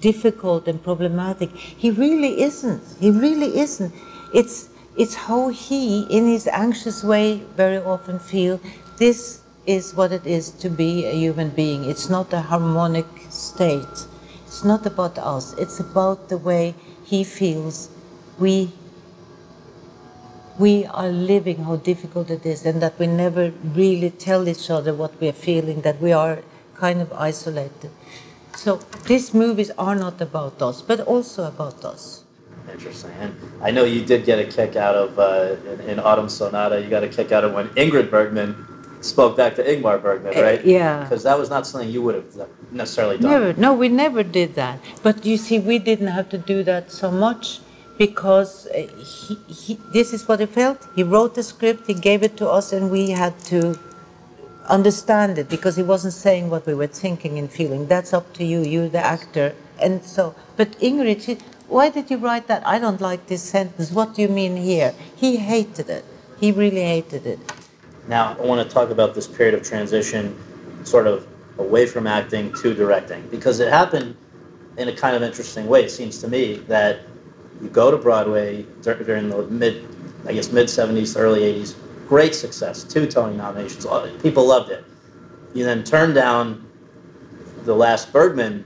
difficult 0.00 0.66
and 0.66 0.82
problematic. 0.82 1.50
He 1.54 1.90
really 1.90 2.42
isn't. 2.42 2.82
He 3.00 3.10
really 3.10 3.58
isn't. 3.58 3.92
It's, 4.32 4.68
it's 4.96 5.14
how 5.14 5.48
he, 5.48 6.02
in 6.04 6.26
his 6.26 6.46
anxious 6.48 7.04
way, 7.04 7.42
very 7.56 7.78
often 7.78 8.18
feel 8.18 8.60
this 8.98 9.42
is 9.66 9.94
what 9.94 10.12
it 10.12 10.26
is 10.26 10.50
to 10.50 10.68
be 10.68 11.06
a 11.06 11.12
human 11.12 11.50
being. 11.50 11.84
It's 11.84 12.08
not 12.08 12.32
a 12.32 12.40
harmonic 12.40 13.06
state. 13.30 14.06
It's 14.46 14.64
not 14.64 14.86
about 14.86 15.18
us. 15.18 15.54
It's 15.54 15.80
about 15.80 16.28
the 16.28 16.38
way 16.38 16.74
he 17.04 17.24
feels 17.24 17.90
we 18.38 18.72
we 20.58 20.84
are 20.86 21.08
living 21.08 21.64
how 21.64 21.76
difficult 21.76 22.30
it 22.30 22.46
is 22.46 22.64
and 22.64 22.80
that 22.80 22.98
we 22.98 23.06
never 23.06 23.52
really 23.74 24.10
tell 24.10 24.48
each 24.48 24.70
other 24.70 24.94
what 24.94 25.18
we 25.20 25.28
are 25.28 25.32
feeling, 25.32 25.80
that 25.82 26.00
we 26.00 26.12
are 26.12 26.42
kind 26.76 27.00
of 27.00 27.12
isolated. 27.12 27.90
So 28.56 28.76
these 29.06 29.34
movies 29.34 29.70
are 29.76 29.96
not 29.96 30.20
about 30.20 30.62
us, 30.62 30.80
but 30.80 31.00
also 31.00 31.44
about 31.44 31.84
us. 31.84 32.24
Interesting. 32.70 33.10
And 33.20 33.34
I 33.62 33.70
know 33.70 33.84
you 33.84 34.04
did 34.04 34.24
get 34.24 34.38
a 34.38 34.44
kick 34.44 34.76
out 34.76 34.94
of, 34.94 35.18
uh, 35.18 35.56
in, 35.72 35.80
in, 35.90 36.00
Autumn 36.00 36.28
Sonata, 36.28 36.80
you 36.80 36.88
got 36.88 37.04
a 37.04 37.08
kick 37.08 37.30
out 37.30 37.44
of 37.44 37.52
when 37.52 37.68
Ingrid 37.70 38.10
Bergman 38.10 38.56
spoke 39.00 39.36
back 39.36 39.54
to 39.56 39.62
Ingmar 39.62 40.00
Bergman, 40.00 40.34
right? 40.40 40.60
Uh, 40.60 40.62
yeah. 40.64 41.02
Because 41.02 41.22
that 41.24 41.38
was 41.38 41.50
not 41.50 41.66
something 41.66 41.90
you 41.90 42.02
would 42.02 42.14
have 42.14 42.48
necessarily 42.72 43.18
done. 43.18 43.30
Never. 43.30 43.60
No, 43.60 43.74
we 43.74 43.88
never 43.88 44.22
did 44.22 44.54
that. 44.54 44.80
But 45.02 45.26
you 45.26 45.36
see, 45.36 45.58
we 45.58 45.78
didn't 45.78 46.08
have 46.08 46.28
to 46.30 46.38
do 46.38 46.62
that 46.62 46.90
so 46.90 47.10
much 47.10 47.60
because 47.98 48.66
uh, 48.66 48.86
he, 48.98 49.34
he, 49.46 49.74
this 49.92 50.12
is 50.12 50.26
what 50.26 50.40
he 50.40 50.46
felt. 50.46 50.86
He 50.96 51.02
wrote 51.02 51.34
the 51.34 51.42
script, 51.42 51.86
he 51.86 51.94
gave 51.94 52.22
it 52.22 52.36
to 52.38 52.48
us, 52.48 52.72
and 52.72 52.90
we 52.90 53.10
had 53.10 53.38
to 53.46 53.78
understand 54.68 55.38
it 55.38 55.48
because 55.48 55.76
he 55.76 55.82
wasn't 55.82 56.14
saying 56.14 56.50
what 56.50 56.66
we 56.66 56.74
were 56.74 56.86
thinking 56.86 57.38
and 57.38 57.50
feeling. 57.50 57.86
That's 57.86 58.12
up 58.12 58.32
to 58.34 58.44
you. 58.44 58.62
You're 58.62 58.88
the 58.88 59.04
actor. 59.04 59.54
And 59.80 60.02
so, 60.04 60.34
but 60.56 60.72
Ingrid, 60.80 61.22
she, 61.22 61.38
why 61.68 61.90
did 61.90 62.10
you 62.10 62.16
write 62.16 62.46
that? 62.48 62.66
I 62.66 62.78
don't 62.78 63.00
like 63.00 63.26
this 63.26 63.42
sentence. 63.42 63.90
What 63.90 64.14
do 64.14 64.22
you 64.22 64.28
mean 64.28 64.56
here? 64.56 64.94
He 65.16 65.36
hated 65.36 65.90
it. 65.90 66.04
He 66.40 66.52
really 66.52 66.82
hated 66.82 67.26
it. 67.26 67.38
Now, 68.08 68.36
I 68.38 68.42
want 68.42 68.66
to 68.66 68.74
talk 68.74 68.90
about 68.90 69.14
this 69.14 69.26
period 69.26 69.54
of 69.54 69.62
transition, 69.62 70.36
sort 70.84 71.06
of 71.06 71.26
away 71.58 71.86
from 71.86 72.06
acting 72.06 72.52
to 72.54 72.74
directing, 72.74 73.26
because 73.28 73.60
it 73.60 73.68
happened 73.68 74.16
in 74.76 74.88
a 74.88 74.96
kind 74.96 75.14
of 75.14 75.22
interesting 75.22 75.66
way, 75.68 75.84
it 75.84 75.90
seems 75.90 76.18
to 76.18 76.28
me, 76.28 76.56
that 76.68 77.00
you 77.62 77.68
go 77.68 77.90
to 77.90 77.96
Broadway 77.96 78.66
during 78.82 79.28
the 79.28 79.42
mid, 79.48 79.86
I 80.26 80.32
guess, 80.32 80.52
mid 80.52 80.66
70s, 80.66 81.18
early 81.18 81.40
80s, 81.40 81.74
great 82.08 82.34
success, 82.34 82.84
two 82.84 83.06
Tony 83.06 83.36
nominations, 83.36 83.86
people 84.22 84.46
loved 84.46 84.70
it. 84.70 84.84
You 85.54 85.64
then 85.64 85.84
turn 85.84 86.14
down 86.14 86.68
the 87.64 87.74
last 87.74 88.12
Bergman 88.12 88.64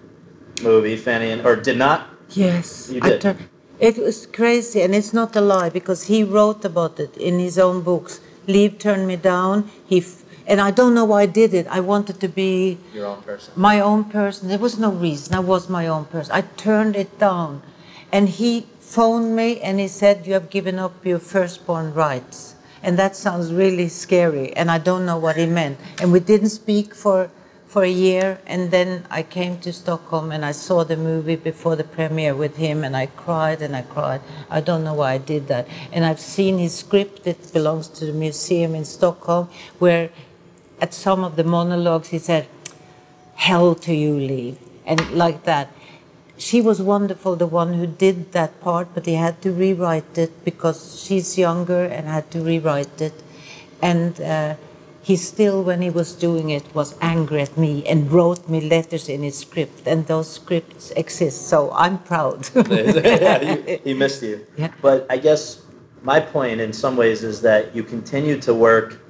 movie, 0.63 0.97
Fanny, 0.97 1.31
and, 1.31 1.47
or 1.47 1.57
did 1.57 1.79
not? 1.79 2.09
Yes. 2.31 2.91
You 2.91 3.01
did. 3.01 3.37
it 3.79 3.99
was 3.99 4.27
crazy, 4.27 4.83
and 4.83 4.95
it's 4.95 5.13
not 5.13 5.37
a 5.37 5.41
lie 5.41 5.69
because 5.69 6.05
he 6.05 6.25
wrote 6.25 6.65
about 6.65 6.99
it 6.99 7.17
in 7.17 7.39
his 7.39 7.59
own 7.59 7.83
books. 7.83 8.21
Liv 8.47 8.79
turned 8.79 9.07
me 9.07 9.17
down. 9.17 9.71
He 9.87 9.99
f- 9.99 10.23
and 10.47 10.61
I 10.63 10.71
don't 10.71 10.95
know 10.95 11.05
why 11.05 11.23
I 11.23 11.27
did 11.27 11.53
it. 11.53 11.67
I 11.69 11.81
wanted 11.81 12.21
to 12.21 12.29
be 12.29 12.79
your 12.95 13.07
own 13.07 13.21
person. 13.23 13.53
My 13.55 13.81
own 13.81 14.05
person. 14.05 14.49
There 14.49 14.59
was 14.59 14.79
no 14.79 14.91
reason. 14.91 15.35
I 15.35 15.41
was 15.41 15.69
my 15.69 15.87
own 15.87 16.07
person. 16.07 16.33
I 16.35 16.41
turned 16.41 16.97
it 16.97 17.19
down, 17.19 17.63
and 18.11 18.31
he 18.31 18.67
phoned 18.95 19.37
me 19.41 19.49
and 19.61 19.79
he 19.79 19.89
said, 19.89 20.27
"You 20.27 20.35
have 20.39 20.49
given 20.57 20.79
up 20.79 20.95
your 21.05 21.23
firstborn 21.35 21.93
rights." 22.07 22.55
And 22.83 22.99
that 22.99 23.17
sounds 23.17 23.53
really 23.63 23.89
scary, 23.89 24.47
and 24.59 24.71
I 24.71 24.79
don't 24.89 25.05
know 25.05 25.19
what 25.19 25.37
he 25.37 25.47
meant. 25.47 25.77
And 26.01 26.13
we 26.13 26.21
didn't 26.21 26.55
speak 26.63 26.95
for 26.95 27.31
for 27.69 27.83
a 27.85 27.97
year, 28.09 28.41
and 28.47 28.71
then 28.71 28.91
I 29.11 29.23
came 29.23 29.59
to 29.59 29.73
Stockholm 29.73 30.33
and 30.33 30.43
I 30.43 30.53
saw 30.53 30.85
the 30.85 30.97
movie 30.97 31.37
before 31.37 31.77
the 31.77 31.85
premiere 31.85 32.35
with 32.35 32.57
him, 32.57 32.83
and 32.83 32.97
I 32.97 33.07
cried 33.25 33.61
and 33.61 33.77
I 33.77 33.83
cried. 33.83 34.23
I 34.49 34.61
don't 34.69 34.85
know 34.85 34.95
why 34.95 35.13
I 35.13 35.19
did 35.19 35.49
that. 35.49 35.65
And 35.93 36.07
I've 36.09 36.21
seen 36.37 36.57
his 36.57 36.75
script, 36.75 37.25
that 37.25 37.53
belongs 37.53 37.89
to 37.89 38.07
the 38.07 38.17
museum 38.27 38.75
in 38.75 38.87
Stockholm, 38.87 39.51
where 39.79 40.09
at 40.81 40.95
some 40.95 41.25
of 41.25 41.37
the 41.37 41.45
monologues 41.45 42.09
he 42.09 42.19
said, 42.19 42.47
Hell 43.35 43.75
to 43.87 43.95
you, 43.95 44.15
Liv, 44.19 44.59
and 44.87 45.01
like 45.13 45.45
that. 45.45 45.69
She 46.39 46.61
was 46.61 46.81
wonderful, 46.81 47.35
the 47.35 47.49
one 47.49 47.75
who 47.75 47.87
did 47.87 48.31
that 48.33 48.61
part, 48.61 48.95
but 48.95 49.07
he 49.07 49.15
had 49.15 49.43
to 49.43 49.51
rewrite 49.51 50.17
it 50.17 50.45
because 50.45 51.03
she's 51.03 51.37
younger 51.37 51.85
and 51.85 52.07
had 52.07 52.31
to 52.31 52.41
rewrite 52.41 53.01
it. 53.01 53.13
And 53.83 54.21
uh, 54.21 54.55
he 55.03 55.17
still, 55.17 55.65
when 55.65 55.83
he 55.83 55.91
was 55.91 56.13
doing 56.13 56.51
it, 56.51 56.73
was 56.75 56.95
angry 57.01 57.43
at 57.43 57.59
me 57.59 57.85
and 57.87 58.11
wrote 58.13 58.49
me 58.49 58.61
letters 58.61 59.09
in 59.09 59.25
his 59.25 59.39
script, 59.39 59.89
and 59.89 60.07
those 60.07 60.31
scripts 60.31 60.93
exist. 60.93 61.49
So 61.49 61.73
I'm 61.73 61.99
proud. 61.99 62.49
yeah, 62.55 63.57
he, 63.57 63.77
he, 63.79 63.95
missed 63.95 64.23
you. 64.23 64.47
Yeah. 64.57 64.71
But 64.81 65.07
I 65.11 65.17
guess 65.19 65.63
my 66.03 66.21
point, 66.21 66.61
in 66.61 66.73
some 66.73 66.97
ways, 66.97 67.25
is 67.25 67.41
that 67.43 67.75
you 67.75 67.83
continue 67.83 68.41
to 68.43 68.55
work 68.55 69.01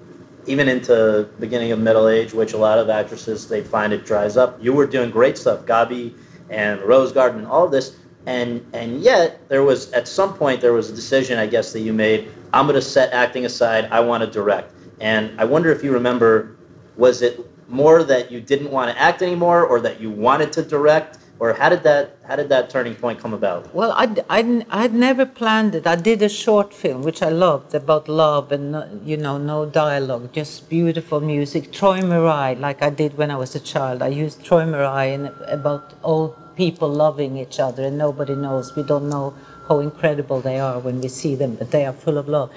even 0.47 0.67
into 0.67 1.29
beginning 1.39 1.73
of 1.73 1.79
middle 1.79 2.09
age, 2.09 2.33
which 2.33 2.55
a 2.55 2.57
lot 2.57 2.79
of 2.79 2.89
actresses 2.89 3.49
they 3.49 3.63
find 3.63 3.93
it 3.93 4.07
dries 4.07 4.39
up. 4.39 4.57
You 4.63 4.73
were 4.73 4.87
doing 4.87 5.11
great 5.11 5.37
stuff, 5.37 5.67
Gaby 5.67 6.15
and 6.51 6.81
Rose 6.83 7.13
Garden, 7.13 7.47
all 7.47 7.69
this, 7.69 7.97
and 8.27 8.65
and 8.73 9.01
yet 9.03 9.49
there 9.49 9.63
was 9.63 9.93
at 9.93 10.09
some 10.09 10.35
point 10.35 10.61
there 10.61 10.73
was 10.73 10.91
a 10.91 10.95
decision, 10.95 11.39
I 11.39 11.47
guess, 11.47 11.73
that 11.73 11.81
you 11.81 11.93
made. 11.93 12.31
I'm 12.53 12.67
going 12.67 12.77
to 12.77 12.83
set 12.83 13.13
acting 13.13 13.45
aside. 13.45 13.89
I 13.91 14.01
want 14.01 14.23
to 14.25 14.31
direct 14.31 14.73
and 15.01 15.39
I 15.41 15.45
wonder 15.45 15.71
if 15.71 15.83
you 15.83 15.93
remember, 15.93 16.57
was 16.97 17.23
it 17.23 17.41
more 17.69 18.03
that 18.03 18.31
you 18.31 18.41
didn't 18.41 18.71
want 18.71 18.91
to 18.91 19.01
act 19.01 19.23
anymore, 19.23 19.65
or 19.65 19.81
that 19.81 20.01
you 20.01 20.11
wanted 20.11 20.53
to 20.55 20.63
direct, 20.63 21.19
or 21.41 21.53
how 21.53 21.69
did 21.69 21.83
that 21.85 22.17
how 22.27 22.37
did 22.37 22.49
that 22.49 22.69
turning 22.71 22.95
point 22.95 23.21
come 23.21 23.33
about? 23.33 23.73
Well, 23.75 23.93
I 23.93 24.07
I 24.29 24.65
I'd 24.71 24.95
never 24.95 25.25
planned 25.25 25.75
it. 25.75 25.87
I 25.87 25.97
did 25.97 26.23
a 26.23 26.29
short 26.29 26.75
film 26.75 27.03
which 27.03 27.23
I 27.23 27.29
loved 27.29 27.75
about 27.75 28.09
love 28.09 28.51
and 28.53 28.75
uh, 28.75 28.87
you 29.05 29.17
know 29.17 29.39
no 29.39 29.67
dialogue, 29.67 30.33
just 30.33 30.69
beautiful 30.69 31.21
music. 31.21 31.73
Troy 31.73 32.01
Mirai, 32.01 32.59
like 32.59 32.83
I 32.83 32.91
did 32.91 33.17
when 33.17 33.31
I 33.31 33.37
was 33.37 33.55
a 33.55 33.61
child. 33.61 34.03
I 34.03 34.09
used 34.09 34.45
Troy 34.45 34.63
in 34.63 35.27
about 35.47 35.95
old 36.03 36.37
people 36.57 36.89
loving 36.89 37.37
each 37.37 37.61
other, 37.61 37.85
and 37.85 37.97
nobody 37.97 38.35
knows. 38.35 38.75
We 38.75 38.83
don't 38.83 39.09
know 39.09 39.35
how 39.69 39.79
incredible 39.81 40.41
they 40.41 40.59
are 40.59 40.79
when 40.81 41.01
we 41.01 41.09
see 41.09 41.35
them, 41.37 41.55
but 41.55 41.71
they 41.71 41.87
are 41.87 41.93
full 41.93 42.19
of 42.19 42.29
love. 42.29 42.51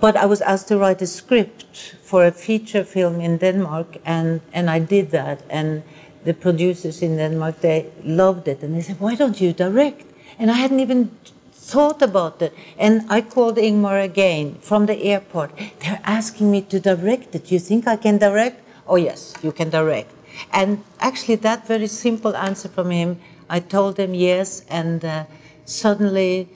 But 0.00 0.16
I 0.16 0.26
was 0.26 0.40
asked 0.40 0.66
to 0.68 0.78
write 0.78 1.00
a 1.00 1.06
script 1.06 1.94
for 2.02 2.24
a 2.26 2.32
feature 2.32 2.84
film 2.84 3.20
in 3.20 3.36
Denmark, 3.36 3.98
and, 4.04 4.40
and 4.52 4.68
I 4.68 4.80
did 4.80 5.10
that. 5.12 5.42
And 5.48 5.84
the 6.24 6.34
producers 6.34 7.02
in 7.02 7.16
Denmark, 7.16 7.60
they 7.60 7.90
loved 8.04 8.48
it. 8.48 8.62
And 8.62 8.76
they 8.76 8.82
said, 8.82 9.00
Why 9.00 9.14
don't 9.14 9.40
you 9.40 9.52
direct? 9.52 10.04
And 10.38 10.50
I 10.50 10.54
hadn't 10.54 10.80
even 10.80 11.10
thought 11.52 12.02
about 12.02 12.42
it. 12.42 12.52
And 12.78 13.04
I 13.08 13.20
called 13.20 13.56
Ingmar 13.56 14.02
again 14.04 14.56
from 14.60 14.86
the 14.86 14.96
airport. 15.02 15.50
They're 15.80 16.00
asking 16.04 16.50
me 16.50 16.62
to 16.62 16.80
direct 16.80 17.34
it. 17.34 17.46
Do 17.46 17.54
you 17.54 17.60
think 17.60 17.86
I 17.86 17.96
can 17.96 18.18
direct? 18.18 18.62
Oh, 18.86 18.96
yes, 18.96 19.34
you 19.42 19.52
can 19.52 19.70
direct. 19.70 20.10
And 20.52 20.82
actually, 21.00 21.36
that 21.36 21.66
very 21.66 21.86
simple 21.86 22.36
answer 22.36 22.68
from 22.68 22.90
him, 22.90 23.20
I 23.48 23.60
told 23.60 23.98
him 23.98 24.14
yes, 24.14 24.64
and 24.68 25.04
uh, 25.04 25.24
suddenly 25.64 26.48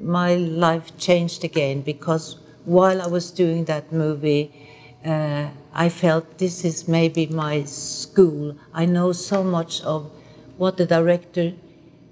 my 0.00 0.34
life 0.34 0.96
changed 0.98 1.44
again 1.44 1.80
because 1.80 2.36
while 2.64 3.00
I 3.00 3.06
was 3.06 3.30
doing 3.30 3.64
that 3.66 3.92
movie, 3.92 4.52
uh, 5.04 5.48
I 5.78 5.90
felt 5.90 6.38
this 6.38 6.64
is 6.64 6.88
maybe 6.88 7.26
my 7.26 7.64
school. 7.64 8.56
I 8.72 8.86
know 8.86 9.12
so 9.12 9.44
much 9.44 9.82
of 9.82 10.10
what 10.56 10.78
the 10.78 10.86
director 10.86 11.52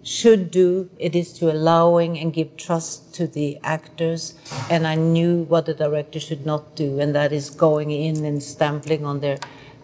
should 0.02 0.50
do. 0.50 0.90
It 0.98 1.16
is 1.16 1.32
to 1.38 1.50
allowing 1.50 2.18
and 2.18 2.30
give 2.30 2.58
trust 2.58 3.14
to 3.14 3.26
the 3.26 3.58
actors, 3.64 4.34
and 4.68 4.86
I 4.86 4.96
knew 4.96 5.44
what 5.44 5.64
the 5.64 5.72
director 5.72 6.20
should 6.20 6.44
not 6.44 6.76
do, 6.76 7.00
and 7.00 7.14
that 7.14 7.32
is 7.32 7.48
going 7.48 7.90
in 7.90 8.22
and 8.26 8.42
stamping 8.42 9.06
on 9.06 9.20
their 9.20 9.38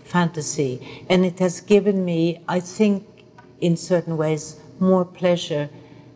fantasy. 0.05 1.07
And 1.09 1.25
it 1.25 1.39
has 1.39 1.63
given 1.63 2.05
me, 2.05 2.43
I 2.47 2.61
think, 2.61 3.07
in 3.63 3.79
certain 3.79 4.19
ways, 4.19 4.61
more 4.79 5.07
pleasure 5.07 5.71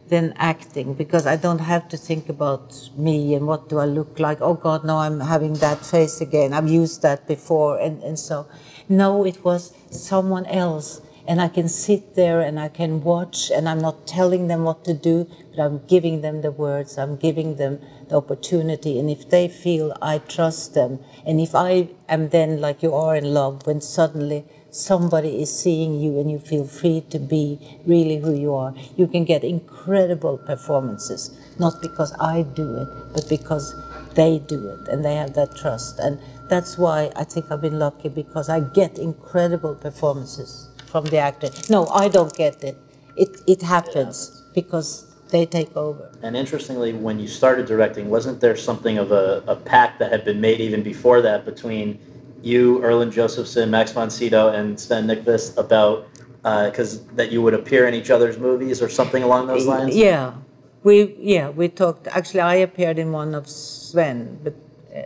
than 0.09 0.35
acting 0.37 0.95
because 0.95 1.27
I 1.27 1.37
don't 1.37 1.61
have 1.61 1.89
to 1.89 1.97
think 1.97 2.29
about 2.29 2.91
me 2.97 3.35
and 3.35 3.47
what 3.47 3.69
do 3.69 3.79
I 3.79 3.87
look 3.87 4.19
like. 4.19 4.41
Oh 4.41 4.55
God, 4.55 4.85
no, 4.85 4.99
I'm 4.99 5.21
having 5.21 5.55
that 5.55 5.85
face 5.85 6.21
again. 6.21 6.53
I've 6.53 6.69
used 6.69 7.03
that 7.03 7.27
before. 7.27 7.79
And, 7.79 8.03
and 8.03 8.19
so, 8.19 8.47
no, 8.89 9.25
it 9.25 9.45
was 9.45 9.73
someone 9.91 10.47
else. 10.47 11.01
And 11.27 11.41
I 11.41 11.49
can 11.49 11.69
sit 11.69 12.17
there 12.17 12.43
and 12.43 12.61
I 12.61 12.69
can 12.69 13.03
watch 13.03 13.51
and 13.51 13.67
I'm 13.67 13.81
not 13.81 14.07
telling 14.07 14.49
them 14.49 14.65
what 14.65 14.85
to 14.85 14.93
do, 14.93 15.27
but 15.51 15.63
I'm 15.63 15.79
giving 15.87 16.21
them 16.21 16.43
the 16.43 16.53
words, 16.53 16.99
I'm 16.99 17.17
giving 17.17 17.57
them 17.57 17.81
the 18.09 18.17
opportunity. 18.17 18.99
And 18.99 19.09
if 19.09 19.31
they 19.31 19.49
feel 19.49 19.97
I 20.03 20.19
trust 20.19 20.75
them, 20.75 20.99
and 21.25 21.41
if 21.41 21.55
I 21.55 21.89
am 22.11 22.29
then 22.29 22.61
like 22.61 22.83
you 22.83 22.93
are 22.93 23.17
in 23.17 23.33
love, 23.33 23.67
when 23.67 23.81
suddenly 23.81 24.45
somebody 24.75 25.41
is 25.41 25.57
seeing 25.57 26.01
you 26.01 26.19
and 26.19 26.31
you 26.31 26.39
feel 26.39 26.67
free 26.67 27.03
to 27.11 27.19
be 27.19 27.59
really 27.87 28.19
who 28.19 28.35
you 28.35 28.55
are, 28.55 28.75
you 28.97 29.07
can 29.07 29.25
get 29.25 29.45
incredible 29.45 30.39
performances. 30.39 31.31
Not 31.59 31.81
because 31.81 32.13
I 32.19 32.43
do 32.43 32.77
it, 32.77 32.89
but 33.13 33.29
because 33.29 33.75
they 34.15 34.41
do 34.41 34.69
it 34.69 34.89
and 34.89 35.05
they 35.05 35.15
have 35.15 35.35
that 35.35 35.57
trust. 35.57 35.99
And 36.01 36.19
that's 36.49 36.77
why 36.77 37.13
I 37.15 37.25
think 37.25 37.51
I've 37.51 37.61
been 37.61 37.79
lucky 37.79 38.09
because 38.09 38.49
I 38.49 38.61
get 38.61 38.99
incredible 38.99 39.75
performances 39.77 40.69
from 40.87 41.05
the 41.07 41.19
actor. 41.19 41.51
No, 41.71 41.87
I 41.87 42.09
don't 42.09 42.35
get 42.35 42.63
it. 42.65 42.77
It, 43.17 43.41
it 43.47 43.63
happens 43.63 44.43
because 44.55 45.07
they 45.31 45.47
take 45.47 45.77
over. 45.77 46.11
And 46.23 46.37
interestingly, 46.37 46.93
when 46.93 47.19
you 47.19 47.29
started 47.29 47.67
directing, 47.67 48.11
wasn't 48.11 48.41
there 48.41 48.57
something 48.57 48.99
of 48.99 49.13
a, 49.13 49.43
a 49.47 49.57
pact 49.57 49.99
that 50.01 50.11
had 50.11 50.25
been 50.25 50.41
made 50.41 50.61
even 50.61 50.83
before 50.83 51.23
that 51.23 51.45
between 51.45 51.99
you, 52.45 52.83
Erland 52.83 53.13
Josephson, 53.13 53.71
Max 53.71 53.93
von 53.93 54.11
Sydow, 54.11 54.49
and 54.49 54.79
Sven 54.79 55.07
Nykvist 55.07 55.57
about 55.57 56.07
because 56.45 57.01
uh, 57.01 57.05
that 57.15 57.33
you 57.33 57.41
would 57.41 57.55
appear 57.55 57.87
in 57.89 57.95
each 57.95 58.11
other's 58.11 58.39
movies 58.39 58.83
or 58.83 58.89
something 58.89 59.23
along 59.23 59.47
those 59.47 59.67
lines? 59.67 59.97
Yeah, 59.97 60.35
we 60.83 61.17
yeah 61.19 61.49
we 61.49 61.69
talked. 61.69 62.07
Actually, 62.09 62.41
I 62.41 62.57
appeared 62.57 62.99
in 62.99 63.13
one 63.13 63.35
of 63.35 63.49
Sven, 63.49 64.39
but 64.45 64.55
uh, 64.95 65.01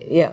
yeah, 0.00 0.32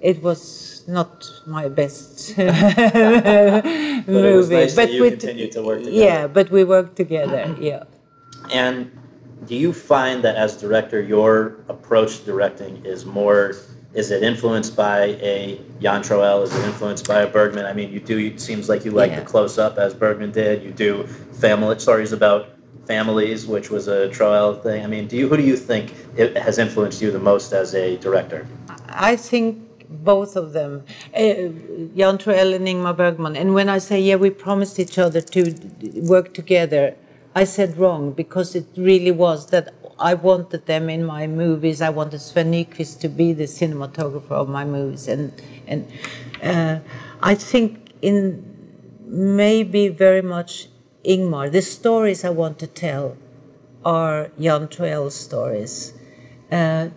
it 0.00 0.22
was 0.22 0.84
not 0.86 1.30
my 1.46 1.68
best 1.68 2.36
movie. 2.36 2.50
but 2.52 4.24
it 4.24 4.36
was 4.36 4.50
nice 4.50 4.74
but 4.74 4.86
that 4.86 4.92
you 4.92 5.02
we 5.02 5.10
continued 5.10 5.52
to 5.52 5.62
work 5.62 5.78
together. 5.78 5.96
Yeah, 5.96 6.26
but 6.26 6.50
we 6.50 6.64
worked 6.64 6.96
together. 6.96 7.56
Yeah. 7.60 7.84
And 8.52 8.90
do 9.46 9.54
you 9.54 9.72
find 9.72 10.24
that 10.24 10.36
as 10.36 10.56
director, 10.56 11.00
your 11.00 11.58
approach 11.68 12.18
to 12.18 12.24
directing 12.24 12.84
is 12.84 13.04
more 13.04 13.54
is 13.92 14.10
it 14.10 14.22
influenced 14.22 14.76
by 14.76 15.18
a 15.20 15.60
Jan 15.80 16.02
Troell? 16.02 16.44
Is 16.44 16.54
it 16.54 16.64
influenced 16.64 17.08
by 17.08 17.22
a 17.22 17.26
Bergman? 17.26 17.66
I 17.66 17.72
mean, 17.72 17.92
you 17.92 18.00
do. 18.00 18.18
It 18.18 18.40
seems 18.40 18.68
like 18.68 18.84
you 18.84 18.92
like 18.92 19.10
yeah. 19.10 19.20
the 19.20 19.26
close 19.26 19.58
up 19.58 19.78
as 19.78 19.94
Bergman 19.94 20.30
did. 20.30 20.62
You 20.62 20.70
do 20.70 21.06
family 21.32 21.78
stories 21.78 22.12
about 22.12 22.48
families, 22.86 23.46
which 23.46 23.70
was 23.70 23.88
a 23.88 24.08
Troell 24.08 24.62
thing. 24.62 24.84
I 24.84 24.86
mean, 24.86 25.08
do 25.08 25.16
you 25.16 25.28
who 25.28 25.36
do 25.36 25.42
you 25.42 25.56
think 25.56 25.94
it 26.16 26.36
has 26.36 26.58
influenced 26.58 27.02
you 27.02 27.10
the 27.10 27.18
most 27.18 27.52
as 27.52 27.74
a 27.74 27.96
director? 27.96 28.46
I 28.88 29.16
think 29.16 29.48
both 29.88 30.36
of 30.36 30.52
them, 30.52 30.84
uh, 31.14 31.50
Jan 31.98 32.16
Troell 32.22 32.54
and 32.54 32.66
Ingmar 32.66 32.96
Bergman. 32.96 33.36
And 33.36 33.54
when 33.54 33.68
I 33.68 33.78
say 33.78 34.00
yeah, 34.00 34.16
we 34.16 34.30
promised 34.30 34.78
each 34.78 34.98
other 34.98 35.20
to 35.20 35.40
work 36.14 36.32
together. 36.34 36.96
I 37.32 37.44
said 37.44 37.76
wrong 37.78 38.10
because 38.10 38.56
it 38.56 38.66
really 38.76 39.12
was 39.12 39.50
that 39.50 39.72
I 40.00 40.14
wanted 40.14 40.64
them 40.64 40.88
in 40.88 41.04
my 41.04 41.26
movies. 41.26 41.82
I 41.82 41.90
wanted 41.90 42.20
Sven 42.20 42.52
Nykvist 42.52 43.00
to 43.00 43.08
be 43.08 43.34
the 43.34 43.44
cinematographer 43.44 44.30
of 44.30 44.48
my 44.48 44.64
movies, 44.64 45.06
and 45.08 45.30
and 45.66 45.86
uh, 46.42 46.78
I 47.22 47.34
think 47.34 47.92
in 48.00 48.42
maybe 49.06 49.88
very 49.88 50.22
much 50.22 50.68
Ingmar. 51.04 51.52
The 51.52 51.60
stories 51.60 52.24
I 52.24 52.30
want 52.30 52.58
to 52.60 52.66
tell 52.66 53.18
are 53.84 54.30
Jan 54.40 54.68
Troell 54.68 55.12
stories. 55.12 55.92
Uh, 56.50 56.88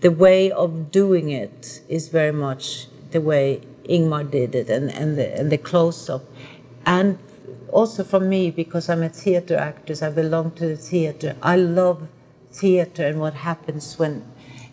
the 0.00 0.10
way 0.10 0.50
of 0.50 0.90
doing 0.90 1.30
it 1.30 1.80
is 1.88 2.08
very 2.08 2.32
much 2.32 2.88
the 3.10 3.22
way 3.22 3.62
Ingmar 3.88 4.30
did 4.30 4.54
it, 4.54 4.68
and 4.68 4.90
and 4.90 5.16
the 5.16 5.34
and 5.34 5.50
the 5.50 5.56
close 5.58 6.10
up, 6.10 6.24
and 6.84 7.18
also 7.72 8.04
for 8.04 8.20
me 8.20 8.50
because 8.50 8.90
I'm 8.90 9.02
a 9.02 9.08
theater 9.08 9.56
actress. 9.56 10.02
I 10.02 10.10
belong 10.10 10.50
to 10.52 10.66
the 10.68 10.76
theater. 10.76 11.34
I 11.42 11.56
love 11.56 12.06
theater 12.52 13.06
and 13.06 13.20
what 13.20 13.34
happens 13.34 13.98
when 13.98 14.24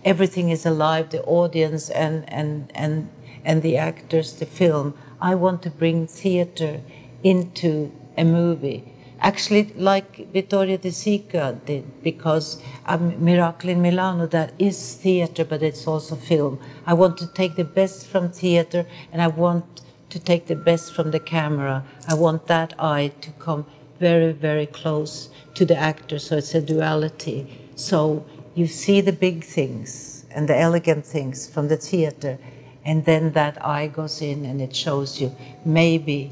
everything 0.04 0.50
is 0.50 0.66
alive, 0.66 1.10
the 1.10 1.24
audience 1.24 1.90
and, 1.90 2.28
and, 2.32 2.72
and, 2.76 3.10
and 3.44 3.62
the 3.62 3.78
actors, 3.78 4.34
the 4.34 4.46
film. 4.46 4.94
I 5.20 5.36
want 5.36 5.64
to 5.64 5.70
bring 5.70 6.08
theater 6.08 6.82
into 7.24 7.92
a 8.18 8.24
movie. 8.24 8.92
Actually, 9.20 9.74
like 9.76 10.32
Vittorio 10.32 10.78
De 10.78 10.90
Sica 10.90 11.58
did, 11.66 12.04
because 12.04 12.62
um, 12.86 13.24
Miracle 13.24 13.70
in 13.70 13.82
Milano, 13.82 14.28
that 14.28 14.54
is 14.60 14.96
theater, 14.96 15.44
but 15.44 15.64
it's 15.64 15.88
also 15.88 16.16
film. 16.16 16.60
I 16.86 16.94
want 16.94 17.18
to 17.18 17.28
take 17.28 17.56
the 17.56 17.64
best 17.64 18.08
from 18.08 18.32
theater 18.32 18.86
and 19.12 19.22
I 19.22 19.28
want 19.28 19.82
to 20.10 20.20
take 20.20 20.48
the 20.48 20.56
best 20.56 20.94
from 20.94 21.12
the 21.12 21.20
camera. 21.20 21.84
I 22.08 22.14
want 22.14 22.48
that 22.48 22.74
eye 22.78 23.14
to 23.22 23.32
come 23.32 23.66
very, 24.00 24.34
very 24.34 24.66
close 24.66 25.30
to 25.56 25.66
the 25.66 25.78
actor, 25.78 26.20
so 26.20 26.38
it's 26.38 26.54
a 26.54 26.62
duality. 26.62 27.65
So 27.76 28.26
you 28.56 28.68
see 28.68 29.02
the 29.02 29.12
big 29.12 29.44
things 29.44 30.26
and 30.32 30.48
the 30.48 30.58
elegant 30.58 31.06
things 31.06 31.48
from 31.48 31.68
the 31.68 31.78
theater, 31.78 32.38
and 32.84 33.06
then 33.06 33.32
that 33.34 33.64
eye 33.66 33.88
goes 33.88 34.22
in 34.22 34.46
and 34.46 34.62
it 34.62 34.76
shows 34.76 35.22
you 35.22 35.36
maybe 35.66 36.32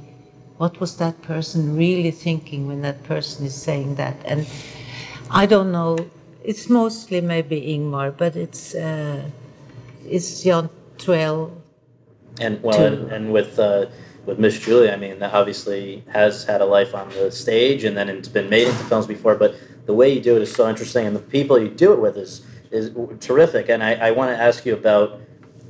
what 0.57 0.79
was 0.79 0.97
that 0.97 1.21
person 1.21 1.75
really 1.75 2.11
thinking 2.11 2.67
when 2.67 2.81
that 2.81 3.03
person 3.03 3.45
is 3.45 3.55
saying 3.55 3.95
that. 3.95 4.15
And 4.25 4.47
I 5.29 5.45
don't 5.45 5.71
know. 5.71 5.97
It's 6.43 6.69
mostly 6.69 7.21
maybe 7.21 7.61
Ingmar, 7.61 8.15
but 8.15 8.35
it's 8.35 8.75
uh, 8.75 9.23
it's 10.05 10.43
Jan 10.43 10.69
Troell. 10.97 11.51
And 12.39 12.61
well, 12.63 12.81
and, 12.85 13.11
and 13.11 13.33
with. 13.33 13.59
Uh, 13.59 13.87
with 14.25 14.39
Miss 14.39 14.57
Julie, 14.57 14.89
I 14.89 14.95
mean, 14.95 15.21
obviously 15.21 16.03
has 16.11 16.45
had 16.45 16.61
a 16.61 16.65
life 16.65 16.95
on 16.95 17.09
the 17.09 17.29
stage, 17.29 17.83
and 17.83 17.97
then 17.97 18.07
it's 18.09 18.29
been 18.29 18.49
made 18.49 18.67
into 18.67 18.83
films 18.85 19.05
before. 19.05 19.35
But 19.35 19.55
the 19.85 19.93
way 19.93 20.13
you 20.13 20.21
do 20.21 20.35
it 20.35 20.41
is 20.41 20.53
so 20.53 20.69
interesting, 20.69 21.05
and 21.05 21.15
the 21.15 21.21
people 21.21 21.59
you 21.59 21.69
do 21.69 21.93
it 21.93 21.99
with 21.99 22.17
is 22.17 22.45
is 22.71 22.91
terrific. 23.19 23.69
And 23.69 23.83
I, 23.83 23.93
I 24.07 24.11
want 24.11 24.35
to 24.35 24.41
ask 24.41 24.65
you 24.65 24.73
about 24.73 25.19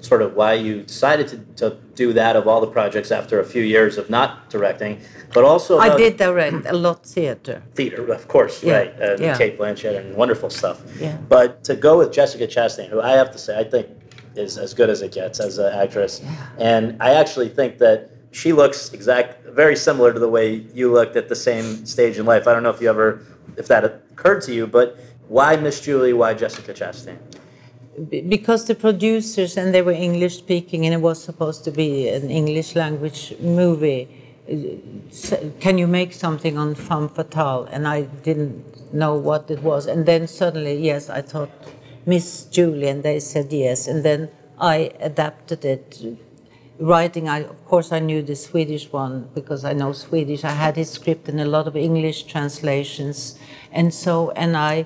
sort 0.03 0.22
of 0.22 0.36
why 0.36 0.53
you 0.53 0.84
decided 0.84 1.28
to, 1.30 1.38
to 1.55 1.78
do 1.95 2.14
that 2.14 2.36
of 2.36 2.47
all 2.47 2.59
the 2.59 2.68
projects 2.68 3.11
after 3.11 3.39
a 3.39 3.45
few 3.45 3.64
years 3.64 3.97
of 3.97 4.09
not 4.09 4.49
directing, 4.49 4.99
but 5.34 5.43
also 5.43 5.80
I 5.80 5.95
did 5.95 6.18
direct 6.18 6.66
a 6.66 6.74
lot 6.74 7.05
theater. 7.05 7.64
Theater, 7.76 8.11
of 8.11 8.28
course, 8.28 8.64
yeah. 8.64 8.78
right? 8.78 9.01
Uh, 9.01 9.18
yeah. 9.20 9.38
Cate 9.38 9.57
Blanchett 9.57 9.97
and 9.97 10.16
wonderful 10.16 10.49
stuff. 10.49 10.82
Yeah. 10.99 11.18
But 11.30 11.64
to 11.66 11.76
go 11.76 11.97
with 11.97 12.11
Jessica 12.11 12.47
Chastain, 12.47 12.89
who 12.89 13.01
I 13.01 13.11
have 13.11 13.32
to 13.32 13.38
say 13.38 13.57
I 13.57 13.64
think 13.64 13.88
is 14.36 14.57
as 14.57 14.74
good 14.74 14.89
as 14.89 15.01
it 15.01 15.11
gets 15.14 15.39
as 15.39 15.57
an 15.57 15.74
actress, 15.74 16.22
yeah. 16.22 16.47
and 16.57 17.01
I 17.01 17.14
actually 17.14 17.49
think 17.49 17.78
that 17.78 18.12
she 18.34 18.52
looks 18.52 18.92
exact 18.94 19.46
very 19.46 19.76
similar 19.76 20.12
to 20.12 20.20
the 20.20 20.28
way 20.28 20.66
you 20.74 20.92
looked 20.92 21.16
at 21.16 21.30
the 21.30 21.36
same 21.36 21.86
stage 21.86 22.18
in 22.18 22.26
life. 22.26 22.48
I 22.48 22.54
don't 22.54 22.64
know 22.64 22.72
if 22.72 22.82
you 22.82 22.90
ever 22.90 23.22
if 23.58 23.68
that 23.68 23.86
occurred 23.86 24.42
to 24.44 24.54
you, 24.54 24.66
but 24.68 24.98
why 25.28 25.56
Miss 25.56 25.80
Julie? 25.80 26.14
Why 26.14 26.34
Jessica 26.34 26.74
Chastain? 26.74 27.18
Because 28.28 28.66
the 28.66 28.74
producers 28.74 29.56
and 29.56 29.74
they 29.74 29.84
were 29.84 29.92
English 29.92 30.38
speaking, 30.38 30.86
and 30.86 30.94
it 30.96 31.02
was 31.02 31.24
supposed 31.24 31.64
to 31.66 31.72
be 31.72 32.10
an 32.10 32.32
English 32.32 32.76
language 32.76 33.36
movie. 33.40 34.10
Can 35.60 35.78
you 35.78 35.86
make 35.86 36.12
something 36.12 36.58
on 36.58 36.74
femme 36.74 37.08
fatale? 37.08 37.70
And 37.72 37.88
I 37.88 38.02
didn't 38.02 38.94
know 38.94 39.14
what 39.16 39.50
it 39.52 39.62
was. 39.62 39.86
And 39.86 40.08
then 40.08 40.28
suddenly, 40.28 40.76
yes, 40.76 41.10
I 41.10 41.22
thought 41.22 41.52
Miss 42.08 42.46
Julie, 42.46 42.88
and 42.88 43.04
they 43.04 43.20
said 43.20 43.54
yes. 43.54 43.88
And 43.88 44.04
then 44.04 44.30
I 44.60 44.92
adapted 45.00 45.64
it 45.64 46.18
writing, 46.80 47.30
I, 47.30 47.43
of 47.43 47.65
course, 47.65 47.91
I 47.91 47.99
knew 47.99 48.21
the 48.21 48.36
Swedish 48.36 48.91
one 48.91 49.30
because 49.34 49.63
I 49.63 49.74
know 49.74 49.93
Swedish. 49.93 50.43
I 50.43 50.51
had 50.51 50.76
his 50.76 50.89
script 50.89 51.30
and 51.30 51.39
a 51.39 51.45
lot 51.45 51.67
of 51.67 51.76
English 51.76 52.24
translations, 52.24 53.38
and 53.71 53.93
so 53.93 54.32
and 54.32 54.57
I 54.57 54.86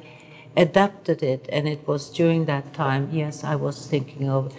adapted 0.56 1.24
it. 1.24 1.48
And 1.52 1.68
it 1.68 1.88
was 1.88 2.10
during 2.10 2.46
that 2.46 2.74
time, 2.74 3.10
yes, 3.12 3.44
I 3.44 3.56
was 3.56 3.88
thinking 3.88 4.30
of 4.30 4.54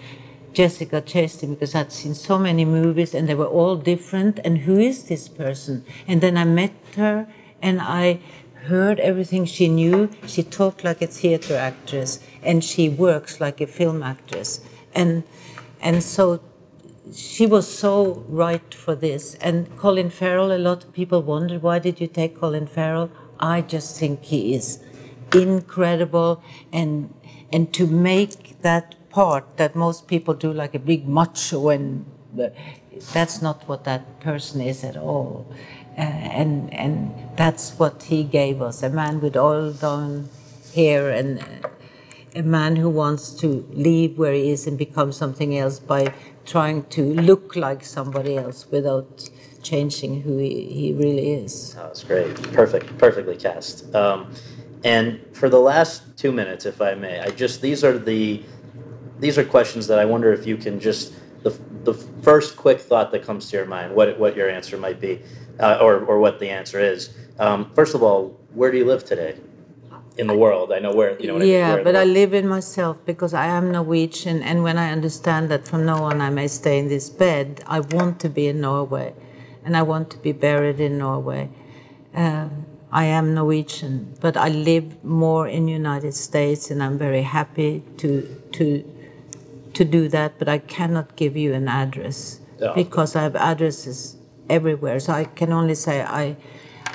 Jessica 0.52 1.02
Chastain 1.02 1.50
because 1.50 1.74
I'd 1.74 1.92
seen 1.92 2.14
so 2.14 2.38
many 2.38 2.64
movies 2.64 3.14
and 3.14 3.28
they 3.28 3.34
were 3.34 3.46
all 3.46 3.76
different. 3.76 4.38
And 4.44 4.58
who 4.58 4.78
is 4.78 5.04
this 5.04 5.28
person? 5.28 5.84
And 6.06 6.20
then 6.20 6.36
I 6.36 6.44
met 6.44 6.72
her 6.96 7.26
and 7.60 7.80
I 7.80 8.20
heard 8.64 9.00
everything 9.00 9.44
she 9.44 9.68
knew. 9.68 10.10
She 10.26 10.42
talked 10.42 10.84
like 10.84 11.02
a 11.02 11.06
theater 11.06 11.56
actress 11.56 12.20
and 12.42 12.64
she 12.64 12.88
works 12.88 13.40
like 13.40 13.60
a 13.60 13.66
film 13.66 14.02
actress. 14.02 14.60
And 14.94 15.24
and 15.80 16.02
so 16.02 16.40
she 17.12 17.46
was 17.46 17.66
so 17.66 18.24
right 18.28 18.74
for 18.74 18.94
this. 18.94 19.34
And 19.36 19.74
Colin 19.76 20.10
Farrell, 20.10 20.52
a 20.52 20.58
lot 20.58 20.84
of 20.84 20.92
people 20.92 21.22
wondered, 21.22 21.62
why 21.62 21.78
did 21.78 22.00
you 22.00 22.06
take 22.06 22.38
Colin 22.38 22.66
Farrell? 22.66 23.10
I 23.40 23.62
just 23.62 23.98
think 23.98 24.24
he 24.24 24.54
is 24.54 24.82
incredible. 25.32 26.42
And, 26.72 27.14
and 27.52 27.72
to 27.74 27.86
make 27.86 28.60
that 28.62 28.94
part 29.10 29.56
that 29.56 29.74
most 29.74 30.06
people 30.06 30.34
do, 30.34 30.52
like 30.52 30.74
a 30.74 30.78
big 30.78 31.08
macho, 31.08 31.68
and 31.70 32.04
that's 33.12 33.40
not 33.40 33.68
what 33.68 33.84
that 33.84 34.20
person 34.20 34.60
is 34.60 34.84
at 34.84 34.96
all. 34.96 35.46
Uh, 35.96 36.02
and, 36.02 36.72
and 36.72 37.12
that's 37.36 37.72
what 37.78 38.04
he 38.04 38.22
gave 38.22 38.62
us 38.62 38.82
a 38.82 38.90
man 38.90 39.20
with 39.20 39.36
oil 39.36 39.72
down 39.72 40.28
hair 40.74 41.10
and 41.10 41.42
a 42.36 42.42
man 42.42 42.76
who 42.76 42.88
wants 42.88 43.30
to 43.30 43.66
leave 43.72 44.16
where 44.16 44.32
he 44.32 44.50
is 44.50 44.66
and 44.66 44.78
become 44.78 45.10
something 45.10 45.58
else 45.58 45.80
by 45.80 46.14
trying 46.48 46.82
to 46.84 47.02
look 47.02 47.54
like 47.56 47.84
somebody 47.84 48.36
else 48.36 48.66
without 48.70 49.28
changing 49.62 50.22
who 50.22 50.38
he, 50.38 50.64
he 50.64 50.92
really 50.94 51.32
is. 51.32 51.76
Oh, 51.78 51.82
that's 51.84 52.02
great. 52.02 52.34
Perfect. 52.52 52.96
Perfectly 52.98 53.36
cast. 53.36 53.94
Um, 53.94 54.32
and 54.84 55.20
for 55.32 55.48
the 55.48 55.60
last 55.60 56.16
two 56.16 56.32
minutes, 56.32 56.64
if 56.64 56.80
I 56.80 56.94
may, 56.94 57.20
I 57.20 57.30
just 57.30 57.60
these 57.60 57.84
are 57.84 57.98
the 57.98 58.42
these 59.18 59.36
are 59.36 59.44
questions 59.44 59.86
that 59.88 59.98
I 59.98 60.04
wonder 60.04 60.32
if 60.32 60.46
you 60.46 60.56
can 60.56 60.78
just 60.80 61.12
the, 61.42 61.50
the 61.84 61.94
first 62.22 62.56
quick 62.56 62.80
thought 62.80 63.10
that 63.12 63.24
comes 63.24 63.50
to 63.50 63.56
your 63.56 63.66
mind, 63.66 63.94
what 63.94 64.18
what 64.18 64.36
your 64.36 64.48
answer 64.48 64.76
might 64.76 65.00
be, 65.00 65.20
uh, 65.60 65.78
or 65.80 66.04
or 66.04 66.18
what 66.18 66.38
the 66.38 66.48
answer 66.48 66.78
is. 66.80 67.10
Um, 67.38 67.70
first 67.74 67.94
of 67.94 68.02
all, 68.02 68.36
where 68.54 68.70
do 68.70 68.78
you 68.78 68.84
live 68.84 69.04
today? 69.04 69.36
In 70.18 70.26
the 70.26 70.36
world. 70.36 70.72
I 70.72 70.80
know 70.80 70.92
where 70.92 71.18
you 71.20 71.28
know. 71.28 71.38
yeah, 71.38 71.72
I 71.72 71.74
mean, 71.76 71.84
but 71.84 71.96
I 71.96 72.04
live 72.04 72.34
in 72.34 72.46
myself 72.48 72.98
because 73.06 73.32
I 73.32 73.46
am 73.46 73.70
Norwegian, 73.72 74.42
and 74.42 74.62
when 74.62 74.76
I 74.76 74.90
understand 74.90 75.48
that 75.50 75.66
from 75.66 75.86
now 75.86 76.02
on 76.02 76.20
I 76.20 76.30
may 76.30 76.48
stay 76.48 76.78
in 76.78 76.88
this 76.88 77.08
bed, 77.08 77.62
I 77.66 77.80
want 77.80 78.20
to 78.20 78.28
be 78.28 78.48
in 78.48 78.60
Norway, 78.60 79.14
and 79.64 79.76
I 79.76 79.82
want 79.82 80.10
to 80.10 80.18
be 80.18 80.32
buried 80.32 80.80
in 80.80 80.98
Norway. 80.98 81.48
Um, 82.14 82.66
I 82.90 83.04
am 83.04 83.34
Norwegian, 83.34 84.14
but 84.20 84.36
I 84.36 84.48
live 84.48 85.04
more 85.04 85.46
in 85.46 85.68
United 85.68 86.14
States, 86.14 86.70
and 86.70 86.82
I'm 86.82 86.98
very 86.98 87.22
happy 87.22 87.82
to 87.98 88.10
to 88.52 88.84
to 89.74 89.84
do 89.84 90.08
that. 90.08 90.38
But 90.38 90.48
I 90.48 90.58
cannot 90.58 91.14
give 91.16 91.36
you 91.36 91.54
an 91.54 91.68
address 91.68 92.40
because 92.74 93.14
I 93.14 93.22
have 93.22 93.36
addresses 93.36 94.16
everywhere. 94.50 94.98
So 94.98 95.12
I 95.12 95.24
can 95.24 95.52
only 95.52 95.76
say 95.76 96.02
I 96.02 96.36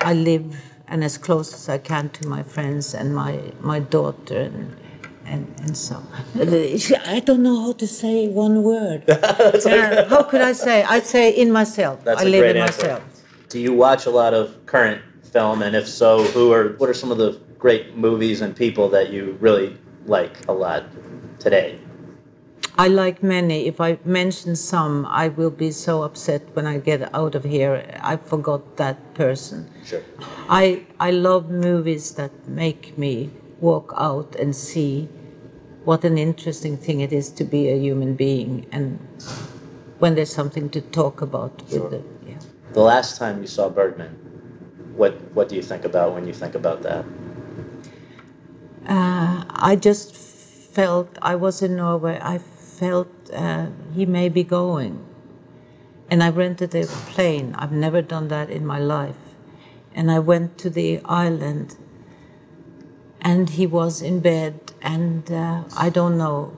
I 0.00 0.12
live 0.12 0.73
and 0.88 1.04
as 1.04 1.18
close 1.18 1.52
as 1.54 1.68
I 1.68 1.78
can 1.78 2.10
to 2.10 2.28
my 2.28 2.42
friends 2.42 2.94
and 2.94 3.14
my 3.14 3.52
my 3.60 3.80
daughter 3.80 4.40
and 4.40 4.76
and, 5.26 5.54
and 5.60 5.76
so 5.76 6.02
I 7.06 7.20
don't 7.24 7.42
know 7.42 7.60
how 7.62 7.72
to 7.72 7.86
say 7.86 8.28
one 8.28 8.62
word. 8.62 9.04
How 9.08 10.22
could 10.22 10.42
I 10.42 10.52
say? 10.52 10.82
I'd 10.84 11.06
say 11.06 11.30
in 11.30 11.50
myself. 11.50 12.04
That's 12.04 12.20
I 12.20 12.24
live 12.24 12.44
in 12.44 12.56
answer. 12.58 12.82
myself. 12.82 13.24
Do 13.48 13.58
you 13.58 13.72
watch 13.72 14.06
a 14.06 14.10
lot 14.10 14.34
of 14.34 14.66
current 14.66 15.00
film, 15.22 15.62
and 15.62 15.74
if 15.74 15.88
so, 15.88 16.22
who 16.24 16.52
are 16.52 16.74
what 16.76 16.88
are 16.90 16.94
some 16.94 17.10
of 17.10 17.18
the 17.18 17.40
great 17.58 17.96
movies 17.96 18.42
and 18.42 18.54
people 18.54 18.88
that 18.90 19.10
you 19.10 19.36
really 19.40 19.78
like 20.06 20.46
a 20.48 20.52
lot 20.52 20.84
today? 21.38 21.78
I 22.76 22.88
like 22.88 23.22
many. 23.22 23.66
If 23.66 23.80
I 23.80 23.98
mention 24.04 24.56
some, 24.56 25.06
I 25.06 25.28
will 25.28 25.50
be 25.50 25.70
so 25.70 26.02
upset 26.02 26.42
when 26.54 26.66
I 26.66 26.78
get 26.78 27.14
out 27.14 27.34
of 27.36 27.44
here. 27.44 27.84
I 28.02 28.16
forgot 28.16 28.76
that 28.78 29.14
person. 29.14 29.70
Sure. 29.84 30.02
I 30.48 30.82
I 30.98 31.12
love 31.12 31.50
movies 31.50 32.12
that 32.16 32.32
make 32.48 32.98
me 32.98 33.30
walk 33.60 33.94
out 33.96 34.34
and 34.34 34.56
see 34.56 35.08
what 35.84 36.04
an 36.04 36.18
interesting 36.18 36.76
thing 36.76 37.00
it 37.00 37.12
is 37.12 37.30
to 37.30 37.44
be 37.44 37.68
a 37.70 37.76
human 37.78 38.14
being, 38.16 38.66
and 38.72 38.98
when 40.00 40.16
there's 40.16 40.32
something 40.34 40.68
to 40.70 40.80
talk 40.80 41.22
about 41.22 41.62
with 41.62 41.70
Sure. 41.72 41.90
the 41.90 42.02
yeah. 42.26 42.38
The 42.72 42.80
last 42.82 43.18
time 43.18 43.40
you 43.40 43.46
saw 43.46 43.68
Bergman, 43.68 44.18
what 44.96 45.14
what 45.34 45.48
do 45.48 45.54
you 45.54 45.62
think 45.62 45.84
about 45.84 46.14
when 46.14 46.26
you 46.26 46.34
think 46.34 46.56
about 46.56 46.82
that? 46.82 47.04
Uh, 48.88 49.44
I 49.48 49.76
just 49.76 50.14
felt 50.74 51.08
I 51.22 51.36
was 51.36 51.62
in 51.62 51.76
Norway. 51.76 52.18
I 52.20 52.38
felt 52.78 53.08
uh, 53.32 53.66
he 53.94 54.04
may 54.06 54.28
be 54.28 54.44
going, 54.44 55.04
and 56.10 56.22
I 56.22 56.30
rented 56.30 56.74
a 56.74 56.86
plane. 57.14 57.54
I've 57.56 57.72
never 57.72 58.02
done 58.02 58.28
that 58.28 58.50
in 58.50 58.66
my 58.66 58.78
life, 58.78 59.22
and 59.94 60.10
I 60.10 60.18
went 60.18 60.58
to 60.58 60.70
the 60.70 61.00
island. 61.04 61.76
And 63.20 63.48
he 63.50 63.66
was 63.66 64.02
in 64.02 64.20
bed, 64.20 64.72
and 64.82 65.30
uh, 65.32 65.64
I 65.76 65.88
don't 65.88 66.18
know 66.18 66.54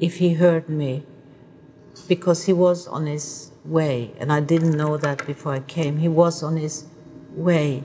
if 0.00 0.16
he 0.16 0.34
heard 0.34 0.68
me 0.68 1.04
because 2.08 2.44
he 2.44 2.52
was 2.52 2.88
on 2.88 3.06
his 3.06 3.52
way, 3.64 4.12
and 4.18 4.32
I 4.32 4.40
didn't 4.40 4.76
know 4.76 4.96
that 4.96 5.26
before 5.26 5.52
I 5.52 5.60
came. 5.60 5.98
He 5.98 6.08
was 6.08 6.42
on 6.42 6.56
his 6.56 6.86
way. 7.34 7.84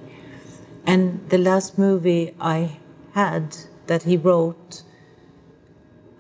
And 0.86 1.30
the 1.30 1.38
last 1.38 1.78
movie 1.78 2.36
I 2.40 2.80
had 3.14 3.58
that 3.88 4.04
he 4.04 4.18
wrote, 4.18 4.84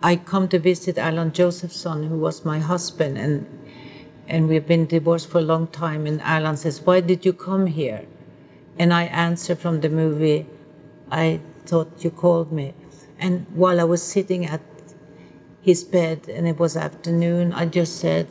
I 0.01 0.15
come 0.15 0.47
to 0.49 0.59
visit 0.59 0.97
Erland 0.97 1.33
Josephson, 1.33 2.03
who 2.03 2.17
was 2.17 2.45
my 2.45 2.59
husband, 2.59 3.17
and 3.17 3.45
and 4.29 4.47
we've 4.47 4.65
been 4.65 4.85
divorced 4.85 5.27
for 5.27 5.39
a 5.39 5.41
long 5.41 5.67
time. 5.67 6.05
And 6.07 6.21
Erland 6.21 6.59
says, 6.59 6.81
"Why 6.85 7.01
did 7.01 7.25
you 7.25 7.33
come 7.33 7.67
here?" 7.67 8.05
And 8.77 8.93
I 8.93 9.03
answer 9.03 9.55
from 9.55 9.81
the 9.81 9.89
movie, 9.89 10.45
"I 11.11 11.41
thought 11.65 12.03
you 12.03 12.11
called 12.11 12.51
me." 12.51 12.73
And 13.19 13.45
while 13.53 13.81
I 13.81 13.83
was 13.83 14.01
sitting 14.01 14.45
at 14.45 14.61
his 15.61 15.83
bed 15.83 16.29
and 16.29 16.47
it 16.47 16.57
was 16.57 16.77
afternoon, 16.77 17.51
I 17.51 17.65
just 17.65 17.97
said, 17.97 18.27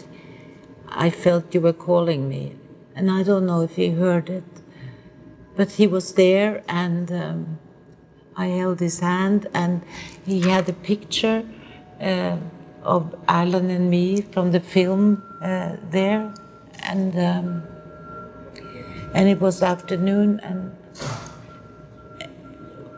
"I 0.89 1.11
felt 1.11 1.55
you 1.55 1.61
were 1.61 1.75
calling 1.75 2.31
me," 2.31 2.57
and 2.97 3.11
I 3.11 3.23
don't 3.23 3.45
know 3.45 3.61
if 3.61 3.77
he 3.77 3.91
heard 3.91 4.31
it, 4.31 4.51
but 5.55 5.73
he 5.73 5.87
was 5.87 6.15
there 6.15 6.63
and. 6.67 7.13
Um, 7.13 7.59
I 8.41 8.47
held 8.47 8.79
his 8.79 9.01
hand, 9.01 9.49
and 9.53 9.83
he 10.25 10.43
had 10.43 10.69
a 10.69 10.73
picture 10.73 11.43
of 12.01 13.15
Erland 13.29 13.71
and 13.71 13.91
me 13.91 14.23
from 14.23 14.53
the 14.53 14.61
film 14.61 15.23
uh, 15.43 15.77
there, 15.91 16.33
and 16.83 17.17
um, 17.19 17.63
and 19.15 19.29
it 19.29 19.41
was 19.41 19.63
afternoon, 19.63 20.41
and 20.41 20.77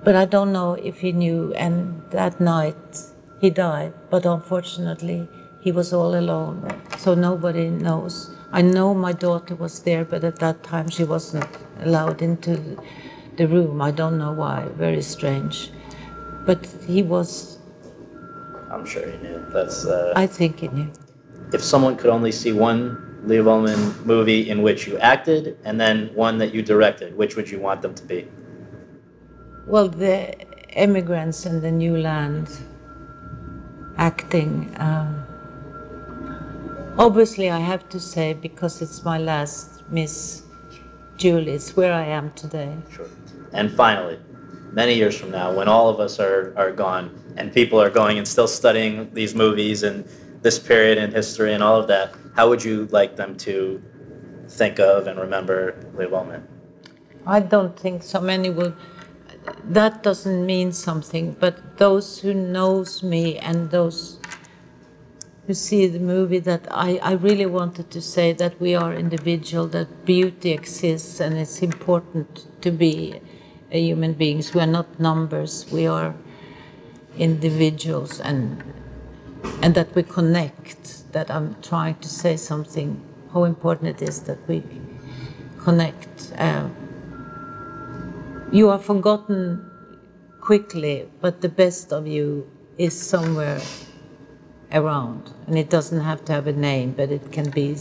but 0.05 0.17
I 0.17 0.25
don't 0.25 0.53
know 0.53 0.75
if 0.75 1.01
he 1.01 1.13
knew. 1.13 1.53
And 1.55 2.03
that 2.11 2.41
night 2.41 3.01
he 3.41 3.51
died, 3.51 3.93
but 4.11 4.27
unfortunately 4.27 5.29
he 5.61 5.73
was 5.73 5.93
all 5.93 6.15
alone, 6.15 6.69
so 6.99 7.15
nobody 7.15 7.69
knows. 7.69 8.31
I 8.53 8.63
know 8.63 8.95
my 8.95 9.13
daughter 9.13 9.55
was 9.55 9.83
there, 9.83 10.05
but 10.05 10.25
at 10.25 10.41
that 10.41 10.63
time 10.65 10.89
she 10.89 11.05
wasn't 11.05 11.47
allowed 11.81 12.21
into 12.21 12.77
the 13.37 13.47
room. 13.47 13.81
I 13.81 13.93
don't 13.93 14.19
know 14.19 14.33
why. 14.33 14.67
Very 14.77 15.03
strange. 15.03 15.71
But 16.45 16.67
he 16.87 17.03
was. 17.03 17.60
I'm 18.71 18.87
sure 18.87 19.09
he 19.09 19.17
knew. 19.19 19.45
That's. 19.51 19.85
Uh, 19.85 20.13
I 20.17 20.27
think 20.27 20.61
he 20.61 20.69
knew. 20.69 20.91
If 21.53 21.63
someone 21.63 21.97
could 21.97 22.11
only 22.11 22.33
see 22.33 22.53
one 22.53 23.11
Liv 23.25 23.45
Ullmann 23.45 24.05
movie 24.05 24.49
in 24.49 24.63
which 24.63 24.87
you 24.87 24.99
acted 24.99 25.59
and 25.65 25.81
then 25.81 26.11
one 26.15 26.39
that 26.39 26.55
you 26.55 26.63
directed, 26.63 27.17
which 27.17 27.37
would 27.37 27.51
you 27.51 27.59
want 27.59 27.83
them 27.83 27.95
to 27.95 28.05
be? 28.05 28.29
Well, 29.67 29.89
the 29.89 30.35
immigrants 30.77 31.47
in 31.47 31.61
the 31.61 31.71
new 31.71 31.97
land 31.97 32.49
acting. 33.97 34.73
Um, 34.79 35.27
obviously, 36.97 37.51
I 37.51 37.59
have 37.59 37.89
to 37.91 38.01
say 38.01 38.33
because 38.33 38.81
it's 38.81 39.05
my 39.05 39.19
last 39.19 39.83
Miss 39.91 40.43
Julie. 41.17 41.53
It's 41.53 41.77
where 41.77 41.93
I 41.93 42.07
am 42.07 42.33
today. 42.33 42.75
Sure. 42.91 43.09
And 43.53 43.71
finally, 43.71 44.19
many 44.73 44.95
years 44.95 45.19
from 45.19 45.31
now, 45.31 45.53
when 45.53 45.69
all 45.69 45.89
of 45.89 46.01
us 46.01 46.19
are, 46.21 46.55
are 46.57 46.73
gone 46.73 47.20
and 47.37 47.53
people 47.53 47.81
are 47.81 47.91
going 47.91 48.19
and 48.19 48.27
still 48.27 48.49
studying 48.49 49.13
these 49.15 49.35
movies 49.35 49.83
and 49.83 50.05
this 50.43 50.59
period 50.59 50.99
in 50.99 51.13
history 51.13 51.53
and 51.53 51.63
all 51.63 51.81
of 51.81 51.87
that, 51.89 52.15
how 52.37 52.49
would 52.49 52.65
you 52.65 52.87
like 52.91 53.17
them 53.17 53.37
to 53.37 53.83
think 54.49 54.79
of 54.79 55.07
and 55.07 55.19
remember 55.19 55.77
Liv 55.95 56.11
Ullmann? 56.11 56.43
I 57.27 57.41
don't 57.41 57.79
think 57.79 58.03
so 58.03 58.21
many 58.21 58.51
will. 58.51 58.75
That 59.65 60.03
doesn't 60.03 60.45
mean 60.45 60.73
something, 60.73 61.37
but 61.39 61.79
those 61.79 62.21
who 62.21 62.35
knows 62.35 63.03
me 63.03 63.39
and 63.39 63.71
those 63.71 64.19
who 65.47 65.55
see 65.55 65.87
the 65.87 65.99
movie, 65.99 66.39
that 66.39 66.67
I, 66.71 66.99
I 67.03 67.13
really 67.13 67.47
wanted 67.47 67.91
to 67.91 68.01
say 68.01 68.33
that 68.35 68.61
we 68.61 68.75
are 68.75 68.95
individual, 68.95 69.67
that 69.69 70.05
beauty 70.05 70.53
exists, 70.53 71.21
and 71.21 71.37
it's 71.37 71.63
important 71.63 72.47
to 72.63 72.71
be 72.71 73.21
human 73.71 74.13
beings. 74.13 74.55
We 74.55 74.61
are 74.61 74.67
not 74.67 75.01
numbers. 75.01 75.67
We 75.73 75.87
are 75.87 76.15
individuals, 77.17 78.21
and 78.21 78.63
and 79.63 79.75
that 79.75 79.95
we 79.95 80.03
connect. 80.03 81.13
That 81.13 81.31
I'm 81.31 81.57
trying 81.63 81.97
to 81.97 82.09
say 82.09 82.37
something. 82.37 83.03
How 83.33 83.45
important 83.45 84.01
it 84.01 84.09
is 84.09 84.23
that 84.23 84.39
we 84.49 84.63
connect. 85.59 86.33
Uh, 86.39 86.69
you 88.53 88.69
are 88.69 88.79
forgotten 88.79 89.71
quickly, 90.41 91.09
but 91.21 91.41
the 91.41 91.49
best 91.49 91.93
of 91.93 92.07
you 92.07 92.51
is 92.79 92.99
somewhere 93.01 93.61
around, 94.73 95.31
and 95.47 95.59
it 95.59 95.71
doesn't 95.71 96.01
have 96.01 96.25
to 96.27 96.33
have 96.33 96.47
a 96.47 96.53
name, 96.53 96.93
but 96.93 97.11
it 97.11 97.33
can 97.33 97.51
be 97.51 97.77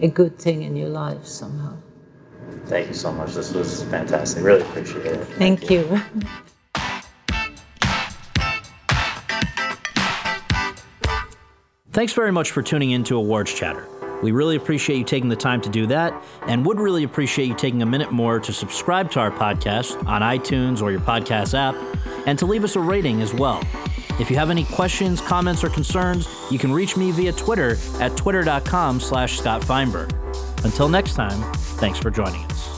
a 0.00 0.08
good 0.08 0.38
thing 0.38 0.62
in 0.62 0.76
your 0.76 0.88
life 0.88 1.26
somehow. 1.26 1.76
Thank 2.66 2.88
you 2.88 2.94
so 2.94 3.12
much. 3.12 3.34
This 3.34 3.52
was 3.52 3.82
fantastic. 3.84 4.44
Really 4.44 4.62
appreciate 4.62 5.06
it. 5.06 5.24
Thank, 5.24 5.60
Thank 5.60 5.70
you. 5.70 6.00
you. 6.14 6.30
Thanks 11.98 12.12
very 12.12 12.30
much 12.30 12.52
for 12.52 12.62
tuning 12.62 12.92
in 12.92 13.02
to 13.02 13.16
Awards 13.16 13.52
Chatter. 13.52 13.88
We 14.22 14.30
really 14.30 14.54
appreciate 14.54 14.98
you 14.98 15.04
taking 15.04 15.28
the 15.28 15.34
time 15.34 15.60
to 15.62 15.68
do 15.68 15.84
that 15.88 16.14
and 16.42 16.64
would 16.64 16.78
really 16.78 17.02
appreciate 17.02 17.46
you 17.46 17.56
taking 17.56 17.82
a 17.82 17.86
minute 17.86 18.12
more 18.12 18.38
to 18.38 18.52
subscribe 18.52 19.10
to 19.10 19.18
our 19.18 19.32
podcast 19.32 20.06
on 20.06 20.22
iTunes 20.22 20.80
or 20.80 20.92
your 20.92 21.00
podcast 21.00 21.54
app 21.58 21.74
and 22.24 22.38
to 22.38 22.46
leave 22.46 22.62
us 22.62 22.76
a 22.76 22.80
rating 22.80 23.20
as 23.20 23.34
well. 23.34 23.60
If 24.20 24.30
you 24.30 24.36
have 24.36 24.48
any 24.48 24.62
questions, 24.62 25.20
comments, 25.20 25.64
or 25.64 25.70
concerns, 25.70 26.28
you 26.52 26.58
can 26.60 26.70
reach 26.70 26.96
me 26.96 27.10
via 27.10 27.32
Twitter 27.32 27.76
at 27.98 28.16
twitter.com 28.16 29.00
slash 29.00 29.40
Scott 29.40 29.64
Feinberg. 29.64 30.12
Until 30.64 30.88
next 30.88 31.14
time, 31.14 31.52
thanks 31.80 31.98
for 31.98 32.12
joining 32.12 32.44
us. 32.44 32.77